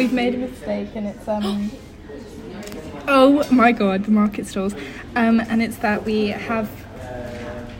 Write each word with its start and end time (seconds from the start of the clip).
we've 0.00 0.12
made 0.12 0.34
a 0.34 0.38
mistake, 0.38 0.88
and 0.94 1.06
it's 1.06 1.28
um. 1.28 1.70
Oh 3.08 3.46
my 3.50 3.72
god, 3.72 4.04
the 4.04 4.10
market 4.10 4.46
stalls, 4.46 4.74
um, 5.16 5.40
and 5.40 5.62
it's 5.62 5.76
that 5.78 6.04
we 6.04 6.28
have. 6.28 6.68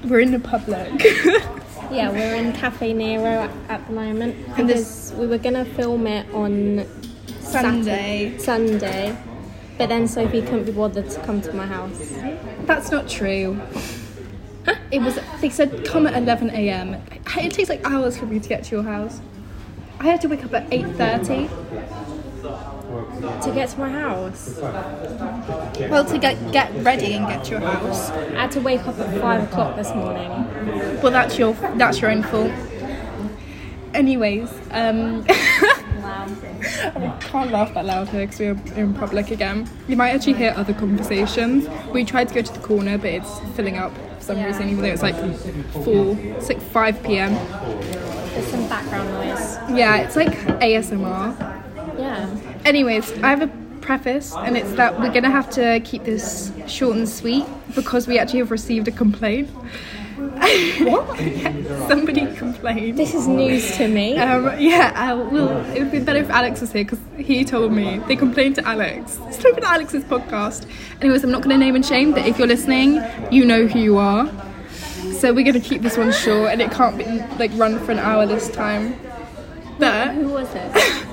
We're 0.04 0.20
in 0.20 0.32
the 0.32 0.40
public. 0.40 0.88
Yeah, 1.90 2.12
we're 2.12 2.36
in 2.36 2.52
Cafe 2.52 2.92
Nero 2.92 3.26
at, 3.26 3.50
at 3.68 3.84
the 3.88 3.92
moment 3.92 4.36
And 4.56 4.68
this- 4.68 5.12
we 5.16 5.26
were 5.26 5.38
gonna 5.38 5.64
film 5.64 6.06
it 6.06 6.24
on 6.32 6.86
Sunday. 7.40 8.38
Saturday, 8.38 8.38
Sunday, 8.38 9.16
but 9.76 9.88
then 9.88 10.06
Sophie 10.06 10.40
couldn't 10.40 10.66
be 10.66 10.70
bothered 10.70 11.10
to 11.10 11.20
come 11.22 11.40
to 11.40 11.52
my 11.52 11.66
house. 11.66 12.12
That's 12.64 12.92
not 12.92 13.08
true. 13.08 13.60
It 14.92 15.00
was. 15.02 15.18
They 15.40 15.50
said 15.50 15.84
come 15.84 16.06
at 16.06 16.14
11 16.16 16.50
a.m. 16.50 16.94
It 17.36 17.50
takes 17.52 17.68
like 17.68 17.84
hours 17.84 18.16
for 18.16 18.26
me 18.26 18.38
to 18.38 18.48
get 18.48 18.62
to 18.64 18.76
your 18.76 18.84
house. 18.84 19.20
I 19.98 20.04
had 20.04 20.20
to 20.20 20.28
wake 20.28 20.44
up 20.44 20.54
at 20.54 20.70
8:30. 20.70 21.48
To 22.90 23.52
get 23.54 23.68
to 23.70 23.78
my 23.78 23.88
house, 23.88 24.58
Well, 24.60 26.04
to 26.04 26.18
get 26.18 26.36
get 26.50 26.74
ready 26.84 27.12
and 27.14 27.26
get 27.28 27.44
to 27.44 27.50
your 27.52 27.60
house. 27.60 28.10
I 28.10 28.40
had 28.42 28.50
to 28.52 28.60
wake 28.60 28.84
up 28.86 28.98
at 28.98 29.20
five 29.20 29.44
o'clock 29.44 29.76
this 29.76 29.94
morning. 29.94 30.30
Well, 31.00 31.12
that's 31.12 31.38
your 31.38 31.52
that's 31.76 32.00
your 32.00 32.10
own 32.10 32.22
fault. 32.24 32.50
Anyways, 33.94 34.50
um. 34.72 35.24
I 36.02 37.16
can't 37.20 37.50
laugh 37.52 37.72
that 37.74 37.84
loud 37.84 38.08
here 38.08 38.26
because 38.26 38.40
we're 38.40 38.58
in 38.76 38.92
public 38.94 39.30
again. 39.30 39.68
You 39.86 39.96
might 39.96 40.10
actually 40.10 40.32
hear 40.34 40.52
other 40.56 40.74
conversations. 40.74 41.68
We 41.92 42.04
tried 42.04 42.28
to 42.28 42.34
go 42.34 42.42
to 42.42 42.52
the 42.52 42.58
corner, 42.60 42.98
but 42.98 43.10
it's 43.10 43.38
filling 43.54 43.76
up 43.78 43.92
for 44.18 44.22
some 44.24 44.38
Yeah. 44.38 44.46
reason, 44.46 44.68
even 44.68 44.82
though 44.82 44.90
it's 44.90 45.02
like 45.02 45.14
four, 45.84 46.16
it's 46.18 46.48
like 46.48 46.60
5 46.60 47.02
p.m. 47.04 47.34
There's 47.34 48.46
some 48.48 48.68
background 48.68 49.10
noise. 49.10 49.58
Yeah, 49.78 49.98
it's 49.98 50.16
like 50.16 50.32
ASMR. 50.60 51.36
Yeah. 52.00 52.28
Anyways, 52.64 53.12
I 53.22 53.28
have 53.28 53.42
a 53.42 53.50
preface, 53.80 54.34
and 54.34 54.56
it's 54.56 54.72
that 54.72 54.98
we're 55.00 55.12
gonna 55.12 55.30
have 55.30 55.50
to 55.50 55.80
keep 55.84 56.04
this 56.04 56.52
short 56.66 56.96
and 56.96 57.08
sweet 57.08 57.44
because 57.74 58.06
we 58.06 58.18
actually 58.18 58.40
have 58.40 58.50
received 58.50 58.88
a 58.88 58.92
complaint. 58.92 59.50
What? 60.80 61.18
Somebody 61.88 62.26
complained. 62.34 62.98
This 62.98 63.14
is 63.14 63.26
news 63.26 63.76
to 63.76 63.88
me. 63.88 64.18
Um, 64.18 64.58
yeah, 64.58 64.92
uh, 64.94 65.16
well, 65.30 65.64
it 65.74 65.80
would 65.80 65.90
be 65.92 65.98
better 66.00 66.18
if 66.18 66.30
Alex 66.30 66.60
was 66.60 66.72
here 66.72 66.84
because 66.84 66.98
he 67.16 67.44
told 67.44 67.72
me 67.72 68.00
they 68.06 68.16
complained 68.16 68.56
to 68.56 68.66
Alex. 68.66 69.18
It's 69.28 69.42
not 69.42 69.62
Alex's 69.62 70.04
podcast. 70.04 70.66
Anyways, 71.00 71.24
I'm 71.24 71.30
not 71.30 71.42
going 71.42 71.54
to 71.54 71.58
name 71.58 71.74
and 71.74 71.84
shame, 71.84 72.12
but 72.12 72.26
if 72.26 72.38
you're 72.38 72.48
listening, 72.48 73.02
you 73.30 73.44
know 73.44 73.66
who 73.66 73.78
you 73.78 73.96
are. 73.98 74.26
So 75.18 75.32
we're 75.32 75.44
going 75.44 75.60
to 75.60 75.68
keep 75.68 75.82
this 75.82 75.96
one 75.96 76.12
short, 76.12 76.52
and 76.52 76.60
it 76.60 76.70
can't 76.70 76.96
be 76.98 77.04
like 77.38 77.50
run 77.54 77.78
for 77.78 77.92
an 77.92 77.98
hour 77.98 78.26
this 78.26 78.50
time. 78.50 78.98
But 79.78 80.14
Who 80.14 80.28
was 80.28 80.48
it? 80.54 80.70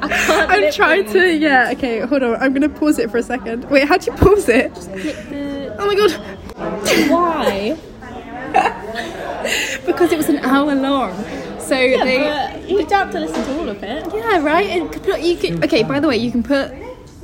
I 0.00 0.08
can't 0.08 0.37
I'm 0.48 0.72
trying 0.72 1.06
to. 1.12 1.34
Yeah, 1.36 1.70
okay, 1.72 2.00
hold 2.00 2.22
on. 2.22 2.36
I'm 2.36 2.52
going 2.52 2.62
to 2.62 2.68
pause 2.68 2.98
it 2.98 3.10
for 3.10 3.18
a 3.18 3.22
second. 3.22 3.68
Wait, 3.70 3.86
how'd 3.86 4.06
you 4.06 4.12
pause 4.14 4.48
it? 4.48 4.72
Click 4.74 5.16
the- 5.28 5.76
Oh 5.78 5.86
my 5.86 5.94
god, 5.94 6.12
Why? 7.10 7.78
because 9.86 10.10
it 10.12 10.16
was 10.16 10.28
an 10.28 10.38
hour 10.38 10.74
long. 10.74 11.12
So 11.60 11.78
Yeah, 11.78 12.04
they. 12.04 12.66
you 12.68 12.78
don't 12.78 12.90
have 12.90 13.10
to 13.12 13.20
listen 13.20 13.44
to 13.44 13.58
all 13.60 13.68
of 13.68 13.82
it. 13.82 14.06
Yeah, 14.14 14.42
right. 14.42 14.66
And 14.66 14.90
could 14.90 15.22
you 15.24 15.36
can, 15.36 15.62
okay, 15.64 15.82
by 15.82 16.00
the 16.00 16.08
way, 16.08 16.16
you 16.16 16.30
can 16.32 16.42
put 16.42 16.72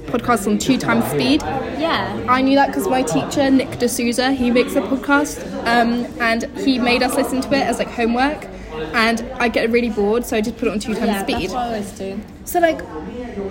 podcasts 0.06 0.46
on 0.46 0.58
two 0.58 0.76
times 0.78 1.04
speed. 1.06 1.40
Yeah. 1.42 2.24
I 2.28 2.42
knew 2.42 2.54
that 2.56 2.66
because 2.68 2.86
my 2.86 3.02
teacher 3.02 3.50
Nick 3.50 3.78
D'Souza 3.78 4.32
he 4.32 4.50
makes 4.50 4.76
a 4.76 4.82
podcast, 4.82 5.42
um, 5.66 6.04
and 6.20 6.44
he 6.58 6.78
made 6.78 7.02
us 7.02 7.14
listen 7.16 7.40
to 7.40 7.48
it 7.54 7.62
as 7.62 7.78
like 7.78 7.88
homework. 7.88 8.46
And 8.94 9.20
I 9.38 9.48
get 9.48 9.70
really 9.70 9.90
bored, 9.90 10.24
so 10.24 10.36
I 10.36 10.40
just 10.40 10.56
put 10.56 10.68
it 10.68 10.72
on 10.72 10.78
two 10.78 10.94
times 10.94 11.06
Yeah, 11.06 11.22
speed. 11.22 11.34
that's 11.36 11.52
what 11.52 11.62
I 11.62 11.66
always 11.66 11.90
do. 11.92 12.20
So 12.44 12.60
like, 12.60 12.80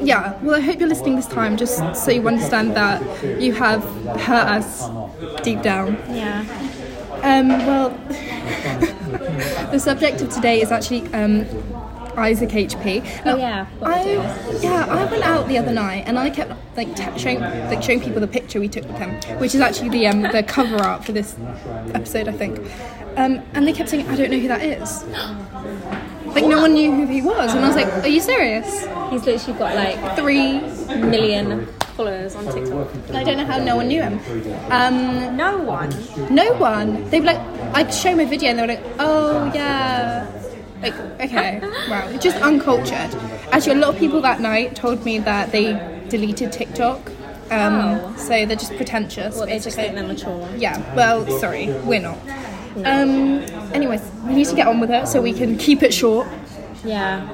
yeah. 0.02 0.40
Well, 0.42 0.56
I 0.56 0.60
hope 0.60 0.80
you're 0.80 0.90
listening 0.90 1.16
this 1.16 1.28
time, 1.28 1.58
just 1.58 1.96
so 1.96 2.12
you 2.12 2.28
understand 2.28 2.76
that 2.76 3.02
you 3.42 3.54
have 3.54 3.84
hurt 4.22 4.48
us 4.48 4.90
deep 5.44 5.62
down. 5.62 5.98
Yeah. 6.10 6.44
Um, 7.24 7.48
well, 7.50 7.90
the 9.72 9.80
subject 9.80 10.22
of 10.22 10.30
today 10.30 10.62
is 10.62 10.72
actually 10.72 11.02
um, 11.14 11.46
Isaac 12.18 12.50
HP. 12.50 13.22
Oh, 13.26 13.38
yeah, 13.38 13.66
I, 13.82 14.04
yeah, 14.62 14.86
I 14.90 15.06
went 15.06 15.24
out 15.24 15.48
the 15.48 15.58
other 15.58 15.72
night 15.74 16.04
and 16.06 16.18
I 16.20 16.30
kept 16.30 16.54
like 16.78 16.96
t- 16.96 17.18
showing 17.20 17.40
like 17.42 17.82
showing 17.84 18.00
people 18.02 18.20
the 18.22 18.28
picture 18.28 18.60
we 18.60 18.68
took 18.68 18.86
with 18.86 18.98
him, 18.98 19.12
which 19.40 19.56
is 19.56 19.62
actually 19.62 19.90
the 19.90 20.08
um, 20.08 20.22
the 20.24 20.44
cover 20.44 20.78
art 20.78 21.06
for 21.06 21.12
this 21.12 21.36
episode, 21.94 22.28
I 22.28 22.32
think. 22.34 22.60
Um, 23.16 23.42
and 23.54 23.68
they 23.68 23.74
kept 23.74 23.90
saying, 23.90 24.08
"I 24.08 24.16
don't 24.16 24.32
know 24.32 24.40
who 24.40 24.48
that 24.48 24.64
is." 24.64 25.04
Like 26.34 26.46
no 26.46 26.62
one 26.62 26.74
knew 26.74 26.92
who 26.92 27.06
he 27.06 27.22
was, 27.22 27.54
and 27.54 27.64
I 27.64 27.68
was 27.68 27.76
like, 27.76 27.88
"Are 28.04 28.08
you 28.08 28.20
serious?" 28.20 28.88
He's 29.12 29.26
literally 29.26 29.60
got 29.60 29.76
like 29.76 30.16
three 30.18 30.60
million 30.98 31.68
followers 31.96 32.36
on 32.36 32.46
TikTok. 32.52 32.88
I 33.14 33.24
don't 33.24 33.38
know 33.38 33.46
how 33.46 33.58
no 33.60 33.76
one 33.76 33.88
knew 33.88 34.02
him. 34.02 34.20
Um, 34.72 35.38
No 35.38 35.58
one. 35.60 35.92
No 36.34 36.54
one. 36.54 37.08
They'd 37.12 37.20
be 37.20 37.28
like, 37.28 37.38
I'd 37.76 37.94
show 37.94 38.16
my 38.16 38.26
video 38.26 38.50
and 38.50 38.58
they 38.58 38.64
were 38.64 38.68
like, 38.74 38.84
oh 38.98 39.52
yeah. 39.54 40.26
Like, 40.84 40.94
okay, 41.22 41.60
wow. 41.90 42.08
It's 42.10 42.24
just 42.24 42.38
uncultured. 42.38 43.16
Actually, 43.52 43.74
a 43.78 43.80
lot 43.80 43.94
of 43.94 43.98
people 44.00 44.22
that 44.22 44.42
night 44.42 44.76
told 44.76 45.04
me 45.06 45.18
that 45.20 45.52
they 45.52 45.74
deleted 46.10 46.52
TikTok. 46.52 47.00
Um, 47.52 47.74
Oh. 47.76 48.16
So 48.18 48.46
they're 48.46 48.56
just 48.56 48.76
pretentious. 48.76 49.36
Well, 49.36 49.46
they 49.46 49.60
just 49.60 49.76
think 49.76 49.96
they're 49.96 50.08
mature. 50.08 50.48
Yeah, 50.58 50.78
well, 50.96 51.28
sorry, 51.40 51.68
we're 51.84 52.00
not. 52.02 52.18
Um, 52.78 53.40
anyways, 53.74 54.02
we 54.26 54.34
need 54.34 54.48
to 54.48 54.56
get 54.56 54.68
on 54.68 54.80
with 54.80 54.90
it 54.92 55.08
so 55.08 55.22
we 55.22 55.34
can 55.34 55.58
keep 55.58 55.84
it 55.84 55.94
short. 55.94 56.28
Yeah. 56.84 57.30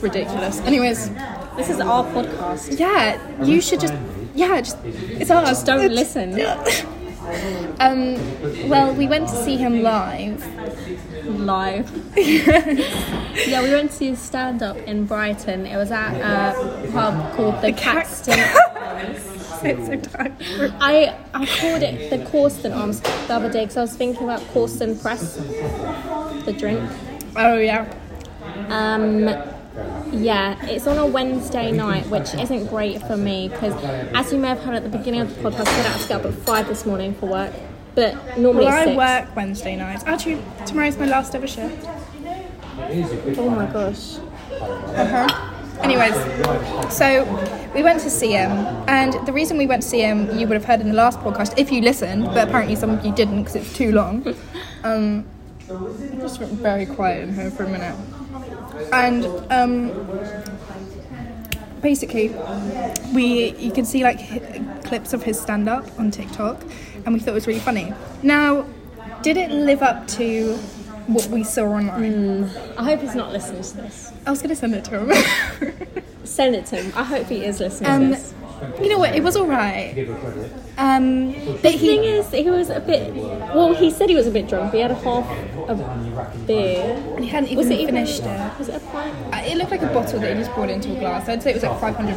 Ridiculous. 0.00 0.60
Anyways, 0.60 1.10
This 1.56 1.68
is 1.68 1.80
our 1.80 2.04
podcast. 2.04 2.78
yeah, 2.78 3.18
you 3.42 3.60
should 3.60 3.80
just, 3.80 3.92
yeah, 4.34 4.60
just, 4.60 4.78
it's 4.84 5.30
ours. 5.30 5.48
Just 5.48 5.66
don't 5.66 5.80
It's- 5.80 6.14
listen. 6.16 6.96
Um, 7.78 8.16
well, 8.68 8.92
we 8.92 9.06
went 9.06 9.28
to 9.28 9.34
see 9.44 9.56
him 9.56 9.82
live. 9.82 10.42
Live. 11.24 11.90
yeah, 12.16 13.62
we 13.62 13.70
went 13.70 13.90
to 13.90 13.96
see 13.96 14.08
a 14.10 14.16
stand 14.16 14.62
up 14.62 14.76
in 14.76 15.06
Brighton. 15.06 15.66
It 15.66 15.76
was 15.76 15.90
at 15.90 16.14
a 16.14 16.90
pub 16.92 17.34
called 17.34 17.62
the, 17.62 17.72
Cat- 17.72 18.06
Caxton. 18.06 18.38
It's 19.62 19.86
so 19.86 19.96
tired. 19.96 20.32
I 20.80 21.14
I 21.34 21.44
called 21.44 21.82
it 21.82 22.08
the 22.08 22.18
Cawston 22.30 22.74
Arms 22.74 23.00
the 23.00 23.34
other 23.34 23.50
day 23.52 23.64
because 23.64 23.76
I 23.76 23.82
was 23.82 23.94
thinking 23.94 24.24
about 24.24 24.40
Cawston 24.54 25.00
Press, 25.00 25.36
the 26.46 26.54
drink. 26.58 26.80
Oh 27.36 27.58
yeah. 27.58 27.92
Um, 28.68 29.28
yeah, 30.12 30.64
it's 30.66 30.86
on 30.86 30.98
a 30.98 31.06
Wednesday 31.06 31.72
night, 31.72 32.06
which 32.06 32.34
isn't 32.34 32.66
great 32.66 33.00
for 33.02 33.16
me 33.16 33.48
because, 33.48 33.74
as 34.14 34.32
you 34.32 34.38
may 34.38 34.48
have 34.48 34.60
heard 34.60 34.74
at 34.74 34.82
the 34.82 34.96
beginning 34.96 35.20
of 35.20 35.34
the 35.34 35.50
podcast, 35.50 35.68
I 35.68 35.82
had 35.82 36.00
to 36.00 36.08
get 36.08 36.20
up 36.20 36.26
at 36.26 36.34
five 36.40 36.66
this 36.66 36.84
morning 36.86 37.14
for 37.14 37.26
work. 37.26 37.52
But 38.00 38.38
normally 38.38 38.64
Well, 38.64 38.88
it's 38.88 38.98
I 38.98 39.20
work 39.20 39.36
Wednesday 39.36 39.76
nights. 39.76 40.04
Actually, 40.06 40.40
tomorrow's 40.64 40.96
my 40.96 41.04
last 41.04 41.34
ever 41.34 41.46
shift. 41.46 41.86
Oh 43.36 43.50
my 43.50 43.66
gosh. 43.66 44.16
Uh 44.58 45.06
huh. 45.06 45.56
Anyways, 45.82 46.14
so 46.90 47.24
we 47.74 47.82
went 47.82 48.00
to 48.00 48.08
see 48.08 48.32
him, 48.32 48.50
and 48.88 49.12
the 49.26 49.32
reason 49.34 49.58
we 49.58 49.66
went 49.66 49.82
to 49.82 49.88
see 49.88 50.00
him, 50.00 50.18
you 50.38 50.46
would 50.46 50.54
have 50.54 50.64
heard 50.64 50.80
in 50.80 50.88
the 50.88 50.94
last 50.94 51.18
podcast 51.20 51.58
if 51.58 51.70
you 51.70 51.82
listened, 51.82 52.24
but 52.24 52.48
apparently 52.48 52.74
some 52.74 52.88
of 52.90 53.04
you 53.04 53.12
didn't 53.14 53.40
because 53.42 53.56
it's 53.56 53.72
too 53.76 53.92
long. 53.92 54.34
Um, 54.82 55.26
just 56.20 56.40
went 56.40 56.52
very 56.52 56.86
quiet 56.86 57.28
in 57.28 57.34
here 57.34 57.50
for 57.50 57.64
a 57.64 57.68
minute, 57.68 57.94
and 58.94 59.26
um, 59.52 59.90
basically, 61.82 62.28
we 63.14 63.54
you 63.58 63.70
can 63.70 63.84
see 63.84 64.02
like 64.02 64.18
hi- 64.20 64.40
clips 64.84 65.12
of 65.12 65.22
his 65.22 65.38
stand 65.38 65.68
up 65.68 65.84
on 65.98 66.10
TikTok, 66.10 66.62
and 67.04 67.14
we 67.14 67.20
thought 67.20 67.30
it 67.30 67.34
was 67.34 67.46
really 67.46 67.60
funny. 67.60 67.92
Now, 68.22 68.66
did 69.22 69.36
it 69.36 69.50
live 69.50 69.82
up 69.82 70.06
to 70.18 70.56
what 71.06 71.26
we 71.26 71.44
saw 71.44 71.64
online? 71.64 72.44
I 72.78 72.84
hope 72.84 73.00
he's 73.00 73.14
not 73.14 73.32
listening 73.32 73.62
to 73.62 73.76
this. 73.78 74.12
I 74.26 74.30
was 74.30 74.40
gonna 74.42 74.54
send 74.56 74.74
it 74.74 74.84
to 74.86 75.00
him. 75.00 75.72
Send 76.24 76.54
it 76.54 76.66
to 76.66 76.76
him. 76.76 76.92
I 76.94 77.02
hope 77.02 77.26
he 77.26 77.44
is 77.44 77.58
listening 77.58 77.90
Um, 77.90 78.00
to 78.02 78.08
this. 78.10 78.34
you 78.80 78.88
know 78.90 78.98
what? 78.98 79.16
It 79.16 79.22
was 79.24 79.36
all 79.36 79.46
right. 79.46 79.96
Um, 80.78 81.32
but 81.32 81.62
The 81.62 81.72
thing 81.78 82.04
is, 82.04 82.30
he 82.30 82.48
was 82.48 82.70
a 82.70 82.78
bit. 82.78 83.12
Well, 83.14 83.74
he 83.74 83.90
said 83.90 84.08
he 84.10 84.14
was 84.14 84.26
a 84.28 84.30
bit 84.30 84.46
drunk. 84.46 84.70
But 84.70 84.76
he 84.76 84.82
had 84.82 84.90
a 84.92 84.94
half 84.94 85.26
a 85.68 85.74
beer. 86.46 87.16
he 87.18 87.26
hadn't 87.26 87.46
even 87.48 87.56
Was 87.56 87.70
it 87.70 87.80
even 87.80 87.94
finished 87.96 88.22
it. 88.22 88.58
Was 88.58 88.68
it 88.68 88.76
a 88.76 88.80
pint? 88.80 89.16
Uh, 89.34 89.42
It 89.44 89.56
looked 89.56 89.70
like 89.72 89.82
a 89.82 89.86
bottle 89.88 90.20
that 90.20 90.36
he 90.36 90.38
just 90.42 90.50
poured 90.52 90.70
into 90.70 90.94
a 90.94 91.00
glass. 91.00 91.28
I'd 91.28 91.42
say 91.42 91.50
it 91.50 91.54
was 91.54 91.62
like 91.64 91.80
500 91.80 92.14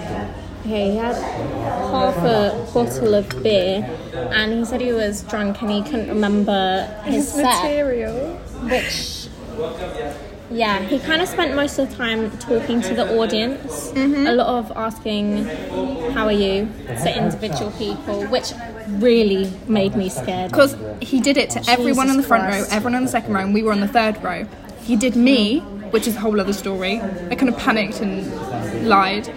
Okay, 0.65 0.91
he 0.91 0.97
had 0.97 1.15
half 1.15 2.15
a 2.17 2.67
bottle 2.73 3.13
of 3.15 3.43
beer, 3.43 3.83
and 4.31 4.53
he 4.53 4.63
said 4.63 4.79
he 4.79 4.93
was 4.93 5.21
drunk 5.23 5.61
and 5.61 5.69
he 5.69 5.81
couldn't 5.83 6.07
remember 6.07 6.85
his 7.03 7.33
set. 7.33 7.43
material. 7.43 8.35
Which, 8.71 9.27
yeah, 10.49 10.79
he 10.83 10.99
kind 10.99 11.21
of 11.21 11.27
spent 11.27 11.53
most 11.53 11.77
of 11.79 11.89
the 11.89 11.95
time 11.97 12.31
talking 12.37 12.79
to 12.81 12.93
the 12.93 13.19
audience. 13.19 13.91
Mm-hmm. 13.91 14.25
A 14.27 14.31
lot 14.31 14.47
of 14.47 14.71
asking, 14.77 15.45
"How 16.13 16.27
are 16.27 16.31
you?" 16.31 16.69
to 16.87 17.17
individual 17.17 17.71
people, 17.71 18.25
which 18.27 18.53
really 18.87 19.51
made 19.67 19.95
me 19.97 20.07
scared. 20.07 20.49
Because 20.51 20.77
he 21.01 21.19
did 21.19 21.35
it 21.35 21.49
to 21.51 21.63
everyone 21.69 22.09
in 22.09 22.15
the 22.15 22.23
front 22.23 22.45
Christ. 22.45 22.71
row, 22.71 22.77
everyone 22.77 22.95
in 22.95 23.03
the 23.03 23.09
second 23.11 23.33
row, 23.33 23.41
and 23.41 23.53
we 23.53 23.63
were 23.63 23.73
on 23.73 23.81
the 23.81 23.87
third 23.87 24.23
row. 24.23 24.45
he 24.83 24.95
did 24.97 25.15
me, 25.15 25.59
which 25.91 26.07
is 26.07 26.15
a 26.15 26.19
whole 26.19 26.39
other 26.39 26.53
story. 26.53 27.01
I 27.29 27.35
kind 27.35 27.49
of 27.49 27.57
panicked 27.57 27.99
and 28.01 28.87
lied, 28.87 29.29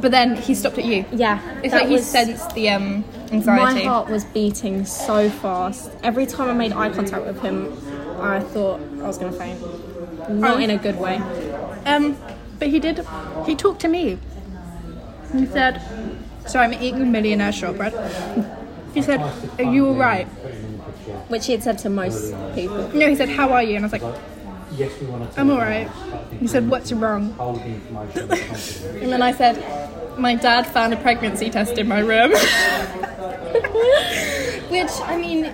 but 0.00 0.10
then 0.10 0.36
he 0.36 0.54
stopped 0.54 0.78
at 0.78 0.84
you. 0.84 1.04
Yeah, 1.12 1.40
It's 1.62 1.72
like 1.74 1.88
he 1.88 1.98
sensed 1.98 2.54
the 2.54 2.70
um, 2.70 3.04
anxiety. 3.32 3.84
My 3.84 3.90
heart 3.90 4.08
was 4.08 4.24
beating 4.24 4.84
so 4.84 5.30
fast. 5.30 5.90
Every 6.02 6.26
time 6.26 6.48
I 6.48 6.52
made 6.52 6.72
eye 6.72 6.90
contact 6.90 7.24
with 7.26 7.40
him, 7.40 7.72
I 8.20 8.40
thought 8.40 8.80
I 9.02 9.06
was 9.06 9.18
gonna 9.18 9.32
faint. 9.32 9.60
Not 10.30 10.56
Oh. 10.56 10.58
in 10.58 10.70
a 10.70 10.78
good 10.78 10.98
way. 10.98 11.16
Um, 11.86 12.16
but 12.58 12.68
he 12.68 12.78
did. 12.80 13.04
He 13.46 13.54
talked 13.54 13.80
to 13.82 13.88
me. 13.88 14.18
He 15.32 15.46
said, 15.46 15.80
"So 16.46 16.58
I'm 16.60 16.72
eating 16.74 17.10
millionaire 17.12 17.52
shortbread." 17.52 17.92
He 18.94 19.02
said, 19.02 19.20
"Are 19.58 19.64
you 19.64 19.86
all 19.88 19.94
right?" 19.94 20.26
Which 21.28 21.46
he 21.46 21.52
had 21.52 21.62
said 21.62 21.78
to 21.78 21.90
most 21.90 22.34
people. 22.54 22.88
No, 22.94 23.08
he 23.08 23.16
said, 23.16 23.28
"How 23.28 23.50
are 23.50 23.62
you?" 23.62 23.76
And 23.76 23.84
I 23.84 23.88
was 23.88 23.92
like, 23.92 24.14
Yes, 24.76 24.92
we 25.00 25.06
want 25.06 25.32
to. 25.32 25.40
"I'm 25.40 25.50
all 25.50 25.58
right." 25.58 25.88
He 26.40 26.46
said, 26.46 26.68
"What's 26.68 26.92
wrong?" 26.92 27.34
All 27.38 27.54
the 27.54 27.64
information. 27.66 28.28
that 28.28 28.38
comes 28.40 28.80
to 28.82 29.02
And 29.02 29.12
then 29.12 29.22
I 29.22 29.32
said, 29.32 30.18
"My 30.18 30.34
dad 30.34 30.66
found 30.66 30.92
a 30.92 30.96
pregnancy 30.96 31.50
test 31.50 31.78
in 31.78 31.86
my 31.88 32.00
room." 32.00 32.32
Which 34.70 34.90
I 35.02 35.16
mean, 35.16 35.44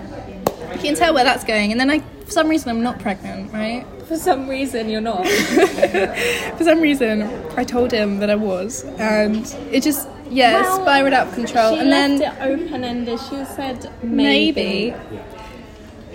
you 0.73 0.79
can 0.79 0.95
tell 0.95 1.13
where 1.13 1.23
that's 1.23 1.43
going. 1.43 1.71
And 1.71 1.79
then 1.79 1.89
I, 1.91 1.99
for 2.25 2.31
some 2.31 2.47
reason, 2.49 2.69
I'm 2.69 2.81
not 2.81 2.99
pregnant, 2.99 3.53
right? 3.53 3.85
For 4.07 4.17
some 4.17 4.47
reason, 4.49 4.89
you're 4.89 5.01
not. 5.01 5.25
For 6.57 6.63
some 6.63 6.81
reason, 6.81 7.21
I 7.55 7.63
told 7.63 7.91
him 7.91 8.17
that 8.19 8.29
I 8.29 8.35
was, 8.35 8.83
and 8.99 9.45
it 9.71 9.83
just 9.83 10.07
yeah 10.29 10.61
Well, 10.61 10.81
spiraled 10.81 11.13
out 11.13 11.27
of 11.27 11.33
control. 11.35 11.73
She 11.75 11.79
and 11.79 11.91
then 11.91 12.21
it 12.21 12.33
open 12.41 12.83
ended. 12.83 13.19
She 13.29 13.45
said 13.45 13.89
maybe. 14.03 14.91
maybe. 14.91 14.95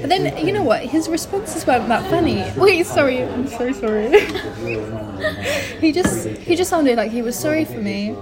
But 0.01 0.09
then 0.11 0.47
you 0.47 0.53
know 0.53 0.63
what? 0.63 0.83
His 0.83 1.09
responses 1.09 1.67
weren't 1.67 1.89
that 1.89 2.09
funny. 2.11 2.45
Wait, 2.57 2.85
sorry, 2.87 3.23
I'm 3.23 3.47
so 3.49 3.73
sorry. 3.73 4.21
he 5.81 5.93
just 5.93 6.27
he 6.29 6.55
just 6.55 6.71
sounded 6.71 6.97
like 6.97 7.11
he 7.11 7.23
was 7.23 7.37
sorry 7.39 7.65
for 7.65 7.79
me. 7.79 8.15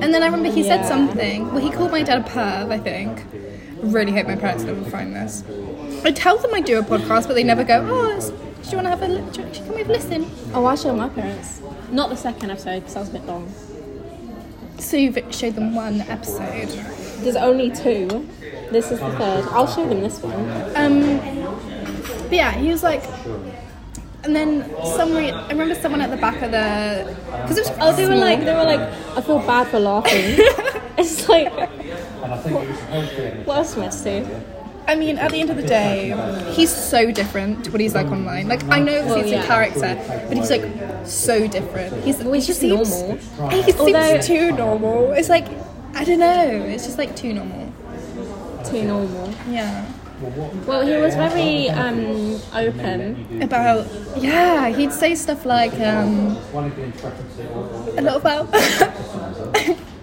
And 0.00 0.12
then 0.12 0.22
I 0.22 0.26
remember 0.26 0.50
he 0.50 0.64
said 0.64 0.84
something. 0.84 1.46
Well, 1.52 1.62
he 1.62 1.70
called 1.70 1.92
my 1.92 2.02
dad 2.02 2.18
a 2.26 2.28
perv, 2.28 2.72
I 2.72 2.78
think. 2.78 3.20
I 3.20 3.86
really 3.86 4.10
hope 4.12 4.26
my 4.26 4.34
parents 4.34 4.64
never 4.64 4.82
find 4.90 5.14
this. 5.14 5.44
I 6.04 6.10
tell 6.10 6.36
them 6.38 6.52
I 6.52 6.60
do 6.60 6.78
a 6.80 6.82
podcast, 6.82 7.28
but 7.28 7.34
they 7.34 7.44
never 7.44 7.62
go. 7.62 7.86
Oh, 7.88 8.18
do 8.18 8.70
you 8.70 8.76
want 8.76 8.86
to 8.86 8.90
have 8.90 9.02
a 9.02 9.08
li- 9.08 9.30
do 9.32 9.42
you- 9.42 9.50
can 9.52 9.68
we 9.68 9.78
have 9.78 9.90
a 9.90 9.92
listen? 9.92 10.28
Oh, 10.52 10.66
I 10.66 10.74
showed 10.74 10.96
my 10.96 11.08
parents. 11.10 11.60
Not 11.92 12.10
the 12.10 12.16
second 12.16 12.50
episode 12.50 12.80
because 12.80 12.94
that 12.94 13.00
was 13.00 13.08
a 13.10 13.12
bit 13.12 13.26
long. 13.26 13.52
So 14.78 14.96
you've 14.96 15.18
showed 15.30 15.54
them 15.54 15.74
one 15.76 16.00
episode. 16.02 16.68
There's 17.22 17.36
only 17.36 17.70
two. 17.70 18.28
This 18.70 18.90
is 18.90 19.00
the 19.00 19.10
third. 19.12 19.44
I'll 19.50 19.66
show 19.66 19.86
them 19.88 20.00
this 20.00 20.20
one. 20.22 20.34
Um, 20.76 21.18
but 22.24 22.32
yeah, 22.32 22.52
he 22.52 22.70
was 22.70 22.82
like, 22.82 23.02
and 24.24 24.34
then 24.34 24.68
some. 24.96 25.12
Re- 25.14 25.30
I 25.30 25.48
remember 25.48 25.74
someone 25.74 26.00
at 26.00 26.10
the 26.10 26.16
back 26.16 26.40
of 26.42 26.50
the 26.50 27.14
because 27.42 27.58
it 27.58 27.68
was. 27.68 27.78
Oh, 27.80 27.92
they 27.94 28.08
were 28.08 28.16
like, 28.16 28.40
they 28.40 28.54
were 28.54 28.64
like, 28.64 28.80
I 29.16 29.20
feel 29.20 29.38
bad 29.40 29.68
for 29.68 29.78
laughing. 29.78 30.12
it's 30.98 31.28
like, 31.28 31.52
And 31.52 32.32
I 32.32 32.38
think 32.38 32.56
it 32.62 32.68
was 32.68 32.80
healthy. 32.80 33.42
what 33.44 33.56
else 33.58 33.76
am 33.76 33.82
I 33.82 33.88
to 33.88 34.24
do? 34.24 34.40
I 34.86 34.96
mean, 34.96 35.16
at 35.16 35.30
the 35.30 35.40
end 35.40 35.48
of 35.48 35.56
the 35.56 35.62
day, 35.62 36.12
he's 36.52 36.70
so 36.74 37.10
different 37.10 37.64
to 37.64 37.70
what 37.70 37.80
he's 37.80 37.94
like 37.94 38.06
online. 38.08 38.48
Like 38.48 38.64
I 38.64 38.80
know 38.80 39.04
Well, 39.06 39.22
he's 39.22 39.30
yeah. 39.30 39.42
a 39.42 39.46
character, 39.46 40.24
but 40.28 40.36
he's 40.36 40.50
like 40.50 40.64
so 41.06 41.46
different. 41.48 42.04
He's, 42.04 42.18
Well, 42.18 42.32
he's 42.34 42.44
he 42.44 42.48
just 42.48 42.60
seems- 42.60 42.90
normal. 43.02 43.16
He 43.50 43.62
seems 43.62 43.80
Although- 43.80 44.20
too 44.20 44.52
normal. 44.52 45.12
It's 45.12 45.30
like 45.30 45.46
I 45.94 46.04
don't 46.04 46.18
know. 46.18 46.64
It's 46.68 46.84
just 46.84 46.98
like 46.98 47.14
too 47.16 47.32
normal. 47.32 47.72
Too 48.64 48.84
normal. 48.84 49.32
Yeah. 49.48 49.90
Well, 50.66 50.86
he 50.86 50.96
was 50.96 51.14
very 51.14 51.68
um, 51.70 52.40
open. 52.54 53.42
About 53.42 53.86
yeah, 54.16 54.68
he'd 54.68 54.92
say 54.92 55.14
stuff 55.14 55.44
like 55.44 55.74
um, 55.80 56.36
One 56.52 56.66
of 56.66 56.76
the 56.76 56.86
discrepancy 56.86 57.42
or 57.48 57.98
a 57.98 58.02
lot 58.02 58.16
about. 58.16 58.48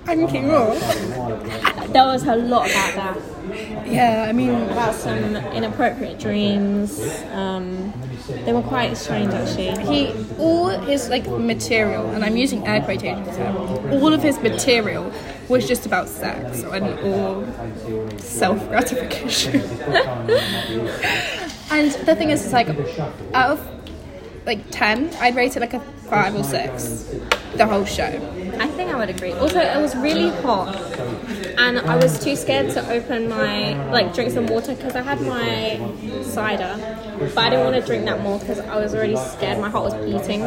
I'm 0.08 0.28
King 0.28 0.50
Raw. 0.50 0.74
There 0.74 2.06
was 2.06 2.24
a 2.24 2.36
lot 2.36 2.70
about 2.70 2.96
that. 2.96 3.88
Yeah, 3.88 4.26
I 4.28 4.34
mean, 4.34 4.50
About 4.50 4.96
some 4.96 5.36
inappropriate 5.36 6.20
dreams. 6.20 7.00
Um, 7.34 7.94
they 8.46 8.54
were 8.54 8.62
quite 8.62 8.96
strange, 8.98 9.34
actually. 9.34 9.72
he 9.86 10.14
all 10.38 10.70
his 10.70 11.10
like 11.10 11.28
material, 11.28 12.10
and 12.12 12.24
I'm 12.24 12.38
using 12.38 12.66
air 12.68 12.82
quotations 12.82 13.36
here. 13.36 13.56
All 13.92 14.14
of 14.14 14.22
his 14.24 14.40
material 14.40 15.12
was 15.51 15.68
just 15.68 15.86
about 15.86 16.07
sex 16.07 16.63
and 16.63 16.86
or 17.01 17.45
self 18.19 18.68
gratification. 18.69 19.56
and 21.69 21.92
the 21.92 22.15
thing 22.15 22.30
is, 22.30 22.44
it's 22.44 22.53
like 22.53 22.69
out 23.33 23.51
of 23.51 23.68
like 24.45 24.71
ten, 24.71 25.13
I'd 25.19 25.36
rate 25.36 25.56
it 25.56 25.59
like 25.59 25.74
a 25.74 25.80
five 25.80 26.36
or 26.36 26.44
six. 26.44 27.13
The 27.56 27.68
whole 27.68 27.86
show. 27.86 28.06
I 28.59 28.68
think 28.68 28.94
I 28.94 28.98
would 28.98 29.09
agree. 29.09 29.33
Also, 29.33 29.59
it 29.59 29.81
was 29.81 29.95
really 29.98 30.30
hot, 30.42 30.74
and 31.57 31.80
I 31.80 31.97
was 31.97 32.24
too 32.24 32.36
scared 32.36 32.71
to 32.71 32.89
open 32.89 33.27
my 33.27 33.74
like 33.92 34.13
drink 34.13 34.31
some 34.31 34.47
water 34.47 34.74
because 34.74 34.95
I 34.95 35.01
had 35.01 35.21
my 35.21 36.24
cider, 36.24 36.74
but 37.29 37.38
I 37.38 37.50
didn't 37.50 37.65
want 37.65 37.75
to 37.75 37.85
drink 37.85 38.06
that 38.06 38.21
more 38.21 38.39
because 38.39 38.59
I 38.59 38.77
was 38.77 38.94
already 38.94 39.15
scared. 39.15 39.59
My 39.59 39.69
heart 39.69 39.83
was 39.85 39.94
beating, 40.06 40.41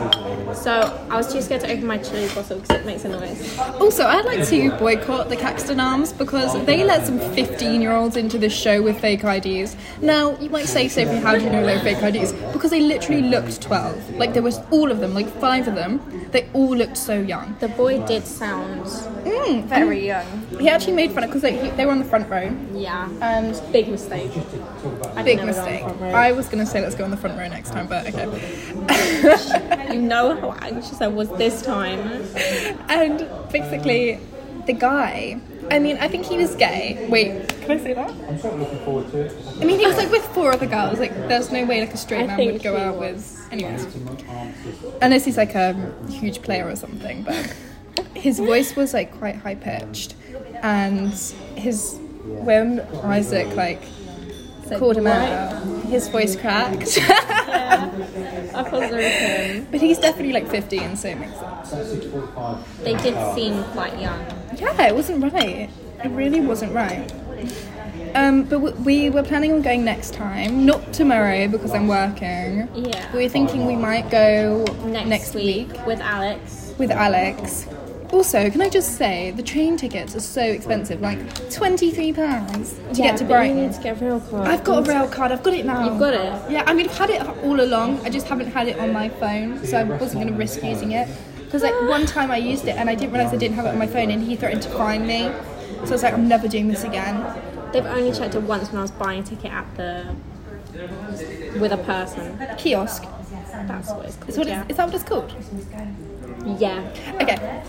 so 0.55 0.73
I 1.11 1.17
was 1.17 1.33
too 1.33 1.41
scared 1.41 1.63
to 1.63 1.71
open 1.71 1.87
my 1.87 1.99
chili 1.99 2.29
bottle 2.35 2.59
because 2.59 2.81
it 2.81 2.87
makes 2.87 3.05
a 3.05 3.09
noise. 3.09 3.59
Also, 3.59 4.05
I'd 4.07 4.25
like 4.25 4.47
to 4.49 4.71
boycott 4.79 5.29
the 5.29 5.37
Caxton 5.37 5.81
Arms 5.81 6.13
because 6.13 6.53
they 6.67 6.85
let 6.85 7.07
some 7.07 7.19
15 7.19 7.81
year 7.81 7.93
olds 7.93 8.17
into 8.17 8.39
this 8.39 8.53
show 8.53 8.83
with 8.83 9.01
fake 9.01 9.25
IDs. 9.25 9.77
Now, 10.01 10.37
you 10.39 10.51
might 10.51 10.67
say, 10.67 10.89
Sophie, 10.89 11.17
how 11.17 11.37
do 11.37 11.45
you 11.45 11.51
know 11.51 11.65
they're 11.65 11.81
fake 11.81 12.03
IDs? 12.03 12.33
Because 12.53 12.71
they 12.71 12.81
literally 12.81 13.23
looked 13.23 13.61
12. 13.61 14.17
Like, 14.17 14.33
there 14.33 14.43
was 14.43 14.59
all 14.71 14.91
of 14.91 15.01
them, 15.01 15.15
like 15.15 15.29
five 15.41 15.69
of 15.69 15.75
them. 15.75 16.01
They 16.33 16.49
all 16.53 16.77
looked 16.77 16.97
so 16.97 17.21
young. 17.21 17.57
The 17.61 17.69
boy 17.69 18.05
did 18.07 18.27
sound 18.27 18.87
Mm, 19.25 19.65
very 19.65 20.07
young. 20.07 20.47
He 20.61 20.69
actually 20.69 20.93
made 20.93 21.13
fun 21.13 21.25
of 21.25 21.31
because 21.31 21.41
they, 21.43 21.71
they 21.71 21.87
were 21.87 21.93
on 21.93 21.99
the 21.99 22.05
front 22.05 22.29
row. 22.29 22.55
Yeah, 22.75 23.09
And 23.23 23.61
big 23.73 23.89
mistake. 23.89 24.31
Big 25.25 25.39
never 25.39 25.53
go 25.53 25.61
on 25.61 25.67
mistake. 25.67 25.83
I 26.15 26.33
was 26.33 26.49
going 26.65 26.67
to 26.67 26.73
say 26.73 26.81
let's 26.83 26.95
go 26.95 27.05
on 27.05 27.11
the 27.11 27.17
front 27.17 27.39
row 27.39 27.49
next 27.49 27.71
time, 27.71 27.87
but 27.87 28.07
okay. 28.07 28.25
You 29.95 30.01
know 30.01 30.35
how 30.41 30.53
anxious 30.63 31.01
I 31.01 31.09
was 31.09 31.29
this 31.31 31.63
time. 31.63 32.01
and 32.89 33.29
basically, 33.53 34.19
the 34.67 34.73
guy, 34.73 35.41
I 35.71 35.79
mean, 35.79 35.99
I 35.99 36.09
think 36.09 36.27
he 36.27 36.37
was 36.37 36.55
gay. 36.57 37.07
Wait, 37.09 37.49
can 37.61 37.71
I 37.73 37.79
say 37.79 37.93
that? 37.93 38.11
I'm 38.11 38.39
sort 38.39 38.55
of 38.55 38.61
looking 38.61 38.79
forward 38.81 39.11
to 39.13 39.21
it. 39.21 39.37
I 39.61 39.65
mean, 39.65 39.79
he 39.79 39.87
was 39.87 39.97
like 39.97 40.11
with 40.11 40.25
four 40.29 40.53
other 40.53 40.67
girls. 40.67 40.99
Like, 40.99 41.15
there's 41.29 41.53
no 41.53 41.65
way 41.65 41.81
like 41.81 41.95
a 41.95 41.97
straight 41.97 42.29
I 42.31 42.37
man 42.37 42.53
would 42.53 42.63
go 42.63 42.77
out 42.77 42.97
was. 42.97 43.47
with. 43.51 43.53
Anyways, 43.53 43.87
unless 45.01 45.25
he's 45.25 45.37
like 45.37 45.55
a 45.55 45.75
huge 46.09 46.43
player 46.43 46.69
or 46.69 46.77
something. 46.77 47.23
But 47.23 47.55
his 48.15 48.39
voice 48.39 48.75
was 48.75 48.95
like 48.95 49.17
quite 49.17 49.37
high 49.37 49.55
pitched, 49.55 50.15
and 50.63 51.13
his 51.55 51.99
when 52.25 52.81
Isaac 53.03 53.55
like 53.55 53.83
Said, 54.67 54.79
called 54.79 54.97
him 54.97 55.07
out, 55.07 55.63
his 55.89 56.09
voice 56.09 56.37
cracked. 56.37 56.99
I 56.99 58.65
felt 58.71 58.91
sorry 58.91 58.91
for 58.91 58.99
him. 58.99 59.67
but 59.71 59.81
he's 59.81 59.99
definitely 59.99 60.33
like 60.33 60.49
15, 60.49 60.97
so 60.97 61.09
it 61.09 61.19
makes 61.19 61.37
sense. 61.39 61.71
They 62.83 62.95
did 62.97 63.35
seem 63.35 63.63
quite 63.73 63.99
young. 64.01 64.21
Yeah, 64.57 64.87
it 64.89 64.95
wasn't 64.95 65.33
right. 65.33 65.69
It 66.05 66.09
really 66.11 66.41
wasn't 66.41 66.73
right. 66.75 67.11
Um, 68.15 68.45
but 68.45 68.59
w- 68.63 68.77
we 68.85 69.11
were 69.11 69.25
planning 69.25 69.53
on 69.53 69.63
going 69.63 69.85
next 69.85 70.15
time, 70.15 70.65
not 70.65 70.93
tomorrow 70.93 71.49
because 71.49 71.73
I'm 71.73 71.89
working. 71.89 72.69
Yeah. 72.75 73.13
We 73.13 73.25
were 73.25 73.29
thinking 73.29 73.67
we 73.67 73.75
might 73.75 74.09
go 74.11 74.65
Next, 74.85 75.09
next, 75.09 75.35
week, 75.35 75.73
week 75.73 75.87
with 75.87 76.01
Alex. 76.01 76.73
with 76.79 76.93
Alex. 76.93 77.67
Also, 78.13 78.49
can 78.51 78.61
I 78.63 78.69
just 78.69 78.97
say 78.97 79.33
the 79.33 79.43
train 79.43 79.77
tickets 79.77 80.15
are 80.15 80.21
so 80.21 80.43
expensive, 80.43 81.01
like 81.01 81.19
twenty 81.51 81.91
three 81.91 82.13
pounds 82.13 82.75
to 82.93 82.95
get 82.95 83.17
to 83.19 83.25
but 83.25 83.29
you 83.31 83.37
Brighton. 83.53 83.57
need 83.57 83.73
to 83.73 83.83
get 83.83 84.01
a 84.01 84.05
real 84.05 84.21
card. 84.21 84.49
I've 84.49 84.63
got 84.63 84.87
a 84.87 84.91
rail 84.91 85.09
card. 85.09 85.33
I've 85.33 85.43
got 85.43 85.55
it 85.55 85.67
now. 85.67 85.85
You've 85.89 85.99
got 85.99 86.15
it? 86.15 86.51
Yeah, 86.53 86.63
I 86.67 86.75
mean 86.75 86.89
I've 86.89 86.97
had 86.97 87.11
it 87.11 87.23
all 87.45 87.61
along. 87.61 88.01
I 88.07 88.11
just 88.11 88.29
haven't 88.29 88.53
had 88.53 88.69
it 88.69 88.79
on 88.79 88.93
my 88.93 89.09
phone, 89.09 89.65
so 89.67 89.79
I 89.79 89.85
wasn't 89.85 90.23
going 90.23 90.29
to 90.29 90.35
risk 90.35 90.63
using 90.63 90.93
it. 90.93 91.09
Because 91.45 91.63
like 91.63 91.75
one 91.89 92.07
time 92.07 92.31
I 92.31 92.37
used 92.37 92.67
it 92.67 92.77
and 92.77 92.89
I 92.91 92.95
didn't 92.95 93.13
realize 93.13 93.33
I 93.33 93.37
didn't 93.37 93.57
have 93.57 93.67
it 93.67 93.71
on 93.71 93.79
my 93.79 93.87
phone, 93.87 94.11
and 94.11 94.23
he 94.23 94.37
threatened 94.37 94.63
to 94.63 94.71
fine 94.71 95.07
me. 95.07 95.31
So 95.85 95.91
I 95.91 95.91
was 95.91 96.03
like, 96.03 96.15
I'm 96.15 96.29
never 96.29 96.47
doing 96.49 96.69
this 96.69 96.85
again. 96.85 97.25
They've 97.73 97.85
only 97.87 98.13
checked 98.13 98.35
it 98.35 98.43
once 98.43 98.69
when 98.71 98.79
I 98.79 98.83
was 98.83 98.91
buying 98.93 99.21
a 99.21 99.27
ticket 99.27 99.51
at 99.51 99.77
the 99.77 100.15
with 101.59 101.73
a 101.73 101.79
person. 101.79 102.39
Kiosk. 102.59 103.05
That's 103.67 103.91
what 103.91 104.07
it's 104.07 104.17
called. 104.17 104.31
Is, 104.31 104.39
what 104.39 104.47
yeah. 104.47 104.63
it's, 104.63 104.71
is 104.71 104.77
that 104.77 104.87
what 104.87 104.95
it's 104.95 105.05
called? 105.05 105.35
yeah. 106.59 107.17
Okay. 107.21 107.63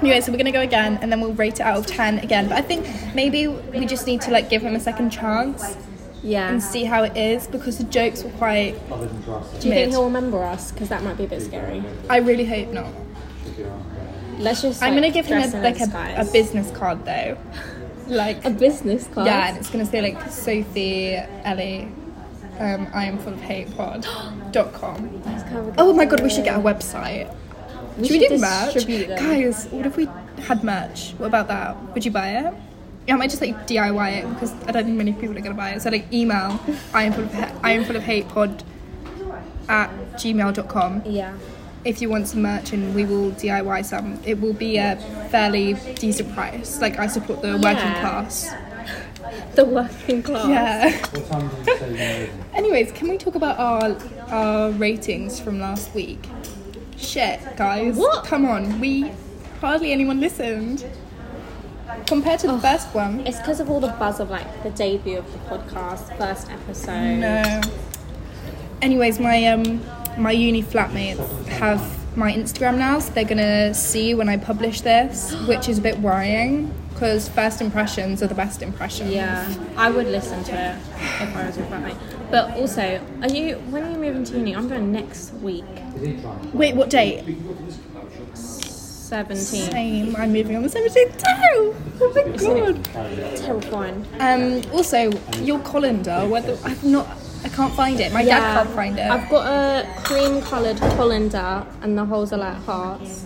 Anyway, 0.00 0.20
so 0.20 0.30
we're 0.30 0.38
gonna 0.38 0.52
go 0.52 0.60
again, 0.60 0.98
and 1.00 1.10
then 1.10 1.20
we'll 1.20 1.32
rate 1.32 1.54
it 1.54 1.60
out 1.60 1.78
of 1.78 1.86
ten 1.86 2.18
again. 2.18 2.48
But 2.48 2.58
I 2.58 2.62
think 2.62 2.86
maybe 3.14 3.48
we 3.48 3.86
just 3.86 4.06
need 4.06 4.20
to 4.22 4.30
like 4.30 4.50
give 4.50 4.62
him 4.62 4.74
a 4.74 4.80
second 4.80 5.10
chance 5.10 5.76
Yeah. 6.22 6.48
and 6.48 6.62
see 6.62 6.84
how 6.84 7.02
it 7.04 7.16
is 7.16 7.46
because 7.46 7.78
the 7.78 7.84
jokes 7.84 8.22
were 8.22 8.30
quite. 8.30 8.74
Other 8.90 9.06
than 9.06 9.22
Jurassic. 9.24 9.60
Do 9.60 9.68
you 9.68 9.74
think 9.74 9.90
he'll 9.92 10.04
remember 10.04 10.42
us? 10.42 10.72
Because 10.72 10.88
that 10.90 11.02
might 11.02 11.16
be 11.16 11.24
a 11.24 11.28
bit 11.28 11.42
scary. 11.42 11.82
I 12.10 12.18
really 12.18 12.44
hope 12.44 12.72
not. 12.72 12.92
Let's 14.38 14.62
just. 14.62 14.82
I'm 14.82 14.94
gonna 14.94 15.10
give 15.10 15.26
him 15.26 15.42
a, 15.42 15.62
like 15.62 15.80
a, 15.80 16.14
a 16.18 16.24
business 16.30 16.70
card 16.72 17.04
though, 17.04 17.38
like 18.06 18.44
a 18.44 18.50
business 18.50 19.08
card. 19.08 19.26
yeah, 19.26 19.48
and 19.48 19.58
it's 19.58 19.70
gonna 19.70 19.86
say 19.86 20.02
like 20.02 20.30
Sophie 20.30 21.14
Ellie. 21.44 21.88
Um, 22.58 22.88
I 22.94 23.04
am 23.04 23.18
full 23.18 23.34
of 23.34 23.40
hate 23.40 23.74
pod. 23.76 24.06
go 24.64 25.62
with 25.62 25.74
Oh 25.78 25.92
my 25.92 26.04
god, 26.04 26.20
we 26.22 26.30
should 26.30 26.44
get 26.44 26.56
a 26.56 26.60
website. 26.60 27.34
We 27.98 28.08
should 28.08 28.20
we 28.20 28.28
do 28.28 28.38
merch? 28.38 28.74
them. 28.74 29.08
Guys, 29.18 29.66
what 29.70 29.86
if 29.86 29.96
we 29.96 30.08
had 30.42 30.62
merch? 30.64 31.12
What 31.18 31.26
about 31.28 31.48
that? 31.48 31.76
Would 31.94 32.04
you 32.04 32.10
buy 32.10 32.28
it? 32.30 32.54
Yeah, 33.06 33.14
I 33.14 33.16
might 33.18 33.30
just 33.30 33.40
like 33.40 33.66
DIY 33.66 34.18
it 34.22 34.28
because 34.34 34.52
I 34.66 34.72
don't 34.72 34.84
think 34.84 34.96
many 34.98 35.12
people 35.12 35.36
are 35.36 35.40
gonna 35.40 35.54
buy 35.54 35.70
it. 35.70 35.82
So 35.82 35.90
like 35.90 36.12
email 36.12 36.58
I 36.92 37.04
am 37.04 37.12
full 37.12 37.24
of 37.24 37.32
ha- 37.34 37.52
I 37.62 37.72
am 37.72 37.84
full 37.84 37.96
of 37.96 38.02
hate 38.02 38.28
pod 38.28 38.62
at 39.68 39.90
gmail.com 40.14 41.02
Yeah. 41.06 41.32
if 41.84 42.00
you 42.02 42.08
want 42.10 42.28
some 42.28 42.42
merch 42.42 42.72
and 42.72 42.94
we 42.94 43.04
will 43.04 43.30
DIY 43.32 43.84
some. 43.84 44.18
It 44.24 44.40
will 44.40 44.52
be 44.52 44.76
a 44.78 44.96
fairly 45.30 45.74
decent 45.94 46.34
price. 46.34 46.80
Like 46.80 46.98
I 46.98 47.06
support 47.06 47.42
the 47.42 47.52
working 47.52 47.62
Yeah. 47.64 48.00
class. 48.00 48.52
The 49.54 49.64
working 49.64 50.22
class. 50.22 50.48
Yeah. 50.48 50.90
What 50.96 51.26
time 51.26 51.48
did 51.48 51.58
you 51.58 51.64
say 51.64 51.72
you 51.74 51.80
were 51.80 51.98
leaving? 51.98 52.44
Anyways, 52.54 52.92
can 52.92 53.08
we 53.08 53.18
talk 53.18 53.34
about 53.34 53.58
our 53.58 53.96
our 54.28 54.70
ratings 54.72 55.40
from 55.40 55.60
last 55.60 55.94
week? 55.94 56.26
Shit, 56.96 57.40
guys. 57.56 57.96
What? 57.96 58.24
Come 58.24 58.44
on, 58.46 58.80
we 58.80 59.12
hardly 59.60 59.92
anyone 59.92 60.20
listened. 60.20 60.84
Compared 62.06 62.40
to 62.40 62.48
the 62.48 62.58
first 62.58 62.88
one. 62.94 63.26
It's 63.26 63.38
because 63.38 63.60
of 63.60 63.70
all 63.70 63.80
the 63.80 63.88
buzz 63.88 64.20
of 64.20 64.30
like 64.30 64.62
the 64.62 64.70
debut 64.70 65.18
of 65.18 65.32
the 65.32 65.38
podcast, 65.38 66.16
first 66.18 66.50
episode. 66.50 67.16
No. 67.16 67.60
Anyways, 68.82 69.18
my 69.18 69.46
um 69.46 69.82
my 70.16 70.32
uni 70.32 70.62
flatmates 70.62 71.46
have 71.46 71.80
my 72.16 72.32
Instagram 72.32 72.78
now, 72.78 72.98
so 72.98 73.12
they're 73.12 73.24
gonna 73.24 73.74
see 73.74 74.14
when 74.14 74.28
I 74.28 74.36
publish 74.36 74.80
this, 74.80 75.34
which 75.46 75.68
is 75.68 75.78
a 75.78 75.80
bit 75.82 75.98
worrying 76.00 76.72
because 76.92 77.28
first 77.28 77.60
impressions 77.60 78.22
are 78.22 78.26
the 78.26 78.34
best 78.34 78.62
impressions. 78.62 79.10
Yeah, 79.12 79.46
I 79.76 79.90
would 79.90 80.06
listen 80.06 80.42
to 80.44 80.52
it 80.52 80.76
if 81.22 81.36
I 81.36 81.46
was 81.46 81.56
your 81.58 81.66
flatmate. 81.66 81.96
But 82.30 82.56
also, 82.56 83.00
are 83.22 83.28
you 83.28 83.56
when 83.70 83.84
are 83.84 83.90
you 83.90 83.98
moving 83.98 84.24
to 84.24 84.38
uni? 84.38 84.56
I'm 84.56 84.68
going 84.68 84.92
next 84.92 85.32
week, 85.34 85.64
Is 85.96 86.02
he 86.02 86.20
trying? 86.20 86.52
Wait, 86.52 86.74
what 86.74 86.88
date? 86.90 87.22
seventeen. 88.34 89.70
Same. 89.70 90.16
I'm 90.16 90.32
moving 90.32 90.56
on 90.56 90.62
the 90.64 90.68
17th 90.68 91.16
too. 91.18 91.76
Oh 92.00 92.12
my 92.14 92.36
god. 92.36 92.84
Terrifying. 93.36 94.04
Um, 94.18 94.62
also, 94.72 95.12
your 95.42 95.60
colander, 95.60 96.26
whether 96.26 96.58
I've 96.64 96.82
not, 96.82 97.06
I 97.46 97.48
can't 97.48 97.72
find 97.74 98.00
it. 98.00 98.12
My 98.12 98.24
dad 98.24 98.40
can't 98.56 98.74
find 98.74 98.98
it. 98.98 99.08
I've 99.08 99.30
got 99.30 99.46
a 99.46 99.86
cream 100.02 100.42
coloured 100.42 100.78
colander 100.78 101.64
and 101.80 101.96
the 101.96 102.04
holes 102.04 102.32
are 102.32 102.38
like 102.38 102.56
hearts. 102.64 103.24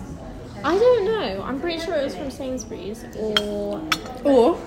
I 0.63 0.77
don't 0.77 1.05
know. 1.05 1.41
I'm 1.43 1.59
pretty 1.59 1.79
sure 1.83 1.95
it 1.95 2.03
was 2.03 2.15
from 2.15 2.29
Sainsbury's 2.29 3.03
or 3.17 3.81
or 4.23 4.61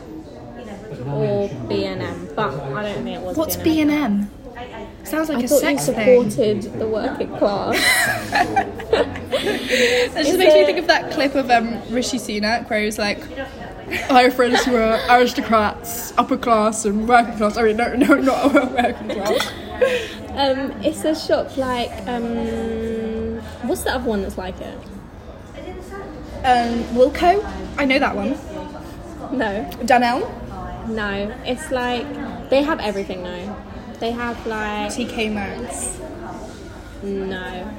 or 1.06 1.48
B 1.68 1.84
and 1.84 2.02
M, 2.02 2.28
but 2.34 2.52
I 2.52 2.82
don't 2.82 3.04
think 3.04 3.16
it 3.16 3.20
was. 3.22 3.36
what's 3.36 3.54
B&M. 3.54 3.64
B 3.64 3.80
and 3.82 3.90
M? 3.92 4.30
Sounds 5.04 5.28
like 5.28 5.38
I 5.38 5.42
a 5.42 5.46
thought 5.46 5.62
you 5.62 5.78
sex 5.78 5.86
thing. 5.86 6.30
supported 6.32 6.62
the 6.80 6.88
working 6.88 7.28
class. 7.38 7.76
That 8.32 10.24
just 10.24 10.38
makes 10.38 10.54
me 10.54 10.64
think 10.64 10.78
of 10.78 10.88
that 10.88 11.12
clip 11.12 11.36
of 11.36 11.48
um, 11.48 11.80
Rishi 11.90 12.18
Sunak 12.18 12.68
where 12.68 12.82
he's 12.82 12.98
like, 12.98 13.20
"I 14.10 14.22
have 14.22 14.34
friends 14.34 14.64
who 14.64 14.76
are 14.76 14.98
aristocrats, 15.10 16.12
upper 16.16 16.36
class, 16.36 16.84
and 16.84 17.08
working 17.08 17.36
class." 17.36 17.56
I 17.56 17.62
mean, 17.62 17.76
no, 17.76 17.94
no, 17.94 18.14
not 18.14 18.52
working 18.54 19.08
class. 19.08 19.52
um, 20.36 20.72
it's 20.82 21.04
a 21.04 21.14
shop 21.14 21.56
like 21.56 21.90
um, 22.06 23.38
what's 23.68 23.82
the 23.84 23.94
other 23.94 24.08
one 24.08 24.22
that's 24.22 24.38
like 24.38 24.58
it? 24.60 24.78
Um, 26.44 26.84
Wilko, 26.94 27.42
I 27.78 27.84
know 27.86 27.98
that 27.98 28.14
one. 28.14 28.30
No, 29.36 29.68
Dunelm, 29.82 30.88
no. 30.88 31.34
It's 31.46 31.70
like 31.70 32.06
they 32.50 32.62
have 32.62 32.80
everything 32.80 33.22
now. 33.22 33.56
They 34.00 34.10
have 34.10 34.46
like 34.46 34.90
TK 34.92 35.32
Maxx. 35.32 35.98
no. 37.02 37.70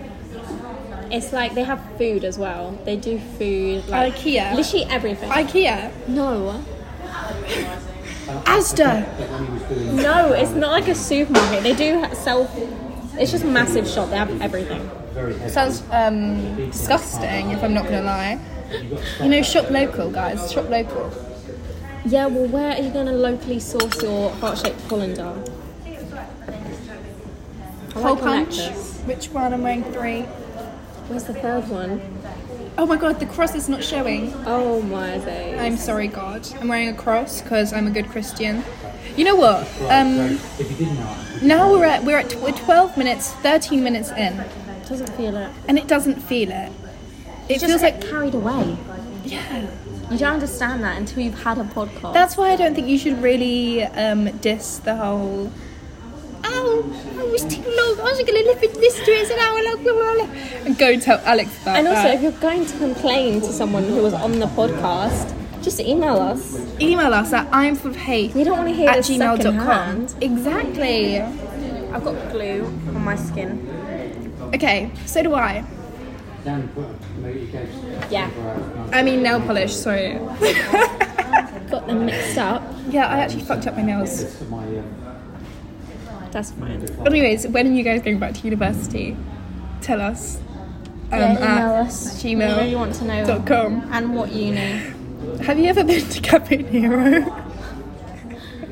It's 1.12 1.32
like 1.34 1.54
they 1.54 1.64
have 1.64 1.82
food 1.98 2.24
as 2.24 2.38
well. 2.38 2.78
They 2.86 2.96
do 2.96 3.20
food 3.20 3.88
like 3.88 4.16
IKEA. 4.16 4.56
literally 4.56 4.86
everything. 4.86 5.30
IKEA, 5.30 5.92
no, 6.08 6.64
Asda. 8.46 9.06
When 9.06 9.46
he 9.46 9.52
was 9.52 9.62
doing 9.64 9.96
no, 9.98 10.34
it's 10.34 10.52
not 10.52 10.72
like 10.72 10.88
a 10.88 10.96
supermarket. 10.96 11.64
They 11.64 11.74
do 11.74 12.00
ha- 12.02 12.14
sell. 12.14 12.50
It's 13.18 13.32
just 13.32 13.44
a 13.44 13.48
massive 13.48 13.88
shop. 13.88 14.10
They 14.10 14.18
have 14.18 14.42
everything. 14.42 14.90
very. 15.14 15.50
Sounds 15.50 15.84
um, 15.92 16.56
disgusting, 16.72 17.52
if 17.52 17.64
I'm 17.64 17.74
not 17.74 17.86
gonna 17.86 18.04
lie. 18.04 18.40
You 19.22 19.30
know, 19.30 19.42
shop 19.42 19.70
local, 19.70 20.10
guys. 20.12 20.52
Shop 20.52 20.70
local. 20.70 21.12
Yeah, 22.06 22.28
well, 22.28 22.48
where 22.48 22.74
are 22.74 22.82
you 22.82 22.92
going 22.92 23.08
to 23.08 23.14
locally 23.14 23.60
source 23.60 24.00
your 24.04 24.30
heart-shaped 24.34 24.88
colander? 24.88 25.34
I 27.96 28.00
Hole 28.00 28.16
like 28.16 28.20
punch. 28.20 28.60
Which 29.08 29.32
one? 29.32 29.54
I'm 29.54 29.64
wearing 29.64 29.84
three. 29.86 30.26
Where's 31.08 31.24
the 31.26 31.34
third 31.34 31.68
one? 31.70 32.02
Oh 32.78 32.86
my 32.86 32.98
god, 32.98 33.20
the 33.20 33.26
cross 33.26 33.56
is 33.56 33.70
not 33.70 33.84
showing. 33.84 34.34
Oh 34.46 34.82
my 34.82 35.18
days. 35.20 35.60
I'm 35.60 35.78
sorry, 35.78 36.08
God. 36.08 36.48
I'm 36.60 36.68
wearing 36.68 36.90
a 36.90 36.94
cross 36.94 37.42
because 37.42 37.72
I'm 37.72 37.88
a 37.88 37.92
good 37.92 38.08
Christian. 38.10 38.64
You 39.16 39.24
know 39.24 39.36
what? 39.36 39.62
Um, 39.90 40.38
If 40.60 40.72
you 40.72 40.78
didn't 40.86 41.00
know, 41.00 41.16
now 41.42 41.72
we're 41.72 41.86
at 41.86 42.04
we're 42.04 42.18
at 42.18 42.30
tw- 42.30 42.42
we're 42.42 42.52
12 42.52 42.98
minutes, 42.98 43.32
13 43.34 43.84
minutes 43.84 44.12
in, 44.12 44.44
Doesn't 44.90 45.10
feel 45.12 45.38
it. 45.38 45.50
and 45.68 45.78
it 45.78 45.88
doesn't 45.88 46.22
feel 46.22 46.52
it. 46.52 46.72
It 47.48 47.60
just 47.60 47.66
feels 47.68 47.82
get 47.82 48.02
like 48.02 48.10
carried 48.10 48.34
away. 48.36 48.78
yeah. 49.24 49.68
You 50.12 50.18
don't 50.20 50.34
understand 50.34 50.84
that 50.84 50.98
until 50.98 51.24
you've 51.24 51.42
had 51.44 51.58
a 51.58 51.64
podcast. 51.64 52.14
That's 52.14 52.38
why 52.38 52.52
I 52.52 52.56
don't 52.56 52.76
think 52.76 52.88
you 52.88 52.98
should 53.00 53.22
really 53.24 53.84
um, 53.84 54.26
diss 54.38 54.78
the 54.80 54.96
whole. 54.96 55.52
Oh, 56.68 57.16
I 57.20 57.24
was 57.32 57.44
too 57.44 57.62
long. 57.62 58.00
I 58.00 58.04
wasn't 58.04 58.28
going 58.28 58.44
to 58.44 58.50
listen 58.50 59.06
to 59.06 59.12
it. 59.12 59.22
It's 59.22 59.30
an 59.30 59.40
hour 59.40 59.62
long. 59.64 59.84
Blah, 59.84 59.94
blah, 59.94 60.14
blah. 60.26 60.66
And 60.66 60.78
go 60.78 61.00
tell 61.00 61.20
Alex 61.26 61.62
about 61.62 61.78
and 61.78 61.88
also, 61.88 62.02
that. 62.04 62.16
if 62.16 62.22
you're 62.24 62.32
going 62.34 62.66
to 62.66 62.78
complain 62.78 63.40
to 63.42 63.52
someone 63.52 63.84
who 63.84 64.02
was 64.02 64.14
on 64.14 64.40
the 64.40 64.48
podcast, 64.48 65.34
just 65.62 65.80
email 65.80 66.16
us. 66.18 66.58
Email 66.82 67.14
us 67.14 67.34
at 67.34 67.48
I'm 67.52 67.76
full 67.76 67.92
of 67.92 67.98
hate 67.98 68.34
We 68.34 68.44
don't 68.44 68.58
want 68.58 68.70
to 68.70 68.76
hear 68.76 68.90
at 68.90 68.98
this 68.98 69.10
gmail.com. 69.10 69.38
secondhand. 70.08 70.16
Exactly. 70.22 71.22
I've 71.22 72.04
got 72.04 72.32
glue 72.32 72.66
on 72.66 73.04
my 73.04 73.16
skin. 73.16 74.32
Okay, 74.54 74.92
so 75.06 75.22
do 75.24 75.34
I. 75.34 75.64
Dan 76.44 76.68
put 76.70 76.86
maybe 77.18 77.40
he 77.40 77.46
gave 77.48 77.68
Yeah. 78.12 78.30
I 78.92 79.02
mean 79.02 79.24
nail 79.24 79.40
polish. 79.42 79.74
Sorry. 79.74 80.14
Got 81.72 81.88
them 81.88 82.06
mixed 82.06 82.38
up. 82.38 82.62
yeah, 82.90 83.08
I 83.08 83.18
actually 83.20 83.42
fucked 83.44 83.66
up 83.66 83.76
my 83.76 83.82
nails. 83.82 84.22
this 84.22 84.38
to 84.40 84.46
my 84.46 84.64
um, 84.64 86.25
That's 86.36 86.52
fine. 86.52 86.86
But 86.98 87.08
anyways, 87.08 87.48
when 87.48 87.66
are 87.66 87.72
you 87.72 87.82
guys 87.82 88.02
going 88.02 88.20
back 88.20 88.34
to 88.34 88.42
university? 88.42 89.16
Tell 89.80 90.02
us. 90.02 90.36
Um, 91.10 91.20
yeah, 91.20 91.38
email 91.38 91.48
at 91.48 91.86
us. 91.86 92.22
We 92.26 92.36
really 92.36 92.76
want 92.76 92.94
to 92.96 93.06
know. 93.06 93.26
Dot 93.26 93.48
com. 93.48 93.88
And 93.94 94.14
what 94.14 94.34
uni. 94.34 94.82
Have 95.46 95.58
you 95.58 95.68
ever 95.68 95.86
been 95.86 96.06
to 96.10 96.20
Cafe 96.20 96.58
Nero? 96.58 97.42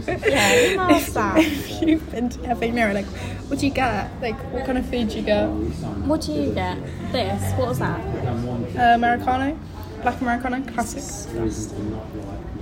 Yeah, 0.05 0.65
email 0.74 0.98
us 0.98 1.13
that. 1.13 1.38
if 1.38 1.82
you've 1.82 2.12
been 2.12 2.27
to 2.27 2.39
Cafe 2.39 2.72
Nero, 2.72 2.93
like, 2.93 3.05
what 3.48 3.60
do 3.60 3.65
you 3.65 3.72
get? 3.72 4.12
Like, 4.22 4.38
what 4.51 4.65
kind 4.65 4.77
of 4.77 4.86
food 4.89 5.08
do 5.08 5.15
you 5.15 5.22
get? 5.24 5.48
What 5.48 6.20
do 6.20 6.34
you 6.34 6.51
get? 6.51 6.77
This. 7.13 7.53
What 7.53 7.70
was 7.70 7.79
that? 7.79 8.01
Uh, 8.01 8.96
Americano? 8.96 9.58
Black 10.01 10.20
Americano? 10.20 10.62
Classic. 10.74 11.34
reason 11.39 11.77
to 11.77 11.96
not 11.96 12.15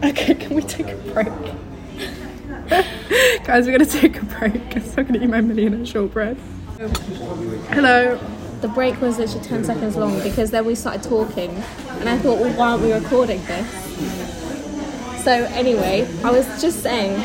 like 0.04 0.20
Okay, 0.20 0.36
can 0.36 0.56
we 0.56 0.62
take 0.62 0.90
a 0.90 0.96
break? 0.96 1.71
Guys, 3.44 3.66
we're 3.66 3.72
gonna 3.74 3.86
take 3.86 4.22
a 4.22 4.26
break 4.26 4.54
because 4.70 4.98
I'm 4.98 5.06
gonna 5.06 5.20
eat 5.24 5.30
my 5.30 5.42
millionaire 5.42 5.86
shortbread. 5.86 6.38
Hello. 7.70 8.18
The 8.62 8.68
break 8.70 9.02
was 9.02 9.18
literally 9.18 9.44
10 9.46 9.64
seconds 9.66 9.96
long 9.98 10.22
because 10.22 10.52
then 10.52 10.66
we 10.66 10.76
started 10.76 11.04
talking 11.04 11.50
and 12.00 12.08
I 12.08 12.18
thought, 12.20 12.40
well, 12.40 12.54
why 12.54 12.70
aren't 12.72 12.84
we 12.84 12.94
recording 12.94 13.44
this? 13.46 13.68
So, 15.24 15.32
anyway, 15.32 16.08
I 16.24 16.32
was 16.32 16.46
just 16.62 16.82
saying 16.82 17.20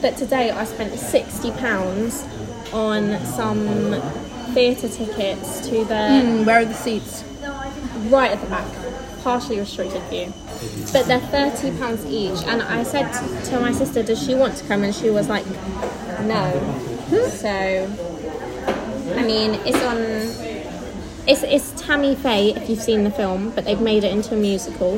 that 0.00 0.16
today 0.16 0.50
I 0.50 0.64
spent 0.64 0.92
£60 0.92 2.72
on 2.72 3.24
some 3.26 4.00
theatre 4.54 4.88
tickets 4.88 5.60
to 5.68 5.84
the 5.84 6.20
Hmm, 6.20 6.44
where 6.44 6.60
are 6.60 6.64
the 6.64 6.74
seats? 6.74 7.24
right 8.08 8.30
at 8.30 8.40
the 8.40 8.46
back, 8.48 8.66
partially 9.22 9.58
restricted 9.58 10.02
view. 10.04 10.32
But 10.92 11.06
they're 11.06 11.20
thirty 11.20 11.70
pounds 11.78 12.04
each, 12.06 12.42
and 12.46 12.62
I 12.62 12.82
said 12.82 13.12
t- 13.12 13.50
to 13.50 13.60
my 13.60 13.72
sister, 13.72 14.02
"Does 14.02 14.22
she 14.22 14.34
want 14.34 14.56
to 14.56 14.64
come?" 14.64 14.82
And 14.84 14.94
she 14.94 15.10
was 15.10 15.28
like, 15.28 15.44
"No." 16.22 16.52
So, 17.30 17.48
I 19.16 19.22
mean, 19.22 19.54
it's 19.64 19.82
on. 19.84 19.98
It's 21.26 21.42
it's 21.42 21.72
Tammy 21.80 22.14
Faye 22.14 22.54
if 22.54 22.68
you've 22.68 22.82
seen 22.82 23.04
the 23.04 23.10
film, 23.10 23.50
but 23.50 23.64
they've 23.64 23.80
made 23.80 24.02
it 24.04 24.12
into 24.12 24.34
a 24.34 24.36
musical, 24.36 24.94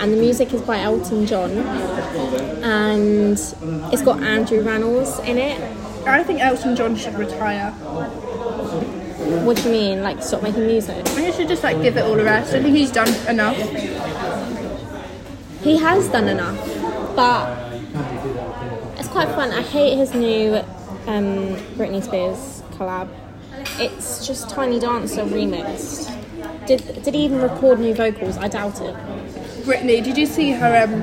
and 0.00 0.12
the 0.12 0.16
music 0.16 0.54
is 0.54 0.62
by 0.62 0.80
Elton 0.80 1.26
John, 1.26 1.50
and 2.62 3.32
it's 3.92 4.02
got 4.02 4.22
Andrew 4.22 4.62
Rannells 4.62 5.22
in 5.26 5.36
it. 5.36 5.60
I 6.06 6.22
think 6.24 6.40
Elton 6.40 6.74
John 6.74 6.96
should 6.96 7.14
retire. 7.18 7.74
What 9.28 9.58
do 9.58 9.64
you 9.64 9.70
mean, 9.70 10.02
like 10.02 10.22
stop 10.22 10.42
making 10.42 10.66
music? 10.66 10.96
I 10.96 11.02
think 11.02 11.26
he 11.26 11.32
should 11.32 11.48
just 11.48 11.62
like 11.62 11.82
give 11.82 11.98
it 11.98 12.02
all 12.02 12.18
a 12.18 12.24
rest. 12.24 12.54
I 12.54 12.62
think 12.62 12.74
he's 12.74 12.90
done 12.90 13.12
enough. 13.28 13.56
He 15.62 15.76
has 15.76 16.08
done 16.08 16.28
enough, 16.28 16.56
but 17.14 17.72
it's 18.98 19.08
quite 19.08 19.28
fun. 19.28 19.50
I 19.50 19.60
hate 19.60 19.96
his 19.96 20.14
new 20.14 20.56
um, 21.06 21.56
Britney 21.76 22.02
Spears 22.02 22.62
collab. 22.72 23.08
It's 23.78 24.26
just 24.26 24.48
Tiny 24.48 24.80
Dancer 24.80 25.24
remixed. 25.24 26.14
Did 26.66 27.02
did 27.02 27.14
he 27.14 27.26
even 27.26 27.42
record 27.42 27.80
new 27.80 27.94
vocals? 27.94 28.38
I 28.38 28.48
doubt 28.48 28.80
it. 28.80 28.94
Britney, 29.64 30.02
did 30.02 30.16
you 30.16 30.24
see 30.24 30.52
her? 30.52 30.84
Um, 30.84 31.02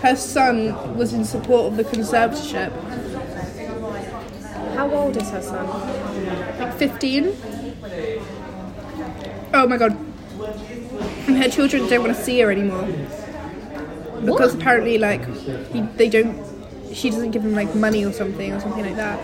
her 0.00 0.16
son 0.16 0.96
was 0.96 1.12
in 1.12 1.26
support 1.26 1.66
of 1.72 1.76
the 1.76 1.84
conservatorship. 1.84 2.72
How 4.74 4.90
old 4.90 5.16
is 5.16 5.28
her 5.30 5.42
son? 5.42 5.66
Like 6.58 6.74
15. 6.74 7.36
Oh 9.58 9.66
my 9.66 9.78
god. 9.78 9.96
And 11.26 11.36
her 11.42 11.48
children 11.48 11.88
don't 11.88 12.02
want 12.04 12.14
to 12.14 12.22
see 12.22 12.38
her 12.40 12.50
anymore 12.50 12.86
because 14.24 14.54
apparently, 14.54 14.98
like, 14.98 15.24
he, 15.72 15.80
they 15.96 16.08
don't. 16.10 16.44
She 16.92 17.08
doesn't 17.10 17.30
give 17.30 17.42
him 17.44 17.54
like 17.54 17.74
money 17.74 18.04
or 18.04 18.12
something 18.12 18.52
or 18.52 18.60
something 18.60 18.84
like 18.84 18.96
that. 18.96 19.18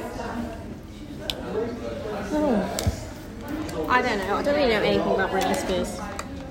Oh. 2.35 3.87
I 3.89 4.01
don't 4.01 4.19
know. 4.19 4.37
I 4.37 4.43
don't 4.43 4.55
really 4.55 4.71
know 4.71 4.81
anything 4.83 5.13
about 5.13 5.31
Britney 5.31 5.55
Spears. 5.55 6.01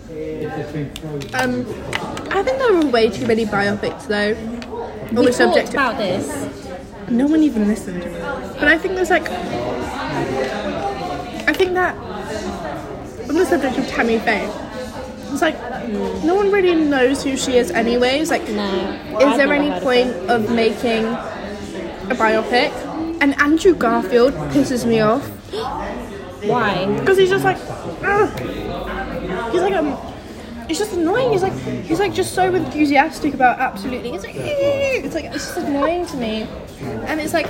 It's 0.09 0.71
been 0.71 0.89
frozen. 0.95 1.35
Um, 1.35 1.65
I 2.31 2.43
think 2.43 2.57
there 2.59 2.75
are 2.75 2.85
way 2.85 3.09
too 3.09 3.25
many 3.25 3.45
biopics 3.45 4.07
though. 4.07 4.35
On 4.35 5.15
We 5.15 5.25
the 5.25 5.31
talked 5.31 5.35
subject. 5.35 5.69
about 5.73 5.97
this. 5.97 6.27
No 7.09 7.25
one 7.27 7.41
even 7.43 7.67
listened. 7.67 8.03
But 8.59 8.67
I 8.67 8.77
think 8.77 8.93
there's 8.95 9.09
like. 9.09 9.27
I 11.47 11.53
think 11.53 11.73
that. 11.73 11.95
On 13.31 13.37
the 13.37 13.45
subject 13.45 13.77
of 13.77 13.87
Tammy 13.87 14.19
Faye, 14.19 14.45
it's 15.31 15.41
like. 15.41 15.55
No 15.87 16.35
one 16.35 16.51
really 16.51 16.75
knows 16.75 17.23
who 17.23 17.37
she 17.37 17.55
is, 17.55 17.71
anyways. 17.71 18.29
Like, 18.29 18.45
No. 18.49 18.65
is 19.19 19.23
I've 19.23 19.37
there 19.37 19.53
any 19.53 19.69
heard 19.69 19.77
of 19.77 19.83
point 19.83 20.09
of 20.29 20.51
making 20.53 21.05
a 21.05 22.13
biopic? 22.13 22.71
And 23.21 23.39
Andrew 23.39 23.73
Garfield 23.73 24.33
pisses 24.51 24.85
me 24.85 24.99
off 24.99 25.25
Why? 26.43 26.85
because 26.99 27.17
he's 27.17 27.29
just 27.29 27.45
like, 27.45 27.55
ugh. 28.03 28.29
he's 29.53 29.61
like 29.61 29.75
um, 29.75 29.97
it's 30.67 30.79
just 30.79 30.91
annoying. 30.91 31.31
He's 31.31 31.41
like, 31.43 31.53
he's 31.85 31.99
like 31.99 32.13
just 32.13 32.33
so 32.33 32.53
enthusiastic 32.53 33.33
about 33.33 33.59
absolutely. 33.59 34.11
It's 34.11 34.25
like, 34.25 34.35
it's 34.35 35.15
like 35.15 35.25
it's 35.25 35.45
just 35.45 35.57
annoying 35.57 36.05
to 36.07 36.17
me, 36.17 36.47
and 37.07 37.21
it's 37.21 37.31
like, 37.33 37.47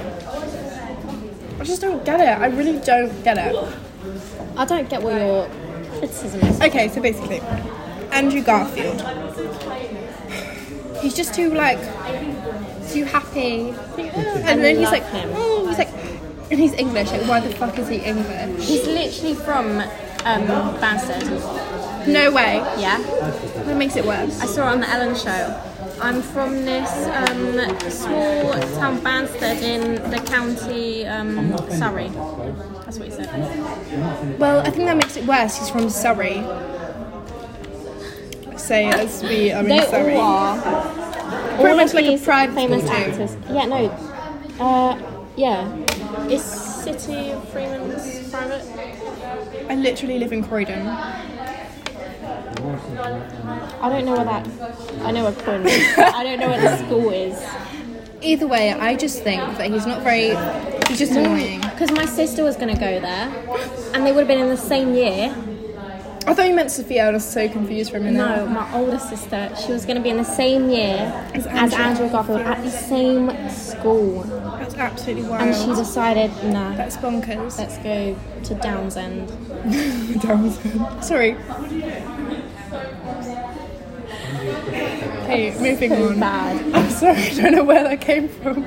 I 1.60 1.64
just 1.64 1.82
don't 1.82 2.06
get 2.06 2.20
it. 2.20 2.40
I 2.40 2.46
really 2.56 2.78
don't 2.82 3.24
get 3.24 3.40
it. 3.40 3.56
I 4.58 4.66
don't 4.66 4.88
get 4.88 5.02
what 5.02 5.16
your 5.16 5.50
criticism. 6.02 6.42
Okay, 6.62 6.88
so 6.90 7.02
basically, 7.02 7.40
Andrew 8.12 8.42
Garfield. 8.42 9.02
He's 11.00 11.16
just 11.16 11.34
too 11.34 11.54
like 11.54 11.80
too 12.90 13.06
happy, 13.06 13.70
and 14.50 14.64
then 14.64 14.78
he's 14.78 14.90
like, 14.90 15.04
oh, 15.14 15.68
he's 15.68 15.78
like, 15.78 15.94
and 16.50 16.60
he's 16.60 16.74
English. 16.74 17.12
Like, 17.12 17.28
why 17.28 17.40
the 17.40 17.54
fuck 17.56 17.78
is 17.78 17.88
he 17.88 17.98
English? 17.98 18.68
He's 18.68 18.86
literally 18.86 19.36
from 19.36 19.80
um, 20.26 20.48
Banstead. 20.82 22.08
No 22.08 22.32
way. 22.32 22.56
Yeah. 22.78 22.98
That 23.66 23.78
makes 23.78 23.96
it 23.96 24.06
worse. 24.06 24.40
I 24.42 24.48
saw 24.48 24.70
it 24.70 24.74
on 24.74 24.80
the 24.82 24.90
Ellen 24.90 25.16
show. 25.16 25.71
I'm 26.02 26.22
from 26.22 26.66
this 26.66 26.90
um, 27.08 27.90
small 27.92 28.54
town 28.80 29.00
Banstead 29.02 29.62
in 29.62 30.10
the 30.10 30.18
county 30.18 31.06
um, 31.06 31.56
Surrey. 31.70 32.10
That's 32.10 32.98
what 32.98 33.08
he 33.08 33.12
said. 33.12 34.40
Well, 34.40 34.60
I 34.62 34.70
think 34.72 34.86
that 34.86 34.98
makes 34.98 35.16
it 35.18 35.26
worse. 35.26 35.58
He's 35.60 35.70
from 35.70 35.90
Surrey. 35.90 36.44
Say 38.58 38.86
as 38.86 39.22
we 39.24 39.52
are 39.52 39.62
in 39.62 39.70
They 39.70 39.82
Surrey. 39.82 40.16
all 40.16 40.22
are. 40.58 40.62
Pretty 41.56 41.70
All 41.70 41.76
much 41.76 41.94
like 41.94 42.06
a 42.06 42.18
pride 42.18 42.54
famous 42.54 42.90
actors. 42.90 43.38
Yeah, 43.50 43.66
no. 43.66 43.90
Uh, 44.60 45.26
yeah. 45.36 45.76
Is 46.28 46.44
City 46.44 47.32
of 47.32 47.48
Freemen's 47.50 48.30
private? 48.32 48.66
I 49.70 49.76
literally 49.76 50.18
live 50.20 50.34
in 50.34 50.44
Croydon. 50.44 50.86
I 53.00 53.90
don't 53.90 54.06
know 54.06 54.14
where 54.14 54.26
that. 54.26 54.48
I 55.04 55.12
know 55.12 55.24
where 55.24 55.66
is. 55.68 55.98
I 55.98 56.24
don't 56.24 56.40
know 56.40 56.50
where 56.50 56.62
the 56.62 56.78
school 56.86 57.10
is. 57.12 57.42
Either 58.22 58.48
way, 58.48 58.72
I 58.72 58.96
just 58.96 59.24
think 59.24 59.42
that 59.58 59.72
he's 59.72 59.86
not 59.86 60.04
very. 60.04 60.36
He's 60.88 61.00
just 61.00 61.14
annoying. 61.14 61.62
Because 61.62 61.92
my 61.92 62.06
sister 62.06 62.44
was 62.44 62.56
going 62.56 62.74
to 62.74 62.80
go 62.80 63.00
there, 63.00 63.28
and 63.94 64.06
they 64.06 64.12
would 64.12 64.20
have 64.20 64.28
been 64.28 64.40
in 64.40 64.50
the 64.50 64.58
same 64.58 64.94
year. 64.94 65.36
I 66.28 66.36
thought 66.36 66.48
you 66.48 66.54
meant 66.54 66.70
Sophia. 66.70 67.08
I 67.08 67.12
was 67.12 67.28
so 67.28 67.50
confused 67.50 67.90
for 67.92 67.98
a 67.98 68.00
minute. 68.00 68.18
No, 68.18 68.46
my 68.46 68.72
older 68.76 69.00
sister, 69.00 69.52
she 69.66 69.72
was 69.72 69.86
going 69.86 69.98
to 69.98 70.04
be 70.04 70.10
in 70.10 70.18
the 70.18 70.24
same 70.24 70.70
year 70.70 71.12
As 71.34 71.74
Andrew 71.74 72.10
Garfield 72.10 72.42
at 72.42 72.64
the 72.64 72.70
same 72.70 73.50
school. 73.50 74.24
That's 74.24 74.76
absolutely 74.76 75.28
wild. 75.28 75.42
And 75.42 75.56
she 75.56 75.68
decided, 75.76 76.32
nah, 76.44 76.76
That's 76.76 76.96
bonkers. 76.98 77.58
let's 77.58 77.78
go 77.80 78.16
to 78.44 78.56
Downsend. 78.56 79.30
Sorry. 81.04 81.36
Okay, 84.74 85.56
moving 85.60 85.92
on. 85.92 86.20
Bad. 86.20 86.76
I'm 86.76 86.90
sorry, 86.90 87.18
I 87.18 87.34
don't 87.36 87.52
know 87.54 87.64
where 87.64 87.84
that 87.84 88.02
came 88.02 88.28
from. 88.28 88.66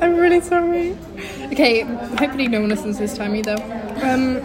I'm 0.00 0.16
really 0.16 0.40
sorry. 0.40 0.96
Okay, 1.52 1.82
hopefully 1.82 2.48
no 2.48 2.60
one 2.60 2.68
listens 2.68 2.98
this 2.98 3.16
time 3.16 3.34
either. 3.36 3.56
Um, 4.02 4.40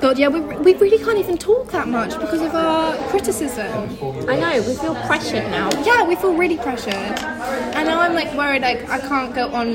God, 0.00 0.18
yeah, 0.18 0.28
we, 0.28 0.40
we 0.40 0.74
really 0.74 0.98
can't 0.98 1.18
even 1.18 1.36
talk 1.36 1.70
that 1.72 1.86
much 1.86 2.18
because 2.18 2.40
of 2.40 2.54
our 2.54 2.96
criticism. 3.10 3.98
I 4.28 4.36
know, 4.36 4.62
we 4.66 4.74
feel 4.74 4.94
pressured 5.06 5.44
now. 5.50 5.68
Yeah, 5.84 6.04
we 6.08 6.16
feel 6.16 6.34
really 6.34 6.56
pressured. 6.56 6.94
And 6.94 7.86
now 7.86 8.00
I'm 8.00 8.14
like 8.14 8.32
worried 8.34 8.62
like 8.62 8.88
I 8.88 8.98
can't 8.98 9.34
go 9.34 9.48
on 9.52 9.68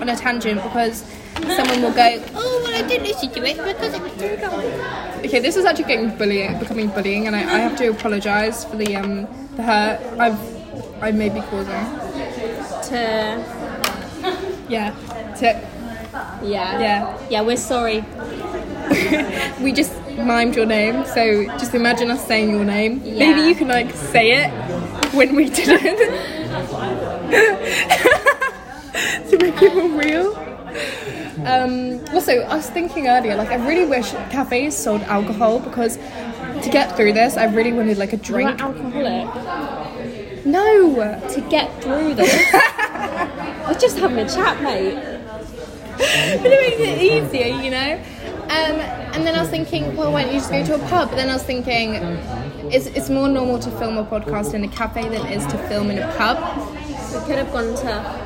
on 0.00 0.08
a 0.08 0.16
tangent 0.16 0.62
because 0.62 1.02
someone 1.56 1.82
will 1.82 1.92
go, 1.92 2.22
Oh 2.34 2.62
well 2.64 2.84
I 2.84 2.86
didn't 2.86 3.08
listen 3.08 3.30
to 3.30 3.44
it 3.44 3.56
because 3.56 3.94
it 3.94 4.00
was 4.00 4.12
too 4.12 4.36
long. 4.46 4.64
Okay, 5.24 5.40
this 5.40 5.56
is 5.56 5.64
actually 5.64 5.84
getting 5.86 6.16
bullying 6.16 6.56
becoming 6.60 6.88
bullying 6.88 7.26
and 7.26 7.34
I, 7.34 7.40
I 7.40 7.58
have 7.58 7.76
to 7.78 7.88
apologise 7.88 8.64
for 8.64 8.76
the 8.76 8.94
um 8.94 9.26
the 9.56 9.62
hurt 9.62 10.00
I've 10.20 10.38
I 11.02 11.10
may 11.10 11.28
be 11.28 11.40
causing. 11.40 11.84
To, 12.88 13.04
Yeah. 14.68 14.94
To, 15.38 15.46
yeah. 16.42 16.78
yeah. 16.78 17.18
Yeah, 17.28 17.42
we're 17.42 17.56
sorry. 17.56 18.04
We 19.60 19.72
just 19.72 19.92
mimed 20.16 20.56
your 20.56 20.66
name, 20.66 21.04
so 21.06 21.44
just 21.58 21.74
imagine 21.74 22.10
us 22.10 22.26
saying 22.26 22.50
your 22.50 22.64
name. 22.64 23.00
Yeah. 23.04 23.18
Maybe 23.18 23.48
you 23.48 23.54
can 23.54 23.68
like 23.68 23.90
say 23.92 24.32
it 24.44 24.50
when 25.14 25.34
we 25.36 25.48
didn't. 25.48 25.98
to 29.30 29.38
make 29.40 29.62
it 29.62 29.74
more 29.74 29.98
real. 29.98 30.34
Um, 31.46 32.00
also, 32.14 32.32
I 32.40 32.56
was 32.56 32.68
thinking 32.70 33.08
earlier, 33.08 33.36
like 33.36 33.50
I 33.50 33.56
really 33.66 33.86
wish 33.86 34.10
cafes 34.30 34.76
sold 34.76 35.02
alcohol 35.02 35.60
because 35.60 35.96
to 35.96 36.68
get 36.70 36.96
through 36.96 37.12
this, 37.12 37.36
I 37.36 37.44
really 37.44 37.72
wanted 37.72 37.98
like 37.98 38.12
a 38.12 38.16
You're 38.16 38.24
drink. 38.24 38.60
alcoholic. 38.60 40.44
No, 40.46 40.94
To 41.34 41.40
get 41.48 41.82
through 41.82 42.14
this, 42.14 42.52
we're 43.66 43.78
just 43.78 43.98
having 43.98 44.18
a 44.18 44.28
chat, 44.28 44.62
mate. 44.62 44.94
but 45.96 46.52
it 46.52 46.78
makes 46.78 46.80
it 46.80 47.02
easier, 47.02 47.62
you 47.62 47.70
know. 47.70 48.00
Um, 48.44 48.78
and 49.14 49.26
then 49.26 49.34
I 49.34 49.40
was 49.40 49.50
thinking, 49.50 49.96
well, 49.96 50.12
why 50.12 50.22
don't 50.24 50.32
you 50.34 50.40
just 50.40 50.50
go 50.50 50.64
to 50.64 50.74
a 50.74 50.88
pub? 50.88 51.10
But 51.10 51.16
then 51.16 51.30
I 51.30 51.34
was 51.34 51.42
thinking, 51.42 51.94
it's, 52.72 52.86
it's 52.86 53.08
more 53.10 53.28
normal 53.28 53.58
to 53.60 53.70
film 53.72 53.96
a 53.98 54.04
podcast 54.04 54.54
in 54.54 54.64
a 54.64 54.68
cafe 54.68 55.02
than 55.08 55.26
it 55.26 55.36
is 55.36 55.46
to 55.46 55.58
film 55.68 55.90
in 55.90 55.98
a 55.98 56.12
pub. 56.16 56.36
We 57.12 57.20
could 57.26 57.38
have 57.38 57.52
gone 57.52 57.74
to. 57.76 58.24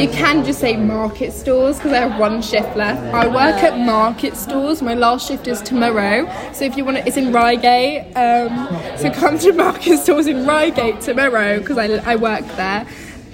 You 0.00 0.08
can 0.08 0.44
just 0.44 0.60
say 0.60 0.76
market 0.76 1.32
stores 1.32 1.76
because 1.76 1.92
I 1.92 1.98
have 2.08 2.18
one 2.18 2.42
shift 2.42 2.76
left. 2.76 3.00
I 3.14 3.26
work 3.26 3.62
at 3.62 3.78
market 3.78 4.36
stores. 4.36 4.82
My 4.82 4.94
last 4.94 5.28
shift 5.28 5.46
is 5.46 5.60
tomorrow. 5.62 6.26
So 6.52 6.64
if 6.64 6.76
you 6.76 6.84
want 6.84 6.98
to, 6.98 7.06
it's 7.06 7.16
in 7.16 7.32
Reigate. 7.32 8.16
Um, 8.16 8.68
so 8.98 9.10
come 9.12 9.38
to 9.40 9.52
market 9.66 9.98
stores 9.98 10.26
in 10.26 10.46
Reigate 10.46 11.00
tomorrow 11.00 11.58
because 11.60 11.78
I, 11.78 11.86
I 12.12 12.16
work 12.16 12.44
there. 12.56 12.86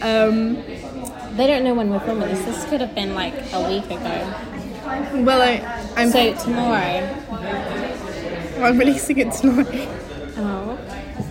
Um, 0.03 0.57
They 1.37 1.47
don't 1.47 1.63
know 1.63 1.75
when 1.75 1.89
we're 1.91 2.01
filming 2.01 2.29
this. 2.29 2.45
This 2.45 2.65
could 2.67 2.81
have 2.81 2.95
been 2.95 3.15
like 3.15 3.35
a 3.53 3.69
week 3.69 3.87
ago. 3.87 4.58
Well, 5.25 5.43
I, 5.43 5.61
I'm, 5.97 6.11
So 6.11 6.35
tomorrow. 6.35 7.19
I'm 8.63 8.79
releasing 8.79 9.19
it 9.19 9.33
tonight. 9.33 9.89
Oh. 10.37 10.79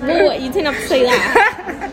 Well, 0.02 0.39
you 0.39 0.52
didn't 0.52 0.74
have 0.74 0.82
to 0.82 0.88
say 0.88 1.04
that. 1.04 1.91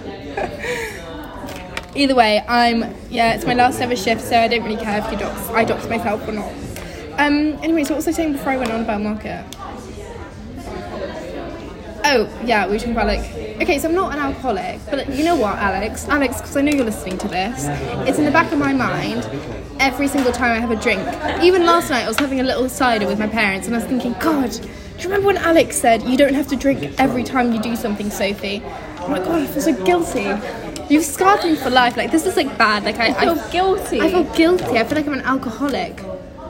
Either 1.97 2.15
way, 2.15 2.43
I'm 2.47 2.95
yeah, 3.09 3.35
it's 3.35 3.47
my 3.47 3.55
last 3.55 3.81
ever 3.81 3.97
shift, 3.97 4.21
so 4.21 4.39
I 4.39 4.49
don't 4.49 4.65
really 4.65 4.83
care 4.83 4.99
if 4.99 5.11
you 5.13 5.19
dox 5.19 5.49
I 5.51 5.65
dox 5.65 5.89
myself 5.89 6.27
or 6.29 6.33
not. 6.33 6.53
Um 7.19 7.59
anyway, 7.63 7.85
so 7.85 7.91
what 7.95 7.99
was 7.99 8.09
I 8.09 8.11
saying 8.11 8.33
before 8.33 8.53
I 8.53 8.57
went 8.57 8.73
on 8.73 8.83
about 8.83 9.01
market? 9.01 9.45
Oh, 12.07 12.29
yeah, 12.45 12.67
we 12.67 12.73
were 12.73 12.79
talking 12.79 12.93
about 12.93 13.07
like 13.07 13.21
okay, 13.63 13.79
so 13.79 13.89
I'm 13.89 13.95
not 13.95 14.13
an 14.13 14.19
alcoholic, 14.19 14.81
but 14.91 15.09
you 15.15 15.25
know 15.25 15.37
what, 15.37 15.57
Alex? 15.57 16.09
Alex, 16.09 16.41
because 16.41 16.57
I 16.57 16.61
know 16.63 16.73
you're 16.73 16.85
listening 16.85 17.17
to 17.19 17.29
this, 17.29 17.65
it's 18.09 18.19
in 18.19 18.25
the 18.25 18.33
back 18.33 18.53
of 18.53 18.59
my 18.59 18.73
mind 18.73 19.25
every 19.81 20.09
single 20.09 20.33
time 20.33 20.53
I 20.53 20.61
have 20.61 20.71
a 20.71 20.77
drink. 20.77 21.03
Even 21.43 21.67
last 21.67 21.91
night 21.91 22.05
I 22.05 22.09
was 22.09 22.19
having 22.19 22.41
a 22.41 22.45
little 22.45 22.69
cider 22.69 23.07
with 23.07 23.19
my 23.19 23.27
parents 23.27 23.67
and 23.67 23.75
I 23.75 23.79
was 23.79 23.87
thinking, 23.87 24.15
God, 24.21 24.51
do 24.51 24.59
you 24.99 25.05
remember 25.05 25.27
when 25.27 25.37
Alex 25.37 25.77
said 25.77 26.03
you 26.03 26.17
don't 26.17 26.35
have 26.35 26.49
to 26.49 26.57
drink 26.57 26.95
every 26.99 27.25
time 27.25 27.53
you 27.53 27.61
do 27.61 27.77
something, 27.77 28.11
Sophie? 28.11 28.63
Oh 29.01 29.09
my 29.09 29.19
god, 29.19 29.43
I 29.43 29.47
feel 29.47 29.63
so 29.63 29.85
guilty. 29.85 30.31
You've 30.89 31.05
scarred 31.05 31.45
me 31.45 31.57
for 31.57 31.71
life. 31.71 31.97
Like 31.97 32.11
this 32.11 32.27
is 32.27 32.37
like 32.37 32.57
bad. 32.57 32.85
Like 32.85 32.99
I, 32.99 33.09
I 33.09 33.25
feel 33.25 33.51
guilty. 33.51 34.01
I 34.01 34.11
feel 34.11 34.25
guilty. 34.35 34.79
I 34.79 34.85
feel 34.85 34.97
like 34.97 35.07
I'm 35.07 35.15
an 35.15 35.23
alcoholic. 35.23 36.01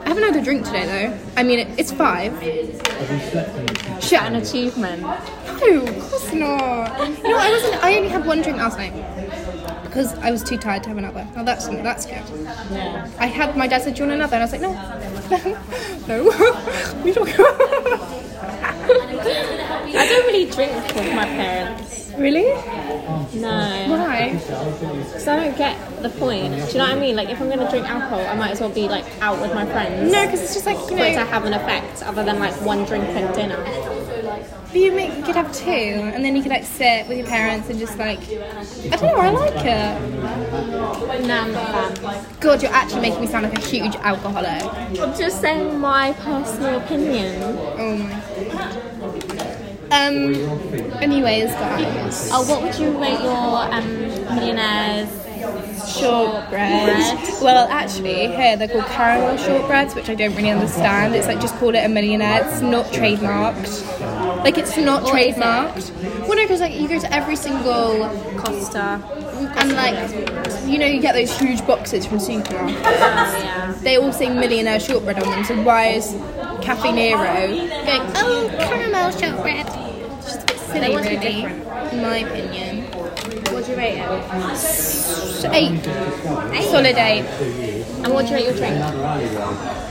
I 0.05 0.09
haven't 0.09 0.23
had 0.23 0.35
a 0.35 0.43
drink 0.43 0.65
today 0.65 0.85
though. 0.85 1.19
I 1.35 1.43
mean, 1.43 1.59
it, 1.59 1.79
it's 1.79 1.91
five. 1.91 2.33
Have 2.33 2.43
you 2.43 3.29
slept 3.31 3.57
in 3.57 3.69
it? 3.69 4.03
Shit. 4.03 4.21
An 4.21 4.35
achievement. 4.35 5.01
No, 5.01 5.85
of 5.85 5.99
course 6.09 6.33
not. 6.33 7.07
You 7.17 7.29
know, 7.29 7.37
I 7.37 7.49
wasn't. 7.49 7.83
I 7.83 7.97
only 7.97 8.09
had 8.09 8.25
one 8.25 8.41
drink 8.41 8.57
last 8.57 8.77
night 8.77 8.93
because 9.95 10.13
I 10.15 10.29
was 10.29 10.43
too 10.43 10.57
tired 10.57 10.83
to 10.83 10.89
have 10.89 10.97
another. 10.97 11.25
Oh, 11.37 11.45
that's 11.45 11.67
that's 11.69 12.05
good. 12.05 12.21
Yeah. 12.69 13.09
I 13.17 13.27
had 13.27 13.55
my 13.55 13.65
dad 13.65 13.81
said, 13.81 13.95
"Do 13.95 14.03
you 14.03 14.09
want 14.09 14.19
another?" 14.19 14.35
And 14.35 14.43
I 14.43 14.45
was 14.45 14.51
like, 14.51 14.59
"No, 14.59 14.73
no, 16.07 16.23
no." 16.23 17.01
we 17.05 17.13
talking 17.13 17.33
about? 17.33 17.61
I 19.97 20.05
don't 20.09 20.25
really 20.27 20.51
drink 20.51 20.73
with 20.93 21.15
my 21.15 21.23
parents. 21.23 22.11
really? 22.17 22.43
No. 23.39 23.85
Why? 23.87 24.33
Because 24.33 25.27
I 25.29 25.45
don't 25.45 25.57
get 25.57 26.03
the 26.03 26.09
point. 26.09 26.53
Do 26.53 26.59
you 26.59 26.77
know 26.77 26.85
what 26.85 26.97
I 26.97 26.99
mean? 26.99 27.15
Like, 27.15 27.29
if 27.29 27.39
I'm 27.39 27.47
going 27.47 27.59
to 27.59 27.69
drink 27.69 27.87
alcohol, 27.87 28.19
I 28.19 28.35
might 28.35 28.51
as 28.51 28.59
well 28.59 28.69
be, 28.69 28.89
like, 28.89 29.05
out 29.21 29.39
with 29.41 29.53
my 29.53 29.65
friends. 29.65 30.11
No, 30.11 30.25
because 30.25 30.41
it's 30.41 30.53
just 30.53 30.65
like 30.65 30.77
you 30.91 30.97
it 30.97 31.13
to 31.13 31.23
have 31.25 31.45
an 31.45 31.53
effect 31.53 32.03
other 32.03 32.23
than, 32.23 32.39
like, 32.39 32.53
one 32.61 32.83
drink 32.85 33.05
and 33.05 33.33
dinner. 33.33 33.63
You 34.75 34.91
make 34.91 35.15
you 35.15 35.23
could 35.23 35.35
have 35.35 35.53
two, 35.53 35.69
and 35.69 36.23
then 36.23 36.35
you 36.35 36.41
could 36.41 36.51
like 36.51 36.63
sit 36.63 37.07
with 37.07 37.17
your 37.17 37.27
parents 37.27 37.69
and 37.69 37.79
just 37.79 37.97
like 37.97 38.19
I 38.19 38.97
don't 38.97 39.01
know. 39.01 39.15
I 39.15 39.29
like 39.29 39.65
it. 39.65 41.25
No, 41.27 41.39
I'm 41.39 41.51
not 41.51 41.97
a 41.97 42.01
fan. 42.01 42.25
God, 42.39 42.61
you're 42.61 42.73
actually 42.73 43.01
making 43.01 43.21
me 43.21 43.27
sound 43.27 43.45
like 43.45 43.57
a 43.57 43.61
huge 43.61 43.95
alcoholic. 43.97 44.63
I'm 44.99 45.17
just 45.17 45.41
saying 45.41 45.79
my 45.79 46.13
personal 46.13 46.79
opinion. 46.79 47.41
Oh 47.43 47.97
my 47.97 48.21
god. 48.49 49.65
Um. 49.91 50.35
Anyways, 51.01 51.51
guys. 51.51 52.29
Oh, 52.33 52.45
what 52.49 52.61
would 52.63 52.75
you 52.79 52.99
rate 52.99 53.21
your 53.21 53.73
um, 53.73 54.35
millionaires? 54.35 55.25
shortbread. 55.87 57.17
Well, 57.41 57.67
actually, 57.69 58.27
here 58.27 58.57
they're 58.57 58.67
called 58.67 58.85
caramel 58.85 59.37
shortbreads, 59.37 59.95
which 59.95 60.09
I 60.09 60.15
don't 60.15 60.35
really 60.35 60.49
understand. 60.49 61.15
It's 61.15 61.27
like 61.27 61.39
just 61.39 61.55
call 61.55 61.75
it 61.75 61.79
a 61.79 61.89
millionaire. 61.89 62.45
It's 62.45 62.61
not 62.61 62.85
trademarked. 62.87 64.24
Like 64.45 64.57
it's 64.59 64.77
not 64.77 65.01
What 65.03 65.19
is 65.19 65.35
it? 65.35 65.39
trademarked. 65.41 66.19
Well, 66.27 66.35
no, 66.37 66.43
because 66.43 66.61
like 66.61 66.73
you 66.79 66.87
go 66.87 66.99
to 66.99 67.11
every 67.11 67.35
single 67.35 68.07
Costa. 68.37 69.01
and 69.57 69.73
like 69.73 69.97
you 70.67 70.77
know 70.77 70.85
you 70.85 71.01
get 71.01 71.13
those 71.15 71.35
huge 71.39 71.65
boxes 71.65 72.05
from 72.05 72.19
yeah. 72.19 73.73
They 73.81 73.97
all 73.97 74.13
say 74.13 74.29
millionaire 74.29 74.79
shortbread 74.79 75.17
on 75.21 75.29
them. 75.31 75.43
So 75.45 75.55
why 75.63 75.87
is 75.87 76.11
Cafe 76.61 76.91
Nero 76.91 77.17
going? 77.17 78.11
Oh, 78.17 78.47
caramel 78.59 79.09
shortbread. 79.11 79.65
It's 80.19 80.27
just 80.33 80.43
a 80.43 80.45
bit 80.45 80.59
silly, 80.59 80.79
They 80.79 80.89
want 80.93 81.05
to 81.05 81.09
be 81.09 81.15
really, 81.17 81.43
in 81.91 82.01
my 82.03 82.17
opinion. 82.19 82.83
What 83.51 83.65
do 83.65 83.71
you 83.71 83.77
rate 83.77 83.97
it? 83.97 84.05
Eight. 85.53 85.83
Solid 86.63 86.97
eight. 86.97 87.25
And 88.03 88.13
what 88.13 88.27
do 88.27 88.31
you 88.31 88.35
rate 88.35 88.45
your 88.45 88.53
drink? 88.55 88.75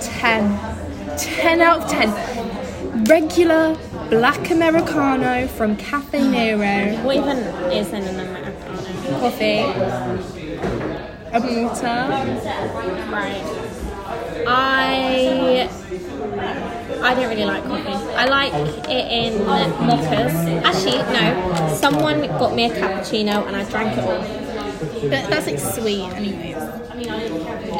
10. 0.00 1.18
10 1.18 1.60
out 1.60 1.82
of 1.82 1.90
10. 1.90 3.04
Regular 3.06 3.76
black 4.10 4.50
Americano 4.50 5.46
from 5.48 5.76
Cafe 5.76 6.22
Nero. 6.22 7.02
What 7.04 7.16
even 7.16 7.38
is 7.72 7.88
in 7.88 8.02
an 8.02 8.20
Americano? 8.20 9.20
Coffee. 9.20 9.58
A 11.32 11.40
water. 11.40 12.04
Right. 13.10 13.64
I 14.46 15.68
I 17.02 17.14
don't 17.14 17.28
really 17.28 17.44
like 17.44 17.64
coffee. 17.64 18.14
I 18.14 18.24
like 18.26 18.52
it 18.88 19.12
in 19.12 19.40
mochas. 19.40 20.62
Actually, 20.62 20.98
no. 21.12 21.74
Someone 21.74 22.20
got 22.38 22.54
me 22.54 22.66
a 22.66 22.70
cappuccino 22.70 23.46
and 23.46 23.56
I 23.56 23.64
drank 23.64 23.98
it 23.98 24.04
all. 24.04 24.44
But 25.08 25.28
that's 25.30 25.46
like 25.46 25.58
sweet, 25.58 26.08
anyways. 26.12 26.56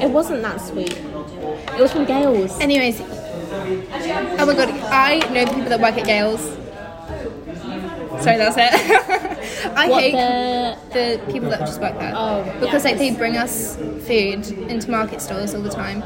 It 0.03 0.11
wasn't 0.11 0.43
that 0.43 0.61
sweet. 0.61 0.97
It 0.97 1.81
was 1.81 1.93
from 1.93 2.05
Gail's. 2.07 2.59
Anyways. 2.61 3.24
Oh 3.67 4.47
my 4.47 4.55
god, 4.55 4.69
I 4.69 5.19
know 5.33 5.45
the 5.47 5.53
people 5.53 5.69
that 5.71 5.81
work 5.81 5.97
at 5.97 6.07
Gail's. 6.07 6.41
Sorry, 8.23 8.37
that's 8.37 8.57
it. 8.59 9.67
I 9.77 9.89
What 9.89 10.03
hate 10.03 10.13
the 10.13 10.79
the 10.93 11.33
people 11.33 11.51
that 11.51 11.61
just 11.61 11.81
work 11.81 11.99
there. 11.99 12.13
Oh, 12.15 12.45
because 12.61 12.85
like 12.85 12.99
they 12.99 13.15
bring 13.15 13.37
us 13.37 13.77
food 13.77 14.47
into 14.71 14.91
market 14.91 15.21
stores 15.21 15.55
all 15.55 15.63
the 15.63 15.71
time. 15.71 16.03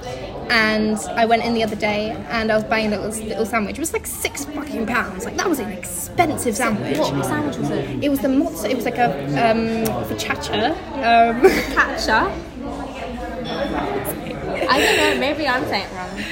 And 0.51 0.97
I 1.11 1.27
went 1.27 1.45
in 1.45 1.53
the 1.53 1.63
other 1.63 1.77
day 1.77 2.11
and 2.31 2.51
I 2.51 2.55
was 2.55 2.65
buying 2.65 2.93
a 2.93 2.99
little 2.99 3.27
little 3.27 3.45
sandwich. 3.45 3.77
It 3.77 3.81
was 3.81 3.93
like 3.93 4.07
six 4.07 4.45
fucking 4.47 4.87
pounds. 4.87 5.25
Like 5.25 5.37
that 5.37 5.49
was 5.49 5.59
an 5.59 5.71
expensive 5.71 6.57
sandwich. 6.57 6.97
what 6.99 7.25
sandwich 7.27 7.57
was 7.59 7.71
it? 7.71 8.05
It 8.05 8.09
was 8.09 8.21
the 8.21 8.29
mozza. 8.29 8.71
It 8.71 8.77
was 8.77 8.85
like 8.85 8.99
a 8.99 9.11
um, 9.51 9.85
focaccia. 10.07 10.71
Um, 11.05 11.41
Catcher. 11.75 12.33
I 14.71 14.81
don't 14.81 14.97
know. 14.97 15.21
Maybe 15.21 15.47
I'm 15.47 15.65
saying 15.65 15.87
it 15.87 15.95
wrong. 15.95 16.25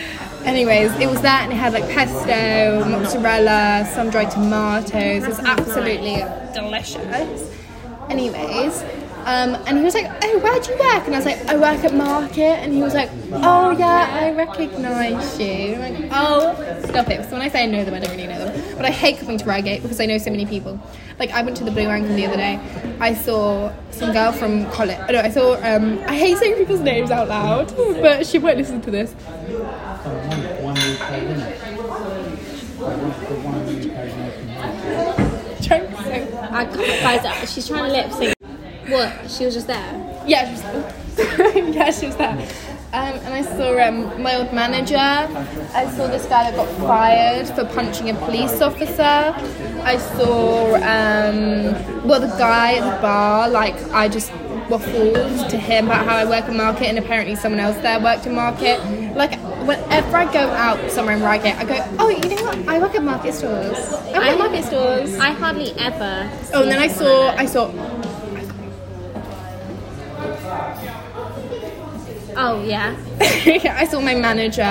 Anyways, 0.47 0.93
it 1.01 1.09
was 1.09 1.21
that, 1.23 1.43
and 1.43 1.53
it 1.53 1.57
had 1.57 1.73
like 1.73 1.89
pesto, 1.91 2.85
mozzarella, 2.89 3.85
sun 3.93 4.11
dried 4.11 4.31
tomatoes. 4.31 5.25
It 5.25 5.29
was 5.29 5.41
absolutely 5.41 6.25
delicious. 6.55 7.53
Anyways, 8.09 8.83
um, 9.27 9.57
and 9.67 9.77
he 9.77 9.83
was 9.83 9.95
like, 9.95 10.09
"Oh, 10.23 10.39
where 10.39 10.61
do 10.61 10.71
you 10.73 10.79
work?" 10.79 11.05
And 11.05 11.15
I 11.17 11.19
was 11.19 11.25
like, 11.25 11.45
"I 11.49 11.57
work 11.57 11.83
at 11.85 11.93
Market." 11.93 12.61
And 12.63 12.73
he 12.73 12.81
was 12.81 12.95
like, 12.95 13.11
"Oh 13.33 13.71
yeah, 13.73 14.09
I 14.23 14.31
recognise 14.31 15.41
you." 15.41 15.75
I'm 15.75 16.03
like, 16.03 16.11
"Oh, 16.13 16.55
stop 16.85 17.11
it!" 17.11 17.25
So 17.25 17.33
when 17.33 17.43
I 17.43 17.49
say 17.49 17.65
I 17.65 17.67
know 17.67 17.85
them, 17.85 17.95
I 17.95 17.99
don't 17.99 18.13
really 18.13 18.29
know 18.29 18.39
them. 18.39 18.77
But 18.77 18.85
I 18.85 18.91
hate 18.91 19.19
coming 19.19 19.39
to 19.39 19.45
Reigate 19.45 19.83
because 19.83 19.99
I 19.99 20.07
know 20.07 20.19
so 20.19 20.31
many 20.31 20.47
people. 20.47 20.79
Like 21.19 21.33
I 21.33 21.43
went 21.43 21.57
to 21.57 21.65
the 21.65 21.73
Blue 21.73 21.89
Anchor 21.89 22.15
the 22.15 22.25
other 22.25 22.37
day. 22.37 22.61
I 23.01 23.15
saw 23.15 23.73
some 23.91 24.13
girl 24.13 24.31
from 24.31 24.71
college. 24.71 24.99
No, 25.11 25.21
I 25.21 25.31
saw. 25.31 25.55
Um, 25.55 25.99
I 26.07 26.15
hate 26.17 26.39
saying 26.39 26.55
people's 26.55 26.81
names 26.81 27.11
out 27.11 27.27
loud, 27.27 27.75
but 28.01 28.25
she 28.25 28.39
won't 28.39 28.59
listen 28.59 28.81
to 28.83 28.93
this. 28.93 29.13
One, 30.07 30.41
one 30.63 30.79
UK 30.79 31.11
winner. 31.27 31.51
The 32.77 33.35
one 33.43 33.59
UK 33.67 33.97
American 34.15 34.47
Trying 35.63 35.87
I 36.55 36.65
can't, 36.65 37.03
guys, 37.03 37.25
uh, 37.25 37.47
she's 37.47 37.67
trying 37.67 37.91
to 37.91 37.93
lip 37.93 38.13
sync. 38.13 38.35
What? 38.89 39.29
She 39.29 39.45
was 39.45 39.55
just 39.55 39.67
there. 39.67 40.25
Yeah, 40.27 40.45
she 40.47 40.53
was, 40.53 40.63
yeah, 41.75 41.91
she 41.91 42.07
was 42.07 42.17
there. 42.17 42.49
Um, 42.93 43.19
and 43.25 43.35
I 43.35 43.43
saw 43.43 43.77
um, 43.83 44.23
my 44.23 44.37
old 44.37 44.53
manager. 44.53 44.97
I 44.97 45.91
saw 45.97 46.07
this 46.07 46.25
guy 46.27 46.51
that 46.51 46.55
got 46.55 46.69
fired 46.79 47.49
for 47.49 47.65
punching 47.75 48.09
a 48.09 48.15
police 48.15 48.63
officer. 48.63 49.03
I 49.83 49.97
saw, 49.99 50.77
um, 50.77 52.07
well, 52.07 52.21
the 52.21 52.35
guy 52.39 52.75
at 52.75 52.95
the 52.95 53.03
bar. 53.03 53.49
Like, 53.49 53.75
I 53.91 54.09
just 54.09 54.31
waffled 54.69 55.49
to 55.49 55.59
him 55.59 55.87
about 55.87 56.07
how 56.07 56.17
I 56.17 56.25
work 56.25 56.49
in 56.49 56.57
market, 56.57 56.87
and 56.87 56.99
apparently 56.99 57.35
someone 57.35 57.61
else 57.61 57.77
there 57.79 58.01
worked 58.01 58.25
in 58.25 58.35
market. 58.37 58.81
Like, 59.17 59.39
whenever 59.67 60.17
I 60.17 60.33
go 60.33 60.39
out 60.51 60.91
somewhere 60.91 61.17
in 61.17 61.23
Reigate, 61.23 61.57
I 61.57 61.65
go, 61.65 61.97
oh, 61.99 62.09
you 62.09 62.21
know 62.21 62.43
what? 62.45 62.69
I 62.69 62.79
work 62.79 62.95
at 62.95 63.03
market 63.03 63.35
stores. 63.35 63.77
I 63.93 64.19
work 64.19 64.27
at 64.27 64.39
market 64.39 64.65
stores. 64.65 65.15
I 65.19 65.31
hardly 65.31 65.73
ever. 65.79 66.31
Oh, 66.55 66.63
and 66.63 66.71
then 66.71 66.79
I 66.79 66.89
saw, 66.89 67.29
I 67.37 67.47
saw 67.47 67.71
Oh 72.39 72.63
yeah. 72.65 72.95
I 73.79 73.87
saw 73.87 73.99
my 74.01 74.15
manager. 74.15 74.63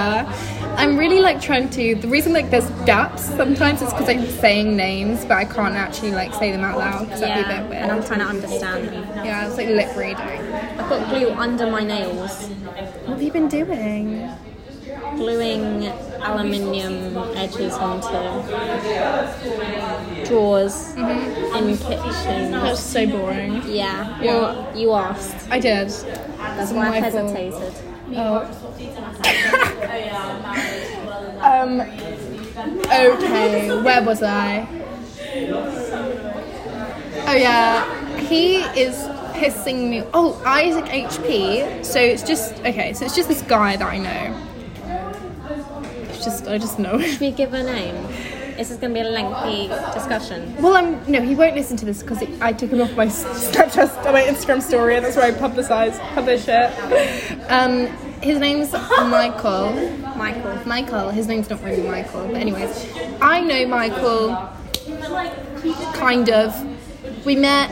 I'm 0.78 0.98
really 0.98 1.20
like 1.20 1.42
trying 1.42 1.70
to. 1.72 1.96
The 1.96 2.08
reason 2.08 2.32
like 2.32 2.52
there's 2.52 2.70
gaps 2.86 3.24
sometimes 3.24 3.82
is 3.82 3.92
because 3.92 4.08
I'm 4.08 4.24
saying 4.28 4.76
names, 4.76 5.22
but 5.26 5.32
I 5.38 5.46
can't 5.46 5.74
actually 5.74 6.12
like 6.12 6.32
say 6.36 6.52
them 6.52 6.64
out 6.64 6.78
loud 6.78 7.06
because 7.06 7.22
that'd 7.22 7.44
be 7.44 7.50
a 7.52 7.54
Yeah. 7.56 7.62
bit 7.62 7.70
weird. 7.72 7.82
And 7.84 7.92
I'm 7.92 8.04
trying 8.04 8.20
to 8.20 8.26
understand 8.28 8.86
yeah, 9.26 9.48
it's 9.48 9.58
like 9.58 9.68
lip 9.70 9.96
reading. 9.98 10.18
I've 10.20 10.90
got 10.90 11.10
glue 11.10 11.32
under 11.32 11.66
my 11.72 11.84
nails. 11.84 12.48
What 12.50 13.14
have 13.14 13.22
you 13.24 13.32
been 13.32 13.48
doing? 13.48 14.30
Gluing 15.16 15.88
aluminium 16.22 17.18
edges 17.36 17.74
onto 17.74 18.08
drawers 20.26 20.94
in 20.96 21.78
kitchen. 21.78 22.52
That's 22.52 22.80
so 22.82 23.08
boring. 23.08 23.62
Yeah. 23.68 24.22
Yeah. 24.22 24.34
Well, 24.34 24.78
you 24.78 24.94
asked. 24.94 25.50
I 25.50 25.60
did. 25.60 25.90
That's 25.90 26.72
why 26.72 26.90
I 26.90 27.00
hesitated. 27.00 27.74
Oh. 28.16 28.46
um. 31.42 31.82
Okay, 32.58 33.82
where 33.82 34.04
was 34.04 34.24
I? 34.24 34.68
Oh 37.28 37.34
yeah, 37.34 38.18
he 38.20 38.58
is 38.80 38.96
pissing 39.34 39.90
me. 39.90 40.04
Oh, 40.14 40.42
Isaac 40.46 40.86
HP. 40.86 41.84
So 41.84 42.00
it's 42.00 42.24
just 42.24 42.54
okay. 42.60 42.94
So 42.94 43.06
it's 43.06 43.16
just 43.16 43.28
this 43.28 43.42
guy 43.42 43.76
that 43.76 43.88
I 43.88 43.98
know. 43.98 44.55
Just 46.26 46.48
I 46.48 46.58
just 46.58 46.80
know. 46.80 47.00
Should 47.00 47.20
we 47.20 47.32
give 47.32 47.54
a 47.54 47.62
name? 47.64 47.96
This 48.58 48.72
is 48.72 48.78
going 48.78 48.94
to 48.96 49.00
be 49.02 49.06
a 49.06 49.10
lengthy 49.12 49.68
discussion. 49.94 50.56
Well, 50.62 50.76
um, 50.76 51.00
no, 51.08 51.22
he 51.22 51.36
won't 51.36 51.56
listen 51.56 51.78
to 51.78 51.86
this 51.86 52.02
because 52.02 52.24
I 52.42 52.52
took 52.52 52.72
him 52.72 52.82
off 52.82 52.96
my 52.96 53.06
Snapchat, 53.08 54.12
my 54.12 54.24
Instagram 54.24 54.62
story, 54.62 54.96
and 54.96 55.06
that's 55.06 55.18
where 55.18 55.26
I 55.26 55.32
publicize, 55.32 56.00
publish 56.16 56.46
it. 56.48 56.72
Um, 57.52 57.88
his 58.24 58.40
name's 58.40 58.72
Michael. 58.72 59.74
Michael. 60.16 60.66
Michael. 60.66 61.10
His 61.10 61.28
name's 61.28 61.50
not 61.50 61.64
really 61.64 61.88
Michael, 61.88 62.26
but 62.28 62.38
anyways, 62.38 62.92
I 63.22 63.42
know 63.42 63.68
Michael. 63.68 64.36
Kind 65.94 66.30
of. 66.32 66.56
We 67.24 67.36
met, 67.36 67.70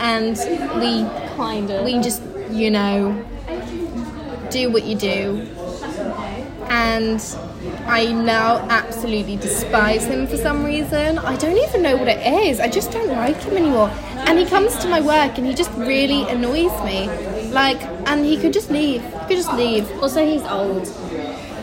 and 0.00 0.36
we 0.80 1.04
Kind 1.36 1.70
of. 1.70 1.84
we 1.84 2.00
just 2.00 2.22
you 2.50 2.70
know 2.70 3.22
do 4.50 4.70
what 4.70 4.84
you 4.84 4.94
do, 4.94 5.46
and 6.70 7.20
I 7.86 8.12
now 8.12 8.58
absolutely 8.70 9.36
despise 9.36 10.04
him 10.04 10.26
for 10.26 10.36
some 10.36 10.64
reason. 10.64 11.18
I 11.18 11.36
don't 11.36 11.56
even 11.56 11.82
know 11.82 11.96
what 11.96 12.08
it 12.08 12.26
is. 12.46 12.60
I 12.60 12.68
just 12.68 12.90
don't 12.90 13.08
like 13.08 13.36
him 13.42 13.56
anymore. 13.56 13.90
And 14.26 14.38
he 14.38 14.46
comes 14.46 14.76
to 14.78 14.88
my 14.88 15.00
work 15.00 15.38
and 15.38 15.46
he 15.46 15.54
just 15.54 15.70
really 15.72 16.22
annoys 16.28 16.72
me. 16.84 17.08
Like, 17.50 17.80
and 18.08 18.24
he 18.24 18.36
could 18.36 18.52
just 18.52 18.70
leave. 18.70 19.02
He 19.02 19.18
could 19.28 19.36
just 19.36 19.52
leave. 19.54 19.90
Also, 20.02 20.24
he's 20.26 20.42
old. 20.42 20.88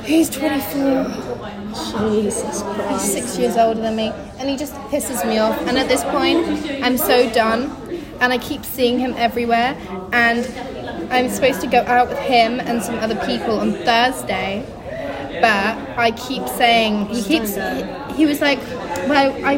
He's 0.06 0.30
24. 0.30 1.34
Jesus 1.74 2.62
Christ. 2.62 2.92
He's 2.92 3.14
six 3.14 3.38
years 3.38 3.58
older 3.58 3.82
than 3.82 3.96
me, 3.96 4.10
and 4.38 4.50
he 4.50 4.56
just 4.56 4.74
pisses 4.92 5.28
me 5.28 5.40
off. 5.40 5.60
And 5.62 5.78
at 5.78 5.88
this 5.88 6.04
point, 6.04 6.46
I'm 6.84 6.98
so 6.98 7.32
done, 7.34 7.72
and 8.20 8.32
I 8.32 8.38
keep 8.38 8.64
seeing 8.64 9.00
him 9.00 9.14
everywhere. 9.18 9.76
And 10.12 10.46
I'm 11.12 11.30
supposed 11.30 11.62
to 11.62 11.68
go 11.68 11.80
out 11.80 12.10
with 12.10 12.20
him 12.20 12.60
and 12.60 12.82
some 12.84 12.96
other 12.96 13.16
people 13.26 13.60
on 13.60 13.74
Thursday, 13.74 14.66
but 15.44 15.76
I 15.98 16.12
keep 16.12 16.48
saying 16.48 17.08
he 17.08 17.22
keeps. 17.22 17.56
He, 18.16 18.26
was 18.26 18.40
like, 18.40 18.60
well, 19.10 19.34
I 19.44 19.58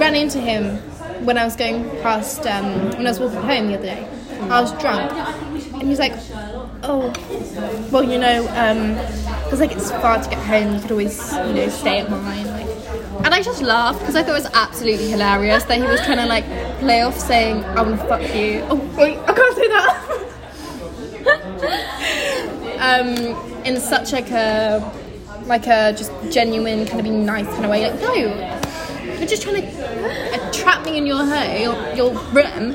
ran 0.00 0.16
into 0.16 0.40
him 0.40 0.78
when 1.24 1.38
I 1.38 1.44
was 1.44 1.54
going 1.54 1.88
past 2.02 2.44
um, 2.44 2.90
when 2.96 3.06
I 3.06 3.10
was 3.10 3.20
walking 3.20 3.40
home 3.40 3.68
the 3.68 3.74
other 3.74 3.84
day. 3.84 4.08
I 4.50 4.60
was 4.60 4.72
drunk, 4.80 5.12
and 5.12 5.82
he 5.82 5.88
was 5.90 6.00
like, 6.00 6.12
oh, 6.82 7.12
well, 7.92 8.02
you 8.02 8.18
know, 8.18 8.42
because 9.44 9.60
like 9.60 9.70
it's 9.70 9.92
far 9.92 10.20
to 10.20 10.28
get 10.28 10.40
home, 10.40 10.74
you 10.74 10.80
could 10.80 10.90
always, 10.90 11.32
you 11.32 11.52
know, 11.54 11.68
stay 11.68 12.00
at 12.00 12.10
mine. 12.10 12.48
Like, 12.48 12.66
and 13.24 13.32
I 13.32 13.42
just 13.42 13.62
laughed 13.62 14.00
because 14.00 14.16
I 14.16 14.24
thought 14.24 14.30
it 14.30 14.42
was 14.42 14.52
absolutely 14.54 15.08
hilarious 15.08 15.62
that 15.66 15.76
he 15.78 15.84
was 15.84 16.00
trying 16.00 16.18
to 16.18 16.26
like 16.26 16.46
play 16.80 17.02
off 17.02 17.16
saying, 17.16 17.64
"I 17.64 17.82
want 17.82 18.00
to 18.00 18.06
fuck 18.08 18.22
you." 18.34 18.66
Oh 18.70 18.80
wait, 18.98 19.18
I 19.18 19.32
can't 19.32 19.54
say 19.54 19.68
that. 19.68 20.02
um, 23.46 23.55
in 23.66 23.80
such 23.80 24.12
like 24.12 24.30
a 24.30 24.92
like 25.46 25.66
a 25.66 25.92
just 25.92 26.12
genuine 26.30 26.86
kind 26.86 26.98
of 27.00 27.04
be 27.04 27.10
nice 27.10 27.46
kind 27.46 27.64
of 27.64 27.70
way. 27.70 27.90
Like, 27.90 28.00
no, 28.00 28.14
you're 28.14 29.26
just 29.26 29.42
trying 29.42 29.62
to 29.62 30.50
trap 30.52 30.84
me 30.84 30.98
in 30.98 31.06
your 31.06 31.24
home, 31.24 31.60
your, 31.60 31.94
your 31.94 32.12
room, 32.32 32.74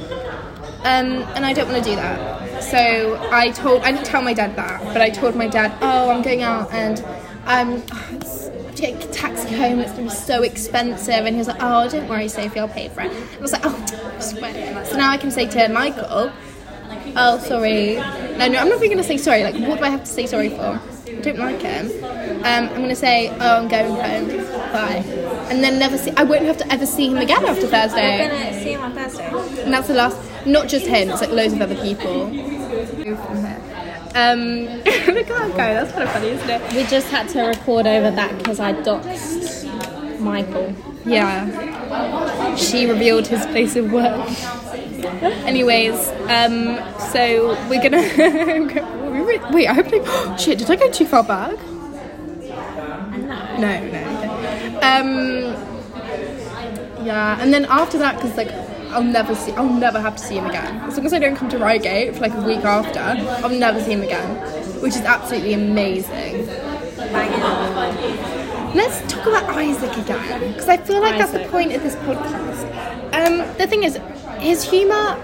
um, 0.84 1.24
and 1.36 1.46
I 1.46 1.54
don't 1.54 1.70
want 1.70 1.84
to 1.84 1.90
do 1.90 1.96
that. 1.96 2.64
So 2.64 3.20
I 3.32 3.52
told, 3.52 3.84
I 3.84 3.92
didn't 3.92 4.06
tell 4.06 4.22
my 4.22 4.34
dad 4.34 4.56
that, 4.56 4.84
but 4.86 5.02
I 5.02 5.10
told 5.10 5.36
my 5.36 5.48
dad, 5.48 5.78
oh, 5.82 6.10
I'm 6.10 6.22
going 6.22 6.42
out 6.42 6.72
and 6.72 7.04
I 7.46 7.82
get 8.76 9.04
a 9.04 9.08
taxi 9.10 9.56
home. 9.56 9.80
It's 9.80 9.94
to 9.94 10.04
be 10.04 10.10
so 10.10 10.44
expensive. 10.44 11.26
And 11.26 11.30
he 11.30 11.38
was 11.38 11.48
like, 11.48 11.60
oh, 11.60 11.90
don't 11.90 12.08
worry, 12.08 12.28
Sophie, 12.28 12.60
I'll 12.60 12.68
pay 12.68 12.90
for 12.90 13.02
it. 13.02 13.12
I 13.12 13.42
was 13.42 13.52
like, 13.52 13.62
oh, 13.66 14.14
I 14.16 14.20
swear. 14.20 14.86
So 14.86 14.98
now 14.98 15.12
I 15.12 15.18
can 15.18 15.32
say 15.32 15.48
to 15.48 15.70
Michael, 15.70 16.32
oh, 17.16 17.40
sorry. 17.40 17.96
No, 17.96 18.48
no, 18.48 18.60
I'm 18.60 18.70
not 18.70 18.78
even 18.78 18.90
going 18.90 18.98
to 18.98 19.04
say 19.04 19.18
sorry. 19.18 19.44
Like, 19.44 19.56
what 19.68 19.80
do 19.80 19.86
I 19.86 19.90
have 19.90 20.02
to 20.02 20.10
say 20.10 20.26
sorry 20.26 20.50
for? 20.50 20.80
I 21.08 21.22
don't 21.22 21.38
like 21.38 21.62
him. 21.62 21.92
Um, 22.04 22.70
I'm 22.70 22.76
going 22.76 22.90
to 22.90 22.96
say, 22.96 23.30
oh, 23.30 23.58
I'm 23.58 23.68
going 23.68 23.94
home. 23.94 24.28
Bye. 24.72 25.04
And 25.52 25.62
then 25.62 25.80
never 25.80 25.98
see, 25.98 26.12
I 26.12 26.24
won't 26.24 26.46
have 26.46 26.58
to 26.60 26.72
ever 26.72 26.86
see 26.86 27.10
him 27.10 27.18
again 27.18 27.46
after 27.46 27.68
Thursday. 27.68 28.26
We're 28.26 28.40
gonna 28.40 28.64
see 28.64 28.72
him 28.72 28.82
on 28.82 28.94
Thursday. 28.94 29.64
And 29.64 29.74
that's 29.74 29.90
the 29.90 29.94
last, 29.96 30.18
not 30.46 30.70
just 30.70 30.88
him, 30.88 31.10
it's 31.10 31.20
like 31.20 31.30
loads 31.30 31.54
of 31.54 31.62
other 31.62 31.76
people. 31.76 32.24
Um, 34.16 34.66
look 34.76 34.88
at 34.88 35.28
that 35.28 35.54
guy, 35.58 35.74
that's 35.74 35.92
kind 35.92 36.04
of 36.04 36.12
funny, 36.12 36.30
isn't 36.30 36.50
it? 36.50 36.74
We 36.74 36.84
just 36.84 37.10
had 37.10 37.28
to 37.30 37.44
record 37.44 37.86
over 37.86 38.12
that 38.12 38.38
because 38.38 38.62
I 38.62 38.72
doxed 38.74 40.20
Michael. 40.20 40.74
Yeah. 41.06 42.56
She 42.56 42.86
revealed 42.90 43.28
his 43.28 43.46
place 43.48 43.76
of 43.76 43.92
work. 43.92 44.30
Anyways, 45.46 46.10
um, 46.30 46.78
so 47.12 47.58
we're 47.70 47.82
gonna. 47.82 48.02
Wait, 49.52 49.68
I 49.68 49.74
hope 49.74 49.88
I. 49.92 50.36
Shit, 50.38 50.60
did 50.60 50.70
I 50.70 50.76
go 50.76 50.90
too 50.92 51.06
far 51.06 51.24
back? 51.24 51.58
No, 53.60 53.80
no. 53.80 53.88
okay. 53.88 54.76
Um, 54.82 55.54
yeah, 57.06 57.42
and 57.42 57.54
then 57.54 57.66
after 57.66 57.98
that, 57.98 58.16
because 58.16 58.36
like 58.38 58.52
I'll 58.92 59.04
never 59.04 59.36
see, 59.36 59.54
I'll 59.54 59.70
never 59.70 60.02
have 60.02 60.18
to 60.18 60.24
see 60.24 60.36
him 60.36 60.46
again. 60.48 60.78
As 60.82 60.98
long 60.98 61.06
as 61.06 61.14
I 61.14 61.20
don't 61.20 61.36
come 61.36 61.50
to 61.50 61.58
Reigate 61.58 62.14
for 62.16 62.22
like 62.22 62.34
a 62.34 62.42
week 62.42 62.64
after, 62.66 63.00
I'll 63.00 63.50
never 63.50 63.82
see 63.82 63.94
him 63.94 64.02
again, 64.02 64.36
which 64.82 64.96
is 64.96 65.02
absolutely 65.02 65.54
amazing. 65.54 66.48
Let's 68.74 69.02
talk 69.12 69.28
about 69.28 69.44
Isaac 69.50 69.96
again, 69.98 70.52
because 70.52 70.68
I 70.68 70.78
feel 70.78 71.02
like 71.02 71.18
that's 71.18 71.32
the 71.32 71.46
point 71.50 71.74
of 71.74 71.84
this 71.84 71.96
podcast. 71.96 72.64
Um, 73.14 73.38
the 73.58 73.68
thing 73.68 73.84
is, 73.84 73.98
his 74.42 74.64
humour 74.64 75.18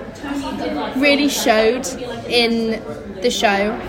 really 0.98 1.30
showed 1.30 1.86
in 2.28 2.82
the 3.22 3.30
show. 3.32 3.80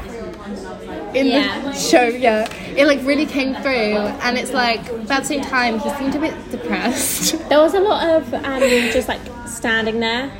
In 1.15 1.27
Yeah. 1.27 1.61
the 1.63 1.73
show, 1.91 2.05
yeah, 2.05 2.47
it 2.77 2.87
like 2.87 3.01
really 3.05 3.25
came 3.27 3.55
through, 3.57 3.97
and 4.25 4.37
it's 4.37 4.53
like 4.53 4.81
at 4.91 5.07
the 5.09 5.25
same 5.25 5.41
time 5.43 5.79
he 5.81 5.89
seemed 5.97 6.15
a 6.15 6.19
bit 6.19 6.35
depressed. 6.51 7.35
There 7.49 7.59
was 7.59 7.75
a 7.75 7.81
lot 7.81 8.07
of 8.11 8.35
um, 8.35 8.61
just 8.93 9.09
like 9.09 9.21
standing 9.47 10.01
there. 10.01 10.31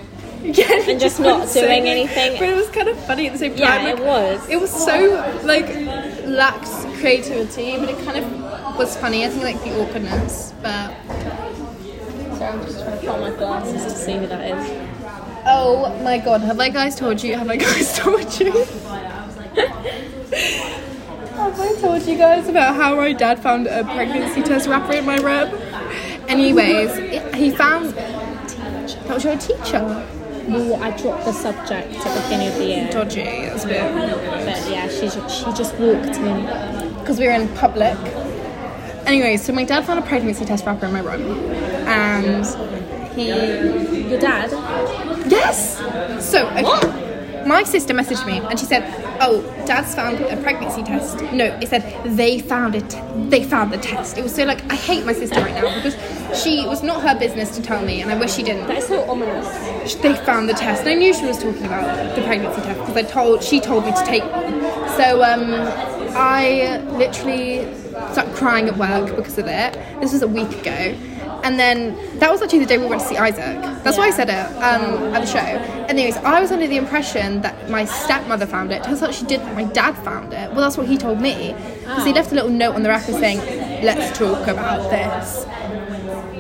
yeah, 0.43 0.89
And 0.89 1.01
just 1.01 1.19
wouldn't 1.19 1.53
doing 1.53 1.87
it, 1.87 1.91
anything. 1.91 2.39
But 2.39 2.49
it 2.51 2.55
was 2.57 2.69
kind 2.69 2.89
of 2.89 2.99
funny 3.07 3.27
at 3.27 3.33
the 3.33 3.39
same 3.39 3.53
time. 3.53 3.61
Yeah, 3.61 3.79
time. 3.79 3.99
it 3.99 4.05
was. 4.05 4.49
It 4.49 4.61
was 4.61 4.71
so 4.71 4.97
like 5.43 5.67
lacked 6.27 6.69
creativity, 7.01 7.77
but 7.79 7.89
it 7.89 7.99
kind 8.05 8.19
of 8.23 8.77
was 8.79 8.95
funny. 8.97 9.25
I 9.25 9.29
think 9.31 9.43
like 9.43 9.61
the 9.65 9.73
awkwardness, 9.83 10.53
but. 10.63 10.93
I'm 12.49 12.65
just 12.65 12.81
trying 12.83 12.99
to 13.01 13.07
my 13.19 13.31
glasses 13.31 13.85
to 13.85 13.91
see 13.91 14.17
who 14.17 14.27
that 14.27 14.41
is. 14.41 14.89
Oh 15.47 15.99
my 16.03 16.17
god, 16.19 16.41
have 16.41 16.59
I 16.59 16.71
guys 16.71 16.97
told 16.97 17.23
you? 17.23 17.37
Have 17.37 17.51
I 17.51 17.57
guys 17.67 17.99
told 17.99 18.41
you? 18.41 18.53
have 21.35 21.61
I 21.61 21.75
told 21.81 22.03
you 22.03 22.17
guys 22.17 22.49
about 22.49 22.75
how 22.75 22.97
my 22.97 23.13
dad 23.13 23.39
found 23.39 23.67
a 23.67 23.85
pregnancy 23.85 24.43
test 24.43 24.67
wrapper 24.67 24.95
in 24.97 25.05
my 25.05 25.17
room? 25.17 25.55
Anyways, 26.29 26.97
it- 26.97 27.35
he 27.35 27.51
found. 27.51 27.91
That 27.95 29.15
was 29.15 29.25
your 29.25 29.37
teacher. 29.37 30.07
Well, 30.49 30.83
I 30.83 30.97
dropped 30.97 31.27
the 31.27 31.33
subject 31.33 31.93
at 31.95 32.15
the 32.15 32.23
beginning 32.23 32.49
of 32.49 32.55
the 32.57 32.65
year. 32.65 32.89
Dodgy, 32.91 33.25
that's 33.25 33.65
a 33.65 33.69
bit. 33.69 33.93
But 33.93 34.71
yeah, 34.71 34.89
she, 34.89 35.11
she 35.11 35.45
just 35.53 35.75
walked 35.77 36.17
in. 36.17 36.47
Because 36.99 37.19
we 37.19 37.27
were 37.27 37.33
in 37.35 37.49
public. 37.55 37.97
Anyway, 39.09 39.39
so 39.39 39.55
my 39.55 39.65
dad 39.65 39.87
found 39.87 39.99
a 39.99 40.03
pregnancy 40.03 40.45
test 40.45 40.67
wrapper 40.67 40.85
in 40.85 40.93
my 40.93 41.01
room. 41.01 41.23
And 41.89 42.45
he. 43.15 43.29
Your 44.11 44.21
dad? 44.21 44.51
Yes! 45.31 45.79
So, 46.23 46.47
okay. 46.51 47.45
My 47.47 47.63
sister 47.63 47.95
messaged 47.95 48.27
me 48.27 48.37
and 48.39 48.61
she 48.61 48.67
said, 48.67 48.83
Oh, 49.23 49.41
dad's 49.67 49.95
found 49.95 50.21
a 50.21 50.37
pregnancy 50.43 50.83
test. 50.83 51.23
No, 51.33 51.47
it 51.47 51.69
said 51.69 51.83
they 52.05 52.39
found 52.39 52.75
it. 52.75 53.31
They 53.31 53.45
found 53.45 53.73
the 53.73 53.79
test. 53.79 54.19
It 54.19 54.23
was 54.23 54.35
so 54.35 54.45
like, 54.45 54.63
I 54.71 54.75
hate 54.75 55.07
my 55.07 55.15
sister 55.15 55.41
right 55.41 55.55
now 55.55 55.75
because 55.75 55.97
she 56.39 56.61
it 56.61 56.69
was 56.69 56.83
not 56.83 57.01
her 57.03 57.19
business 57.19 57.57
to 57.57 57.63
tell 57.63 57.83
me 57.83 58.03
and 58.03 58.11
I 58.11 58.19
wish 58.19 58.35
she 58.35 58.43
didn't. 58.43 58.67
That 58.67 58.77
is 58.77 58.89
so 58.89 59.09
ominous. 59.11 59.95
They 59.95 60.15
found 60.17 60.51
the 60.51 60.53
test. 60.53 60.83
And 60.83 60.91
I 60.91 60.95
knew 60.95 61.15
she 61.15 61.25
was 61.25 61.39
talking 61.39 61.65
about 61.65 62.15
the 62.15 62.23
pregnancy 62.25 62.61
test 62.61 62.79
because 62.81 62.97
I 62.99 63.03
told, 63.05 63.43
she 63.43 63.59
told 63.59 63.87
me 63.87 63.93
to 63.93 64.05
take 64.05 64.25
one. 64.25 64.61
So, 64.99 65.25
um, 65.25 65.55
I 66.15 66.83
literally 66.99 67.67
started 68.13 68.35
crying 68.35 68.69
at 68.69 68.77
work 68.77 69.15
because 69.17 69.39
of 69.39 69.47
it. 69.47 69.75
This 70.01 70.13
was 70.13 70.23
a 70.23 70.29
week 70.29 70.51
ago. 70.61 70.97
And 71.45 71.59
then 71.59 71.97
that 72.19 72.31
was 72.31 72.43
actually 72.43 72.61
the 72.61 72.67
day 72.67 72.79
we 72.79 72.87
went 72.87 73.01
to 73.01 73.07
see 73.07 73.17
Isaac. 73.17 73.63
That's 73.85 73.97
why 73.97 74.09
I 74.09 74.11
said 74.11 74.29
it 74.29 74.47
um, 74.57 75.15
at 75.15 75.21
the 75.21 75.27
show. 75.27 75.39
Anyways, 75.39 76.17
I 76.19 76.41
was 76.41 76.51
under 76.51 76.67
the 76.67 76.77
impression 76.77 77.43
that 77.43 77.71
my 77.71 77.85
stepmother 77.85 78.47
found 78.47 78.73
it. 78.73 78.83
Turns 78.83 79.03
out 79.03 79.15
she 79.15 79.25
did. 79.25 79.41
My 79.55 79.65
dad 79.65 79.93
found 79.99 80.33
it. 80.33 80.51
Well, 80.51 80.63
that's 80.63 80.77
what 80.77 80.89
he 80.89 80.99
told 80.99 81.21
me. 81.21 81.55
Because 81.81 82.05
he 82.05 82.13
left 82.13 82.33
a 82.33 82.35
little 82.35 82.51
note 82.51 82.75
on 82.75 82.83
the 82.83 82.89
wrapper 82.89 83.13
saying, 83.13 83.39
"Let's 83.85 84.19
talk 84.19 84.49
about 84.49 84.91
this." 84.91 85.47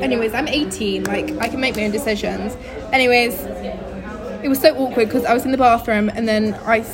Anyways, 0.02 0.34
I'm 0.34 0.48
18. 0.48 1.04
Like 1.04 1.30
I 1.38 1.48
can 1.48 1.60
make 1.60 1.76
my 1.76 1.84
own 1.84 1.90
decisions. 1.90 2.56
Anyways, 2.92 3.34
it 4.42 4.48
was 4.48 4.60
so 4.60 4.76
awkward 4.76 5.06
because 5.06 5.24
I 5.24 5.32
was 5.32 5.44
in 5.44 5.52
the 5.52 5.58
bathroom 5.58 6.08
and 6.08 6.26
then 6.26 6.54
I. 6.64 6.84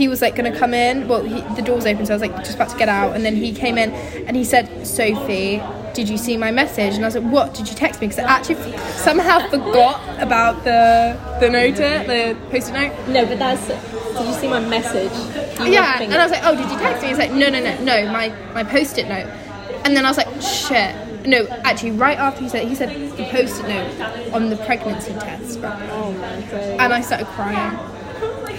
He 0.00 0.08
was 0.08 0.22
like 0.22 0.34
gonna 0.34 0.56
come 0.58 0.72
in. 0.72 1.06
Well, 1.08 1.22
he, 1.22 1.42
the 1.56 1.60
doors 1.60 1.84
open, 1.84 2.06
so 2.06 2.14
I 2.14 2.16
was 2.16 2.22
like 2.22 2.34
just 2.38 2.54
about 2.54 2.70
to 2.70 2.78
get 2.78 2.88
out, 2.88 3.14
and 3.14 3.22
then 3.22 3.36
he 3.36 3.52
came 3.52 3.76
in 3.76 3.90
and 4.26 4.34
he 4.34 4.44
said, 4.44 4.86
"Sophie, 4.86 5.62
did 5.92 6.08
you 6.08 6.16
see 6.16 6.38
my 6.38 6.50
message?" 6.50 6.94
And 6.94 7.04
I 7.04 7.08
was 7.08 7.16
like, 7.16 7.30
"What? 7.30 7.52
Did 7.52 7.68
you 7.68 7.74
text 7.74 8.00
me?" 8.00 8.06
Because 8.06 8.24
I 8.24 8.28
actually 8.30 8.54
f- 8.54 8.96
somehow 8.96 9.46
forgot 9.50 10.00
about 10.18 10.64
the 10.64 11.18
the 11.40 11.50
note, 11.50 11.76
the 11.76 12.34
post-it 12.50 12.72
note. 12.72 12.94
No, 13.08 13.26
but 13.26 13.38
that's. 13.38 13.66
Did 13.68 14.26
you 14.26 14.32
see 14.32 14.48
my 14.48 14.60
message? 14.60 15.12
You 15.60 15.74
Yeah, 15.74 16.00
and 16.00 16.14
I 16.14 16.22
was 16.24 16.32
like, 16.32 16.44
"Oh, 16.44 16.56
did 16.56 16.70
you 16.70 16.78
text 16.78 17.02
me?" 17.02 17.08
He's 17.08 17.18
like, 17.18 17.32
"No, 17.32 17.50
no, 17.50 17.60
no, 17.60 17.78
no, 17.84 18.10
my 18.10 18.32
my 18.54 18.64
post-it 18.64 19.06
note." 19.06 19.28
And 19.84 19.94
then 19.94 20.06
I 20.06 20.08
was 20.08 20.16
like, 20.16 20.32
"Shit." 20.40 20.96
No, 21.26 21.46
actually, 21.64 21.90
right 21.90 22.16
after 22.18 22.40
he 22.40 22.48
said, 22.48 22.66
he 22.66 22.74
said 22.74 22.88
the 23.18 23.24
post-it 23.24 23.68
note 23.68 24.32
on 24.32 24.48
the 24.48 24.56
pregnancy 24.56 25.12
test, 25.12 25.58
Oh 25.62 26.12
my 26.18 26.40
god. 26.50 26.80
and 26.80 26.94
I 26.94 27.02
started 27.02 27.26
crying. 27.26 27.78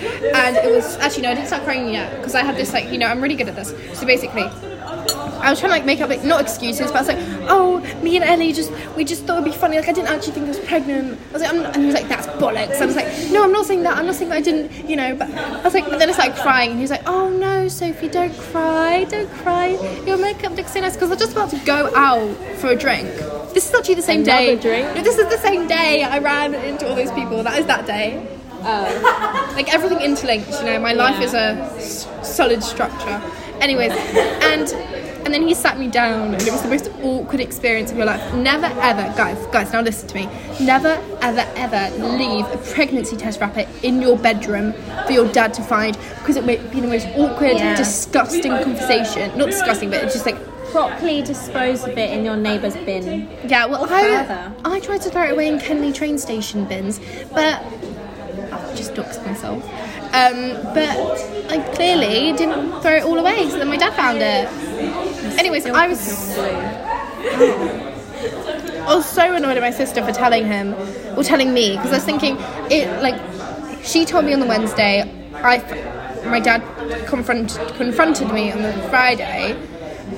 And 0.02 0.56
it 0.58 0.72
was 0.74 0.98
actually 0.98 1.24
no, 1.24 1.32
I 1.32 1.36
didn't 1.36 1.48
start 1.48 1.64
crying 1.64 1.94
yet 1.94 2.16
because 2.18 2.36
I 2.36 2.44
had 2.44 2.56
this 2.56 2.74
like 2.74 2.90
you 2.92 2.98
know 2.98 3.08
I'm 3.08 3.22
really 3.22 3.36
good 3.36 3.48
at 3.50 3.56
this. 3.56 3.70
So 4.00 4.06
basically, 4.06 4.44
I 4.44 5.50
was 5.50 5.60
trying 5.60 5.72
to 5.72 5.76
like 5.78 5.86
make 5.86 6.02
up 6.02 6.10
like 6.10 6.24
not 6.24 6.42
excuses, 6.42 6.92
but 6.92 6.98
I 6.98 7.00
was 7.00 7.08
like, 7.10 7.50
oh, 7.50 7.80
me 8.04 8.16
and 8.16 8.24
Ellie 8.26 8.54
just 8.54 8.72
we 8.96 9.04
just 9.04 9.24
thought 9.26 9.40
it'd 9.42 9.52
be 9.52 9.58
funny. 9.58 9.78
Like 9.78 9.90
I 9.90 9.94
didn't 9.94 10.10
actually 10.10 10.34
think 10.34 10.46
I 10.46 10.50
was 10.50 10.60
pregnant. 10.60 11.20
I 11.30 11.34
was 11.34 11.42
like, 11.42 11.52
I'm 11.52 11.62
not, 11.62 11.74
and 11.76 11.84
he 11.84 11.86
was 11.88 11.96
like, 11.96 12.08
that's 12.08 12.28
bollocks. 12.28 12.80
I 12.82 12.86
was 12.86 12.96
like, 12.96 13.08
no, 13.32 13.44
I'm 13.44 13.52
not 13.52 13.66
saying 13.66 13.84
that. 13.84 13.98
I'm 13.98 14.06
not 14.06 14.16
saying 14.16 14.30
that 14.30 14.38
I 14.38 14.42
didn't, 14.42 14.90
you 14.90 14.96
know. 14.96 15.16
But 15.16 15.32
I 15.32 15.62
was 15.64 15.74
like, 15.74 15.86
but 15.90 16.00
then 16.00 16.10
I 16.10 16.14
started 16.14 16.36
crying, 16.36 16.70
and 16.72 16.80
he 16.80 16.84
was 16.84 16.92
like, 16.92 17.08
oh 17.08 17.30
no, 17.30 17.68
Sophie, 17.68 18.08
don't 18.10 18.34
cry, 18.38 19.04
don't 19.06 19.30
cry. 19.32 19.70
Your 20.06 20.18
makeup 20.18 20.54
looks 20.56 20.74
so 20.74 20.82
nice 20.82 20.94
because 20.96 21.10
I 21.10 21.14
was 21.16 21.20
just 21.20 21.32
about 21.34 21.50
to 21.52 21.60
go 21.66 21.92
out 21.96 22.36
for 22.58 22.68
a 22.70 22.76
drink. 22.76 23.08
This 23.54 23.68
is 23.68 23.74
actually 23.76 23.96
the 23.96 24.02
same 24.02 24.22
Another 24.22 24.56
day. 24.56 24.62
drink? 24.62 24.96
No, 24.96 25.04
This 25.04 25.18
is 25.18 25.28
the 25.28 25.38
same 25.40 25.68
day 25.68 26.04
I 26.04 26.20
ran 26.20 26.54
into 26.54 26.88
all 26.88 26.96
those 26.96 27.12
people. 27.12 27.44
That 27.44 27.60
is 27.60 27.66
that 27.66 27.86
day. 27.86 28.26
Oh. 28.64 29.52
Like 29.56 29.74
everything 29.74 30.00
interlinked, 30.00 30.50
you 30.60 30.66
know. 30.66 30.80
My 30.80 30.94
life 30.94 31.18
Yeah. 31.20 31.26
is 31.26 31.34
a 31.34 31.48
s- 31.78 32.08
solid 32.24 32.64
structure. 32.64 33.22
Anyways, 33.60 33.92
and 34.44 34.72
and 35.24 35.32
then 35.34 35.44
he 35.48 35.54
sat 35.54 35.78
me 35.78 35.88
down, 35.88 36.34
and 36.34 36.42
it 36.42 36.52
was 36.52 36.64
the 36.64 36.68
most 36.68 36.90
awkward 37.04 37.40
experience 37.42 37.92
of 37.92 37.98
your 37.98 38.08
life. 38.08 38.34
Never 38.34 38.66
ever, 38.82 39.04
guys, 39.16 39.38
guys, 39.52 39.72
now 39.72 39.82
listen 39.82 40.08
to 40.10 40.16
me. 40.16 40.28
Never 40.60 41.00
ever 41.22 41.46
ever 41.56 41.96
leave 42.18 42.46
a 42.52 42.58
pregnancy 42.74 43.16
test 43.16 43.40
wrapper 43.40 43.66
in 43.84 44.02
your 44.02 44.18
bedroom 44.18 44.74
for 45.06 45.12
your 45.12 45.28
dad 45.32 45.54
to 45.56 45.62
find 45.62 45.96
because 46.20 46.38
it 46.38 46.44
would 46.44 46.72
be 46.72 46.82
the 46.82 46.88
most 46.88 47.08
awkward, 47.16 47.58
Yeah. 47.58 47.76
disgusting 47.76 48.52
conversation. 48.52 49.32
Not 49.38 49.48
disgusting, 49.52 49.90
but 49.92 50.04
it's 50.04 50.14
just 50.14 50.26
like 50.26 50.38
Properly 50.72 51.22
dispose 51.22 51.84
of 51.84 51.98
it 51.98 52.12
in 52.12 52.24
your 52.24 52.38
neighbour's 52.38 52.78
bin. 52.78 53.28
Yeah, 53.46 53.66
well. 53.66 53.86
I, 53.90 54.50
I 54.64 54.80
tried 54.80 55.02
to 55.02 55.10
throw 55.10 55.24
it 55.26 55.32
away 55.34 55.50
in 55.50 55.60
Kenley 55.60 55.94
train 55.94 56.18
station 56.18 56.64
bins, 56.64 57.02
but 57.34 57.62
just 58.76 58.94
doxed 58.94 59.26
myself. 59.26 59.64
Um, 60.14 60.62
but 60.74 60.98
I 61.50 61.72
clearly 61.76 62.34
didn't 62.34 62.82
throw 62.82 62.96
it 62.98 63.04
all 63.04 63.18
away, 63.18 63.50
so 63.50 63.58
then 63.58 63.68
my 63.68 63.78
dad 63.78 63.94
found 63.94 64.18
it. 64.22 64.48
Anyways, 65.40 65.66
I 65.66 65.88
was 65.88 66.38
I 68.82 68.96
was 68.96 69.06
so 69.06 69.34
annoyed 69.34 69.58
at 69.58 69.62
my 69.62 69.72
sister 69.72 70.04
for 70.04 70.12
telling 70.12 70.46
him 70.46 70.74
or 71.18 71.24
telling 71.24 71.54
me 71.54 71.76
because 71.76 71.92
I 71.92 71.96
was 71.96 72.04
thinking 72.04 72.38
it 72.70 73.02
like 73.02 73.16
she 73.84 74.06
told 74.06 74.26
me 74.26 74.34
on 74.34 74.40
the 74.40 74.48
Wednesday. 74.48 75.04
I 75.34 75.60
my 76.26 76.40
dad 76.40 76.62
confront, 77.08 77.60
confronted 77.76 78.32
me 78.32 78.52
on 78.52 78.62
the 78.62 78.74
Friday, 78.90 79.56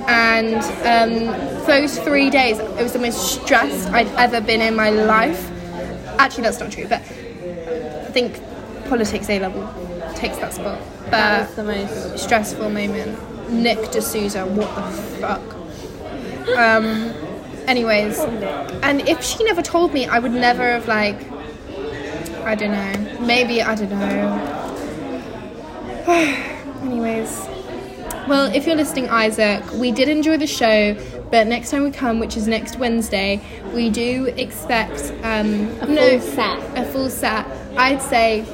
and 0.06 0.56
um, 0.84 1.66
those 1.66 1.98
three 2.00 2.30
days 2.30 2.58
it 2.58 2.82
was 2.82 2.92
the 2.92 2.98
most 2.98 3.40
stressed 3.42 3.88
I'd 3.90 4.08
ever 4.16 4.40
been 4.40 4.60
in 4.60 4.76
my 4.76 4.90
life. 4.90 5.50
Actually, 6.18 6.44
that's 6.44 6.60
not 6.60 6.72
true, 6.72 6.86
but 6.88 7.02
think 8.14 8.40
politics 8.88 9.28
A 9.28 9.38
level 9.40 9.62
takes 10.14 10.38
that 10.38 10.54
spot. 10.54 10.80
But 11.04 11.10
That 11.10 11.46
was 11.48 11.56
the 11.56 11.64
most. 11.64 12.18
stressful 12.24 12.70
moment. 12.70 13.18
Nick 13.50 13.90
D'Souza, 13.90 14.46
what 14.46 14.74
the 14.74 14.82
fuck? 15.20 15.42
Um, 16.56 17.12
anyways, 17.66 18.18
and 18.82 19.06
if 19.08 19.22
she 19.22 19.44
never 19.44 19.60
told 19.62 19.92
me, 19.92 20.06
I 20.06 20.18
would 20.18 20.32
never 20.32 20.62
have 20.62 20.88
like, 20.88 21.16
I 22.44 22.54
don't 22.54 22.72
know, 22.72 23.20
maybe 23.26 23.60
I 23.62 23.74
don't 23.74 23.90
know. 23.90 24.40
anyways, 26.82 27.46
well, 28.28 28.52
if 28.54 28.66
you're 28.66 28.76
listening, 28.76 29.08
Isaac, 29.10 29.62
we 29.74 29.90
did 29.92 30.08
enjoy 30.08 30.36
the 30.38 30.46
show, 30.46 30.94
but 31.30 31.46
next 31.46 31.70
time 31.70 31.82
we 31.84 31.90
come, 31.90 32.18
which 32.18 32.36
is 32.36 32.46
next 32.46 32.78
Wednesday, 32.78 33.40
we 33.74 33.90
do 33.90 34.26
expect 34.36 35.12
um, 35.22 35.68
A 35.80 35.86
no, 35.86 36.18
full 36.18 36.30
set. 36.30 36.78
a 36.78 36.84
full 36.92 37.10
set. 37.10 37.46
I'd 37.76 38.02
say 38.02 38.44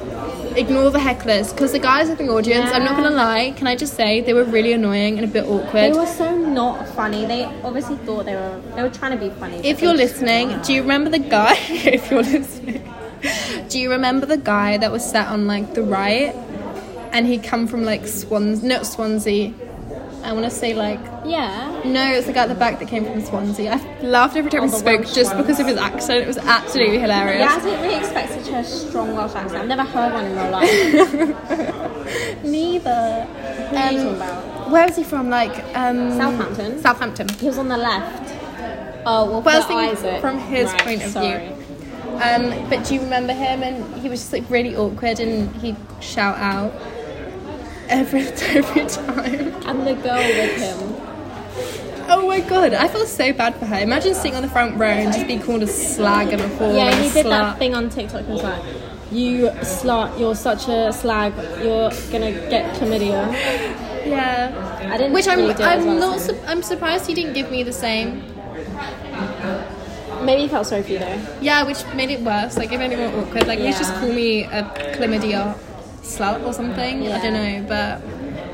ignore 0.55 0.89
the 0.89 0.99
hecklers 0.99 1.51
because 1.51 1.71
the 1.71 1.79
guys 1.79 2.09
in 2.09 2.17
the 2.17 2.27
audience. 2.29 2.71
I'm 2.71 2.83
not 2.83 2.95
gonna 2.95 3.15
lie. 3.15 3.53
Can 3.55 3.67
I 3.67 3.75
just 3.75 3.95
say 3.95 4.21
they 4.21 4.33
were 4.33 4.43
really 4.43 4.73
annoying 4.73 5.17
and 5.17 5.25
a 5.25 5.27
bit 5.27 5.45
awkward 5.45 5.73
They 5.73 5.91
were 5.93 6.05
so 6.05 6.35
not 6.37 6.87
funny. 6.89 7.25
They 7.25 7.45
obviously 7.63 7.97
thought 7.97 8.25
they 8.25 8.35
were. 8.35 8.61
They 8.75 8.83
were 8.83 8.89
trying 8.89 9.17
to 9.17 9.23
be 9.23 9.29
funny. 9.39 9.57
If 9.65 9.81
you're 9.81 9.93
listening, 9.93 10.59
do 10.61 10.73
you 10.73 10.81
remember 10.81 11.09
the 11.09 11.19
guy? 11.19 11.53
if 11.69 12.11
you're 12.11 12.23
listening, 12.23 12.83
do 13.69 13.79
you 13.79 13.91
remember 13.91 14.25
the 14.25 14.37
guy 14.37 14.77
that 14.77 14.91
was 14.91 15.09
sat 15.09 15.27
on 15.27 15.47
like 15.47 15.73
the 15.73 15.83
right, 15.83 16.35
and 17.11 17.27
he'd 17.27 17.43
come 17.43 17.67
from 17.67 17.83
like 17.83 18.07
Swans, 18.07 18.63
not 18.63 18.85
Swansea. 18.85 19.53
I 20.23 20.33
want 20.33 20.45
to 20.45 20.51
say 20.51 20.73
like 20.73 20.99
Yeah. 21.25 21.81
no, 21.85 22.11
it's 22.13 22.27
the 22.27 22.33
guy 22.33 22.43
at 22.43 22.49
the 22.49 22.55
back 22.55 22.79
that 22.79 22.87
came 22.87 23.05
from 23.05 23.21
Swansea. 23.21 23.73
I 23.73 24.01
laughed 24.01 24.35
every 24.35 24.51
time 24.51 24.61
Oh, 24.61 24.65
he 24.67 24.71
spoke 24.71 25.01
Welsh 25.01 25.13
just 25.15 25.33
one. 25.33 25.43
because 25.43 25.59
of 25.59 25.65
his 25.67 25.77
accent. 25.77 26.23
It 26.23 26.27
was 26.27 26.37
absolutely 26.37 26.99
hilarious. 26.99 27.39
Yeah, 27.39 27.55
I 27.55 27.59
didn't 27.63 27.81
really 27.81 27.97
expect 27.97 28.33
such 28.33 28.49
a 28.53 28.63
strong 28.63 29.15
Welsh 29.15 29.33
accent. 29.35 29.61
I've 29.63 29.67
never 29.67 29.83
heard 29.83 30.13
one 30.13 30.25
in 30.25 30.35
real 30.35 30.51
life. 30.51 32.43
Neither. 32.43 33.25
What 33.25 33.77
are 33.77 33.91
you 33.91 33.97
talking 33.99 34.15
about? 34.15 34.69
Where 34.71 34.85
was 34.87 34.95
he 34.95 35.03
from? 35.03 35.29
Like 35.29 35.53
um, 35.75 36.11
Southampton? 36.17 36.79
Southampton. 36.81 37.29
He 37.29 37.47
was 37.47 37.57
on 37.57 37.67
the 37.67 37.77
left. 37.77 38.29
Oh, 39.05 39.29
well, 39.31 39.41
Well, 39.41 39.63
I 39.63 39.65
for 39.65 39.73
Isaac. 39.97 40.21
from 40.21 40.37
his 40.37 40.67
Right, 40.71 40.81
point 40.83 41.03
of 41.03 41.11
sorry. 41.11 41.47
view. 41.47 41.55
Um, 42.21 42.69
but 42.69 42.83
do 42.85 42.93
you 42.93 43.01
remember 43.01 43.33
him? 43.33 43.63
And 43.63 43.95
he 44.01 44.07
was 44.09 44.19
just 44.19 44.33
like 44.33 44.47
really 44.49 44.75
awkward, 44.75 45.19
and 45.19 45.53
he'd 45.57 45.77
shout 46.01 46.37
out 46.37 46.71
every 47.91 48.21
every 48.57 48.85
time. 48.87 49.53
And 49.67 49.87
the 49.87 49.93
girl 49.95 50.17
with 50.17 50.57
him. 50.57 50.95
Oh 52.13 52.27
my 52.27 52.41
god, 52.41 52.73
I 52.73 52.87
feel 52.87 53.05
so 53.05 53.31
bad 53.31 53.55
for 53.55 53.65
her. 53.65 53.77
Imagine 53.79 54.13
sitting 54.15 54.35
on 54.35 54.41
the 54.41 54.49
front 54.49 54.77
row 54.77 54.87
and 54.87 55.13
just 55.13 55.27
being 55.27 55.41
called 55.41 55.63
a 55.63 55.67
slag 55.67 56.33
and 56.33 56.41
a 56.41 56.49
whore. 56.49 56.75
Yeah, 56.75 56.89
and 56.91 57.03
he 57.05 57.09
did 57.11 57.25
slut. 57.25 57.29
that 57.29 57.57
thing 57.59 57.73
on 57.75 57.89
TikTok. 57.89 58.25
He 58.25 58.31
was 58.31 58.43
like, 58.43 58.63
"You 59.11 59.49
slut, 59.61 60.19
you're 60.19 60.35
such 60.35 60.67
a 60.67 60.91
slag. 60.91 61.33
You're 61.63 61.89
gonna 62.11 62.31
get 62.49 62.75
chlamydia." 62.75 63.31
Yeah. 64.05 64.87
I 64.91 64.97
didn't. 64.97 65.13
Which 65.13 65.27
I'm, 65.27 65.37
do 65.39 65.63
I'm 65.63 65.85
well 65.85 66.11
not. 66.11 66.19
Su- 66.19 66.37
I'm 66.47 66.63
surprised 66.63 67.05
he 67.07 67.13
didn't 67.13 67.33
give 67.33 67.51
me 67.51 67.63
the 67.63 67.71
same. 67.73 68.23
Maybe 70.23 70.41
he 70.43 70.47
felt 70.49 70.67
sorry 70.67 70.83
for 70.83 70.91
you 70.91 70.99
though. 70.99 71.19
Yeah, 71.41 71.63
which 71.63 71.83
made 71.95 72.09
it 72.11 72.21
worse. 72.21 72.57
Like, 72.57 72.71
it 72.71 72.77
made 72.77 72.91
it 72.91 72.97
more 72.99 73.21
awkward. 73.23 73.47
Like, 73.47 73.59
please 73.59 73.77
just 73.77 73.91
Yeah. 73.93 73.99
call 74.01 74.11
me 74.13 74.43
a 74.43 74.63
chlamydia 74.95 75.55
slut 76.01 76.43
or 76.45 76.53
something. 76.53 77.07
I 77.07 77.21
don't 77.21 77.33
know, 77.33 77.65
but 77.67 78.01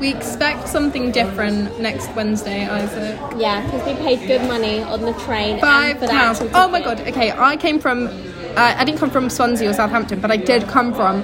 we 0.00 0.10
expect 0.12 0.68
something 0.68 1.10
different 1.12 1.80
next 1.80 2.08
Wednesday, 2.14 2.66
Isaac. 2.66 3.18
Yeah, 3.36 3.64
because 3.64 3.86
we 3.86 3.94
paid 3.94 4.26
good 4.26 4.42
money 4.48 4.82
on 4.82 5.00
the 5.02 5.12
train. 5.14 5.60
Five 5.60 5.96
and 5.96 6.00
for 6.00 6.06
pounds. 6.08 6.42
Oh 6.54 6.68
my 6.68 6.80
god. 6.80 7.00
Okay, 7.00 7.32
I 7.32 7.56
came 7.56 7.78
from. 7.78 8.06
Uh, 8.08 8.74
I 8.76 8.84
didn't 8.84 8.98
come 8.98 9.10
from 9.10 9.30
Swansea 9.30 9.70
or 9.70 9.72
Southampton, 9.74 10.20
but 10.20 10.30
I 10.30 10.36
did 10.36 10.66
come 10.68 10.92
from 10.92 11.22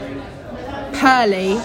Purley, 0.95 1.57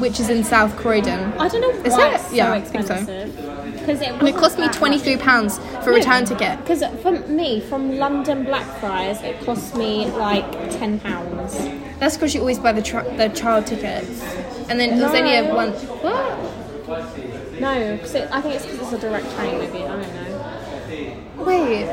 which 0.00 0.20
is 0.20 0.28
in 0.28 0.44
South 0.44 0.76
Croydon. 0.76 1.32
I 1.38 1.48
don't 1.48 1.60
know 1.62 1.70
Is 1.84 1.92
why 1.94 2.08
it? 2.10 2.14
it's 2.14 2.28
so 2.28 2.34
Yeah, 2.34 2.52
I 2.52 2.60
think 2.60 2.86
so. 2.86 3.47
Because 3.88 4.02
it, 4.02 4.10
And 4.10 4.28
it 4.28 4.36
cost 4.36 4.58
me 4.58 4.68
twenty 4.68 4.98
three 4.98 5.16
pounds 5.16 5.56
for 5.82 5.92
a 5.92 5.94
return 5.94 6.26
ticket. 6.26 6.58
Because 6.60 6.84
for 7.00 7.12
me, 7.26 7.58
from 7.60 7.96
London 7.96 8.44
Blackfriars, 8.44 9.22
it 9.22 9.40
cost 9.46 9.74
me 9.76 10.04
like 10.10 10.44
ten 10.78 11.00
pounds. 11.00 11.54
That's 11.98 12.14
because 12.16 12.34
you 12.34 12.40
always 12.40 12.58
buy 12.58 12.72
the 12.72 12.82
tr- 12.82 13.08
the 13.16 13.30
child 13.30 13.66
tickets, 13.66 14.22
and 14.68 14.78
then 14.78 14.98
there's 14.98 15.14
only 15.14 15.34
a 15.36 15.42
No. 15.48 15.54
one. 15.54 15.70
What? 15.72 17.60
No, 17.60 17.96
because 17.96 18.14
I 18.14 18.40
think 18.42 18.56
it's 18.56 18.66
because 18.66 18.92
it's 18.92 19.02
a 19.02 19.08
direct 19.08 19.34
train. 19.36 19.58
Maybe 19.58 19.78
I 19.84 19.88
don't 19.88 20.14
know. 20.14 21.44
Wait. 21.44 21.86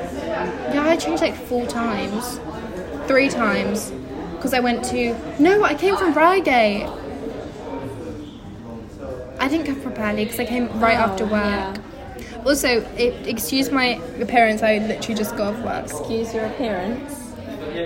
Yeah, 0.73 0.86
I 0.89 0.97
changed 0.97 1.21
like 1.21 1.36
four 1.36 1.65
times, 1.65 2.41
three 3.08 3.29
times, 3.29 3.91
because 4.36 4.53
I 4.53 4.60
went 4.60 4.84
to. 4.86 5.15
No, 5.39 5.63
I 5.63 5.75
came 5.75 5.95
from 5.95 6.13
Reigate. 6.13 6.89
I 9.39 9.48
didn't 9.48 9.65
come 9.65 9.82
from 9.82 9.93
Purley 9.93 10.24
because 10.26 10.39
I 10.39 10.45
came 10.45 10.67
right 10.80 10.98
Oh, 10.98 11.04
after 11.04 11.24
work. 11.26 11.34
yeah. 11.34 11.76
Also, 12.45 12.67
it, 12.98 13.28
excuse 13.28 13.71
my 13.71 14.00
appearance. 14.21 14.62
I 14.63 14.78
literally 14.78 15.15
just 15.15 15.36
got 15.36 15.54
off 15.56 15.60
work, 15.63 15.84
Excuse 15.86 16.34
your 16.34 16.45
appearance. 16.45 17.21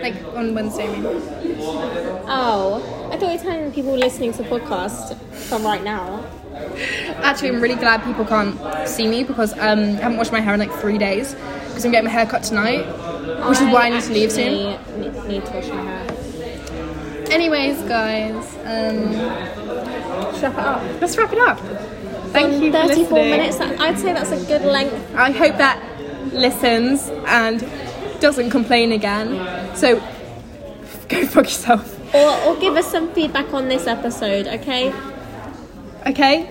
like 0.02 0.16
on 0.36 0.54
Wednesday. 0.54 0.88
I 0.88 0.98
mean. 1.00 1.06
Oh, 2.28 3.10
I 3.12 3.18
thought 3.18 3.32
you 3.32 3.38
were 3.38 3.44
telling 3.44 3.72
people 3.72 3.96
listening 3.96 4.32
to 4.34 4.44
the 4.44 4.50
podcast 4.50 5.18
from 5.48 5.64
right 5.64 5.84
now. 5.84 6.24
Actually, 7.24 7.50
I'm 7.50 7.62
really 7.62 7.76
glad 7.76 8.04
people 8.04 8.26
can't 8.26 8.58
see 8.88 9.08
me 9.08 9.24
because 9.24 9.54
um, 9.54 9.80
I 9.80 10.02
haven't 10.02 10.18
washed 10.18 10.32
my 10.34 10.42
hair 10.42 10.54
in 10.54 10.60
like 10.60 10.72
three 10.74 10.98
days 10.98 11.34
because 11.68 11.86
I'm 11.86 11.92
getting 11.92 12.06
my 12.06 12.12
hair 12.12 12.26
cut 12.26 12.44
tonight, 12.44 12.86
which 13.48 13.60
is 13.60 13.74
why 13.74 13.88
I 13.88 13.90
need 13.90 14.04
to 14.04 14.12
leave 14.14 14.32
soon. 14.32 14.78
Need, 15.00 15.14
need 15.26 15.46
to 15.46 15.52
wash 15.54 15.68
my 15.70 15.82
hair. 15.82 17.26
Anyways, 17.32 17.78
guys, 17.88 18.56
um, 18.66 19.59
wrap 20.42 20.54
it 20.54 20.60
up. 20.60 21.02
let's 21.02 21.18
wrap 21.18 21.34
it 21.34 21.40
up. 21.40 21.60
Thank 22.32 22.62
you 22.64 22.72
for 22.72 22.78
34 22.80 22.88
listening. 22.98 23.32
minutes. 23.32 23.58
that- 23.58 23.80
I'd 23.82 23.98
say 24.00 24.14
that's 24.14 24.32
a 24.32 24.46
good 24.46 24.62
length. 24.64 25.16
I 25.16 25.32
hope 25.32 25.58
that 25.58 25.82
listens 26.34 27.10
and 27.26 27.68
doesn't 28.20 28.50
complain 28.52 28.92
again. 28.92 29.76
So 29.76 29.96
go 31.10 31.26
fuck 31.26 31.46
yourself. 31.46 31.96
Or, 32.14 32.30
or 32.46 32.56
give 32.58 32.76
us 32.76 32.88
some 32.92 33.12
feedback 33.14 33.54
on 33.54 33.68
this 33.68 33.88
episode, 33.88 34.48
okay? 34.48 34.94
Okay. 36.08 36.50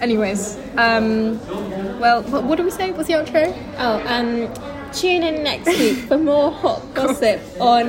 Anyways, 0.00 0.56
um, 0.76 1.38
well, 2.00 2.22
what, 2.22 2.44
what 2.44 2.56
do 2.56 2.64
we 2.64 2.70
say? 2.70 2.90
What's 2.92 3.08
the 3.08 3.14
outro? 3.14 3.52
Oh, 3.78 4.02
um, 4.06 4.92
tune 4.92 5.22
in 5.22 5.42
next 5.44 5.66
week 5.66 5.98
for 5.98 6.16
more 6.18 6.50
hot 6.50 6.82
gossip 6.94 7.40
on 7.60 7.86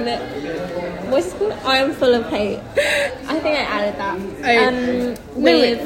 what's 1.11 1.33
called? 1.33 1.51
I 1.63 1.77
am 1.77 1.93
full 1.93 2.13
of 2.13 2.25
hate. 2.27 2.59
I 2.59 3.39
think 3.39 3.57
I 3.57 3.65
added 3.75 3.95
that. 3.99 4.17
Oh. 4.43 4.67
Um, 4.67 5.13
No, 5.35 5.41
with 5.43 5.79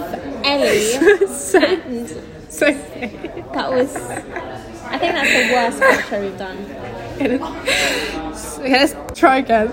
Ellie 0.46 1.28
so, 1.34 1.60
and 1.60 2.10
Sophie. 2.50 3.08
That 3.54 3.72
was. 3.72 3.96
I 3.96 4.98
think 5.00 5.14
that's 5.14 5.34
the 5.34 5.54
worst 5.54 5.80
picture 5.82 6.22
we've 6.22 6.38
done. 6.38 6.58
Okay, 7.16 8.70
let's 8.70 8.96
try 9.20 9.38
again. 9.38 9.72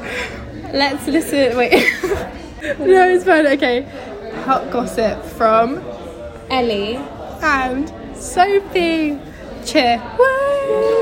Let's 0.72 1.06
listen. 1.06 1.56
Wait. 1.56 1.72
no, 2.78 3.08
it's 3.10 3.24
fine. 3.24 3.46
Okay. 3.46 3.82
Hot 4.44 4.70
gossip 4.70 5.22
from 5.24 5.78
Ellie. 6.50 6.96
and 7.42 7.92
Sophie. 8.16 9.18
Cheer. 9.64 9.98
Woo! 10.18 11.01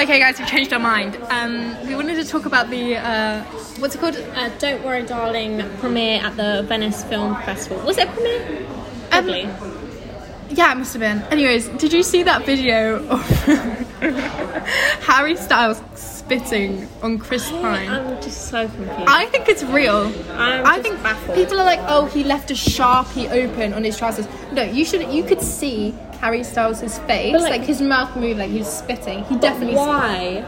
Okay, 0.00 0.18
guys, 0.18 0.38
we've 0.38 0.48
changed 0.48 0.72
our 0.72 0.78
mind. 0.80 1.18
Um, 1.28 1.76
we 1.86 1.94
wanted 1.94 2.14
to 2.16 2.24
talk 2.24 2.46
about 2.46 2.70
the 2.70 2.96
uh, 2.96 3.42
what's 3.80 3.94
it 3.94 3.98
called? 3.98 4.16
Uh, 4.16 4.48
Don't 4.58 4.82
Worry 4.82 5.02
Darling 5.04 5.62
premiere 5.76 6.22
at 6.22 6.38
the 6.38 6.62
Venice 6.66 7.04
Film 7.04 7.34
Festival. 7.42 7.84
Was 7.84 7.98
it 7.98 8.08
a 8.08 8.12
premiere? 8.12 8.66
Probably. 9.10 9.42
Yeah, 10.56 10.72
it 10.72 10.76
must 10.76 10.94
have 10.94 11.00
been. 11.00 11.20
Anyways, 11.30 11.68
did 11.68 11.92
you 11.92 12.02
see 12.02 12.22
that 12.22 12.46
video 12.46 13.06
of 13.08 13.20
Harry 15.02 15.36
Styles 15.36 15.82
spitting 15.94 16.88
on 17.02 17.18
Chris 17.18 17.50
Pine? 17.50 17.90
I'm 17.90 18.22
just 18.22 18.48
so 18.48 18.68
confused. 18.68 19.02
I 19.06 19.26
think 19.26 19.50
it's 19.50 19.64
real. 19.64 20.06
I'm 20.32 20.64
I 20.64 20.76
just 20.76 20.82
think 20.88 21.02
baffled. 21.02 21.36
people 21.36 21.60
are 21.60 21.66
like, 21.66 21.80
oh, 21.82 22.06
he 22.06 22.24
left 22.24 22.50
a 22.50 22.54
sharpie 22.54 23.30
open 23.30 23.74
on 23.74 23.84
his 23.84 23.98
trousers. 23.98 24.26
No, 24.50 24.62
you 24.62 24.86
should. 24.86 25.12
You 25.12 25.24
could 25.24 25.42
see 25.42 25.94
Harry 26.20 26.42
Styles' 26.44 26.80
face, 27.00 27.32
But, 27.32 27.40
like, 27.42 27.50
like- 27.50 27.64
his 27.64 27.80
mouth 27.80 28.14
moved, 28.16 28.38
like 28.38 28.50
he 28.50 28.58
was 28.58 28.68
spitting. 28.72 29.24
He 29.24 29.36
definitely. 29.36 29.74
Why? 29.76 30.44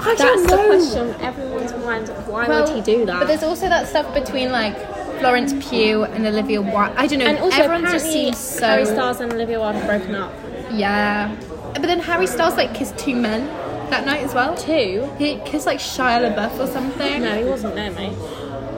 I 0.00 0.04
That's 0.04 0.20
don't 0.20 0.42
the 0.46 0.56
question 0.56 1.08
on 1.14 1.20
everyone's 1.20 1.72
mind. 1.84 2.08
Why 2.26 2.46
Well, 2.48 2.64
would 2.66 2.74
he 2.74 2.80
do 2.96 3.04
that? 3.06 3.18
But 3.20 3.28
there's 3.28 3.42
also 3.42 3.68
that 3.68 3.86
stuff 3.88 4.12
between 4.14 4.50
like 4.52 4.76
Florence 5.18 5.52
Pugh 5.68 6.04
and 6.04 6.26
Olivia 6.26 6.60
Wilde. 6.62 6.92
I 6.96 7.06
don't 7.06 7.18
know. 7.20 7.26
and 7.26 7.38
also, 7.38 7.56
everyone 7.62 7.90
just 7.90 8.06
seems 8.10 8.38
so. 8.38 8.66
Harry 8.66 8.84
Styles 8.86 9.20
and 9.20 9.32
Olivia 9.32 9.58
Wilde 9.60 9.74
have 9.76 9.86
broken 9.86 10.14
up. 10.14 10.32
Yeah. 10.72 11.34
But 11.74 11.82
then 11.82 12.00
Harry 12.00 12.26
Styles 12.26 12.56
like 12.56 12.74
kissed 12.74 12.96
two 12.98 13.14
men 13.16 13.46
that 13.90 14.04
night 14.04 14.22
as 14.22 14.34
well. 14.34 14.56
Two? 14.56 15.08
He 15.18 15.36
kissed 15.44 15.66
like 15.66 15.78
Shia 15.78 16.32
LaBeouf 16.34 16.58
or 16.60 16.66
something. 16.66 17.22
No, 17.22 17.36
he 17.38 17.44
wasn't 17.44 17.74
there, 17.74 17.90
mate. 17.92 18.12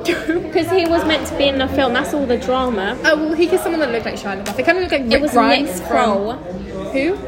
Because 0.51 0.71
he 0.71 0.87
was 0.87 1.05
meant 1.07 1.27
to 1.29 1.37
be 1.39 1.45
in 1.49 1.59
the 1.59 1.69
film. 1.69 1.93
That's 1.93 2.13
all 2.15 2.27
the 2.27 2.39
drama. 2.39 2.97
Oh 3.05 3.17
well, 3.17 3.33
he 3.35 3.47
kissed 3.47 3.63
someone 3.63 3.81
that 3.81 3.91
looked 3.93 4.05
like 4.07 4.15
Shia 4.17 4.43
LaBeouf. 4.45 4.57
They 4.57 4.63
kind 4.63 4.79
of 4.79 4.83
looked 4.83 4.93
like 4.93 5.03
Rick 5.03 5.13
It 5.13 5.21
was 5.21 5.31
Grimes 5.33 5.79
Nick 5.81 5.89
Kroll. 5.89 6.33
who? 6.35 7.19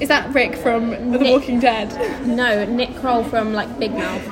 Is 0.00 0.08
that 0.08 0.32
Rick 0.34 0.56
from 0.56 1.12
The 1.12 1.18
Walking 1.18 1.60
Dead? 1.60 1.88
No, 2.26 2.64
Nick 2.64 2.96
Kroll 2.96 3.24
from 3.24 3.52
like 3.52 3.78
Big 3.78 3.92
Mouth. 3.92 4.26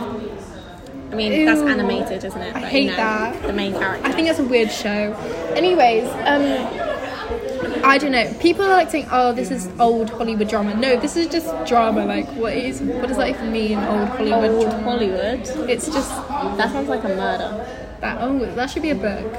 I 1.13 1.15
mean, 1.15 1.45
that's 1.47 1.61
animated, 1.61 2.25
isn't 2.25 2.41
it? 2.41 2.55
I 2.57 2.61
But, 2.61 2.69
hate 2.71 2.85
you 2.85 2.91
know, 2.91 2.97
that. 2.97 3.43
The 3.43 3.53
main 3.53 3.73
character. 3.73 4.07
I 4.07 4.13
think 4.13 4.27
that's 4.29 4.41
a 4.41 4.45
weird 4.45 4.71
show. 4.71 5.13
Anyways, 5.55 6.09
um, 6.27 6.83
I 7.85 7.99
don't 7.99 8.13
know. 8.13 8.33
People 8.41 8.65
are 8.65 8.71
like 8.71 8.91
saying, 8.91 9.07
"Oh, 9.13 9.33
this 9.33 9.51
is 9.51 9.69
old 9.79 10.11
Hollywood 10.11 10.49
drama." 10.49 10.75
No, 10.75 10.97
this 10.99 11.17
is 11.17 11.29
just 11.29 11.47
drama. 11.67 12.05
Like, 12.05 12.27
what 12.33 12.55
is? 12.55 12.81
What 12.81 13.07
does 13.09 13.17
that 13.19 13.29
even 13.29 13.53
mean? 13.53 13.79
Old 13.79 14.09
Hollywood. 14.09 14.51
old 14.51 14.63
drama? 14.71 14.83
Hollywood. 14.83 15.41
It's 15.71 15.87
just 15.87 16.11
That 16.57 16.71
sounds 16.73 16.89
like 16.89 17.05
a 17.05 17.09
murder. 17.09 17.67
that. 18.01 18.19
Oh, 18.21 18.39
that 18.55 18.71
should 18.71 18.83
be 18.83 18.91
a 18.91 18.95
book. 18.95 19.35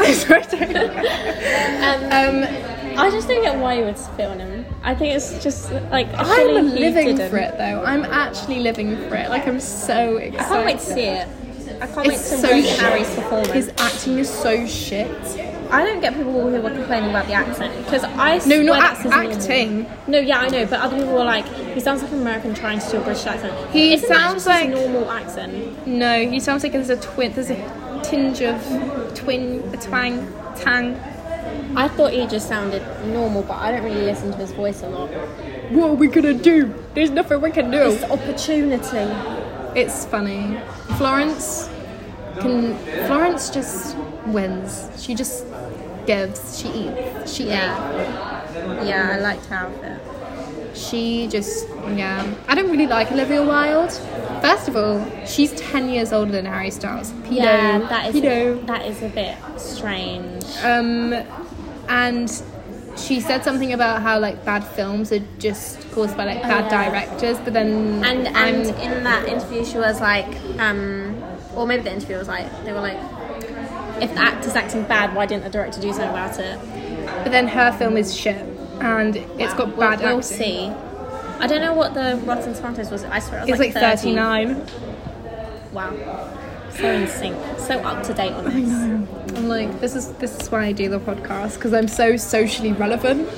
I'm 0.00 0.14
sorry. 0.14 0.42
don't- 0.42 0.72
um, 2.12 2.98
I 2.98 3.10
just 3.10 3.28
don't 3.28 3.42
get 3.42 3.58
why 3.58 3.74
you 3.78 3.84
would 3.84 3.98
spit 3.98 4.26
on 4.28 4.38
him. 4.40 4.64
I 4.82 4.94
think 4.94 5.14
it's 5.14 5.42
just 5.42 5.72
like 5.90 6.08
I'm 6.14 6.66
living 6.74 7.16
for 7.16 7.38
it 7.38 7.56
though. 7.58 7.82
I'm 7.84 8.04
actually 8.04 8.60
living 8.60 8.96
for 9.08 9.16
it. 9.16 9.28
Like 9.30 9.46
I'm 9.46 9.60
so 9.60 10.16
excited. 10.16 10.40
I 10.40 10.48
can't 10.48 10.66
wait 10.66 10.78
to 10.78 10.84
see 10.84 11.00
it. 11.02 11.28
I 11.80 11.86
can't 11.86 12.06
It's 12.06 12.30
wait 12.30 12.38
to 12.40 12.66
so. 12.66 12.82
Harry's 12.84 13.14
performance. 13.14 13.52
His 13.52 13.68
acting 13.78 14.18
is 14.18 14.28
so 14.30 14.66
shit. 14.66 15.08
I 15.72 15.84
don't 15.84 16.00
get 16.00 16.14
people 16.14 16.32
who 16.32 16.60
were 16.60 16.70
complaining 16.70 17.10
about 17.10 17.26
the 17.26 17.32
accent 17.32 17.74
because 17.84 18.04
I 18.04 18.40
No, 18.46 18.60
not 18.62 18.80
that's 18.80 18.84
act- 18.84 19.02
his 19.02 19.10
normal. 19.12 19.32
acting. 19.32 19.86
No, 20.06 20.18
yeah, 20.18 20.40
I 20.40 20.48
know, 20.48 20.66
but 20.66 20.80
other 20.80 20.96
people 20.98 21.14
were 21.14 21.24
like, 21.24 21.46
he 21.74 21.80
sounds 21.80 22.02
like 22.02 22.12
an 22.12 22.20
American 22.20 22.54
trying 22.54 22.78
to 22.78 22.90
do 22.90 22.98
a 22.98 23.00
British 23.00 23.26
accent. 23.26 23.54
He 23.70 23.94
Isn't 23.94 24.06
sounds 24.08 24.46
like- 24.46 24.68
normal 24.68 25.10
accent. 25.10 25.86
No, 25.86 26.26
he 26.28 26.38
sounds 26.40 26.62
like 26.62 26.72
there's 26.72 26.90
a 26.90 26.96
twin. 26.96 27.32
There's 27.32 27.50
a 27.50 28.00
tinge 28.04 28.42
of 28.42 28.60
twin, 29.14 29.62
a 29.72 29.76
twang, 29.78 30.30
tang. 30.56 31.00
I 31.74 31.88
thought 31.88 32.12
he 32.12 32.26
just 32.26 32.48
sounded 32.48 32.82
normal, 33.06 33.42
but 33.42 33.54
I 33.54 33.72
don't 33.72 33.82
really 33.84 34.02
listen 34.02 34.30
to 34.32 34.36
his 34.36 34.52
voice 34.52 34.82
a 34.82 34.88
lot. 34.90 35.08
What 35.70 35.90
are 35.90 35.94
we 35.94 36.06
gonna 36.08 36.34
do? 36.34 36.74
There's 36.92 37.10
nothing 37.10 37.40
we 37.40 37.50
can 37.50 37.70
do. 37.70 37.78
It's 37.78 38.04
opportunity. 38.04 39.10
It's 39.74 40.04
funny. 40.04 40.58
Florence 40.98 41.70
can. 42.40 42.76
Florence 43.06 43.48
just 43.48 43.96
wins. 44.26 44.90
She 44.98 45.14
just 45.14 45.46
gives. 46.06 46.58
She 46.60 46.68
eats. 46.68 47.32
She 47.32 47.44
Yeah. 47.48 48.84
Yeah, 48.84 49.10
I 49.14 49.18
liked 49.20 49.46
her 49.46 49.56
outfit. 49.56 50.76
She 50.76 51.26
just 51.28 51.68
yeah. 51.96 52.26
I 52.48 52.54
don't 52.54 52.70
really 52.70 52.86
like 52.86 53.10
Olivia 53.12 53.42
Wilde. 53.44 53.92
First 54.40 54.68
of 54.68 54.76
all, 54.76 55.04
she's 55.26 55.52
ten 55.52 55.88
years 55.88 56.12
older 56.12 56.32
than 56.32 56.46
Harry 56.46 56.70
Styles. 56.70 57.10
Pedo. 57.24 57.30
Yeah, 57.36 57.78
that 57.88 58.14
is 58.14 58.14
Pedo. 58.22 58.66
that 58.66 58.86
is 58.86 59.02
a 59.02 59.08
bit 59.08 59.36
strange. 59.58 60.44
Um, 60.64 61.12
and 61.88 62.42
she 62.96 63.20
said 63.20 63.42
something 63.44 63.72
about 63.72 64.02
how 64.02 64.18
like 64.18 64.44
bad 64.44 64.64
films 64.64 65.12
are 65.12 65.22
just 65.38 65.90
caused 65.92 66.16
by 66.16 66.24
like 66.24 66.42
bad 66.42 66.64
Oh, 66.64 66.76
yeah. 66.76 66.90
directors, 66.90 67.38
but 67.38 67.52
then 67.52 68.02
And 68.04 68.26
and 68.28 68.36
I'm 68.36 68.56
in 68.80 69.04
that 69.04 69.28
interview, 69.28 69.64
she 69.64 69.78
was 69.78 70.00
like, 70.00 70.28
um, 70.58 71.22
or 71.54 71.66
maybe 71.66 71.82
the 71.84 71.92
interview 71.92 72.16
was 72.16 72.28
like, 72.28 72.46
they 72.64 72.72
were 72.72 72.80
like, 72.80 72.98
if 74.02 74.12
the 74.14 74.20
actor's 74.20 74.54
acting 74.56 74.82
bad, 74.84 75.14
why 75.14 75.26
didn't 75.26 75.44
the 75.44 75.50
director 75.50 75.80
do 75.80 75.92
something 75.92 76.10
about 76.10 76.38
it? 76.38 76.58
but 77.24 77.30
then 77.30 77.46
her 77.48 77.72
film 77.72 77.96
is 77.96 78.14
shit 78.16 78.36
and 78.80 79.16
it's 79.16 79.54
got 79.54 79.68
We'll, 79.68 79.76
bad 79.90 80.00
we'll 80.00 80.18
acting. 80.18 80.22
see. 80.22 80.68
I 81.40 81.46
don't 81.46 81.60
know 81.60 81.74
what 81.74 81.94
the 81.94 82.20
Rotten 82.24 82.54
Tomatoes 82.54 82.90
was. 82.90 83.04
I 83.04 83.18
swear 83.18 83.40
it 83.40 83.42
It's 83.42 83.50
was 83.52 83.60
like, 83.60 83.74
like, 83.74 83.98
30. 83.98 84.14
39. 84.14 84.66
Wow, 85.72 85.90
so 86.70 86.90
in 86.90 87.06
sync, 87.08 87.36
so 87.58 87.78
up 87.80 88.02
to 88.04 88.14
date 88.14 88.32
on 88.32 88.44
this. 88.44 89.36
I'm 89.38 89.48
like, 89.48 89.80
this 89.80 89.94
is 89.96 90.12
this 90.14 90.36
is 90.38 90.50
why 90.50 90.64
I 90.66 90.72
do 90.72 90.88
the 90.88 91.00
podcast 91.00 91.54
because 91.54 91.72
I'm 91.72 91.88
so 91.88 92.16
socially 92.16 92.72
relevant. 92.72 93.28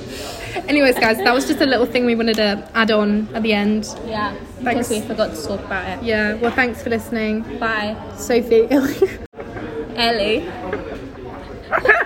Anyways, 0.67 0.95
guys, 0.99 1.17
that 1.17 1.33
was 1.33 1.47
just 1.47 1.61
a 1.61 1.65
little 1.65 1.85
thing 1.85 2.05
we 2.05 2.15
wanted 2.15 2.35
to 2.35 2.69
add 2.75 2.91
on 2.91 3.27
at 3.33 3.43
the 3.43 3.53
end. 3.53 3.87
Yeah, 4.05 4.33
Thanks. 4.63 4.89
because 4.89 4.89
we 4.89 5.01
forgot 5.01 5.33
to 5.35 5.41
talk 5.47 5.59
about 5.65 5.87
it. 5.99 6.03
Yeah, 6.03 6.33
well, 6.35 6.51
thanks 6.51 6.81
for 6.83 6.89
listening, 6.89 7.41
Bye, 7.59 7.95
Sophie. 8.17 8.67
Ellie. 9.95 10.49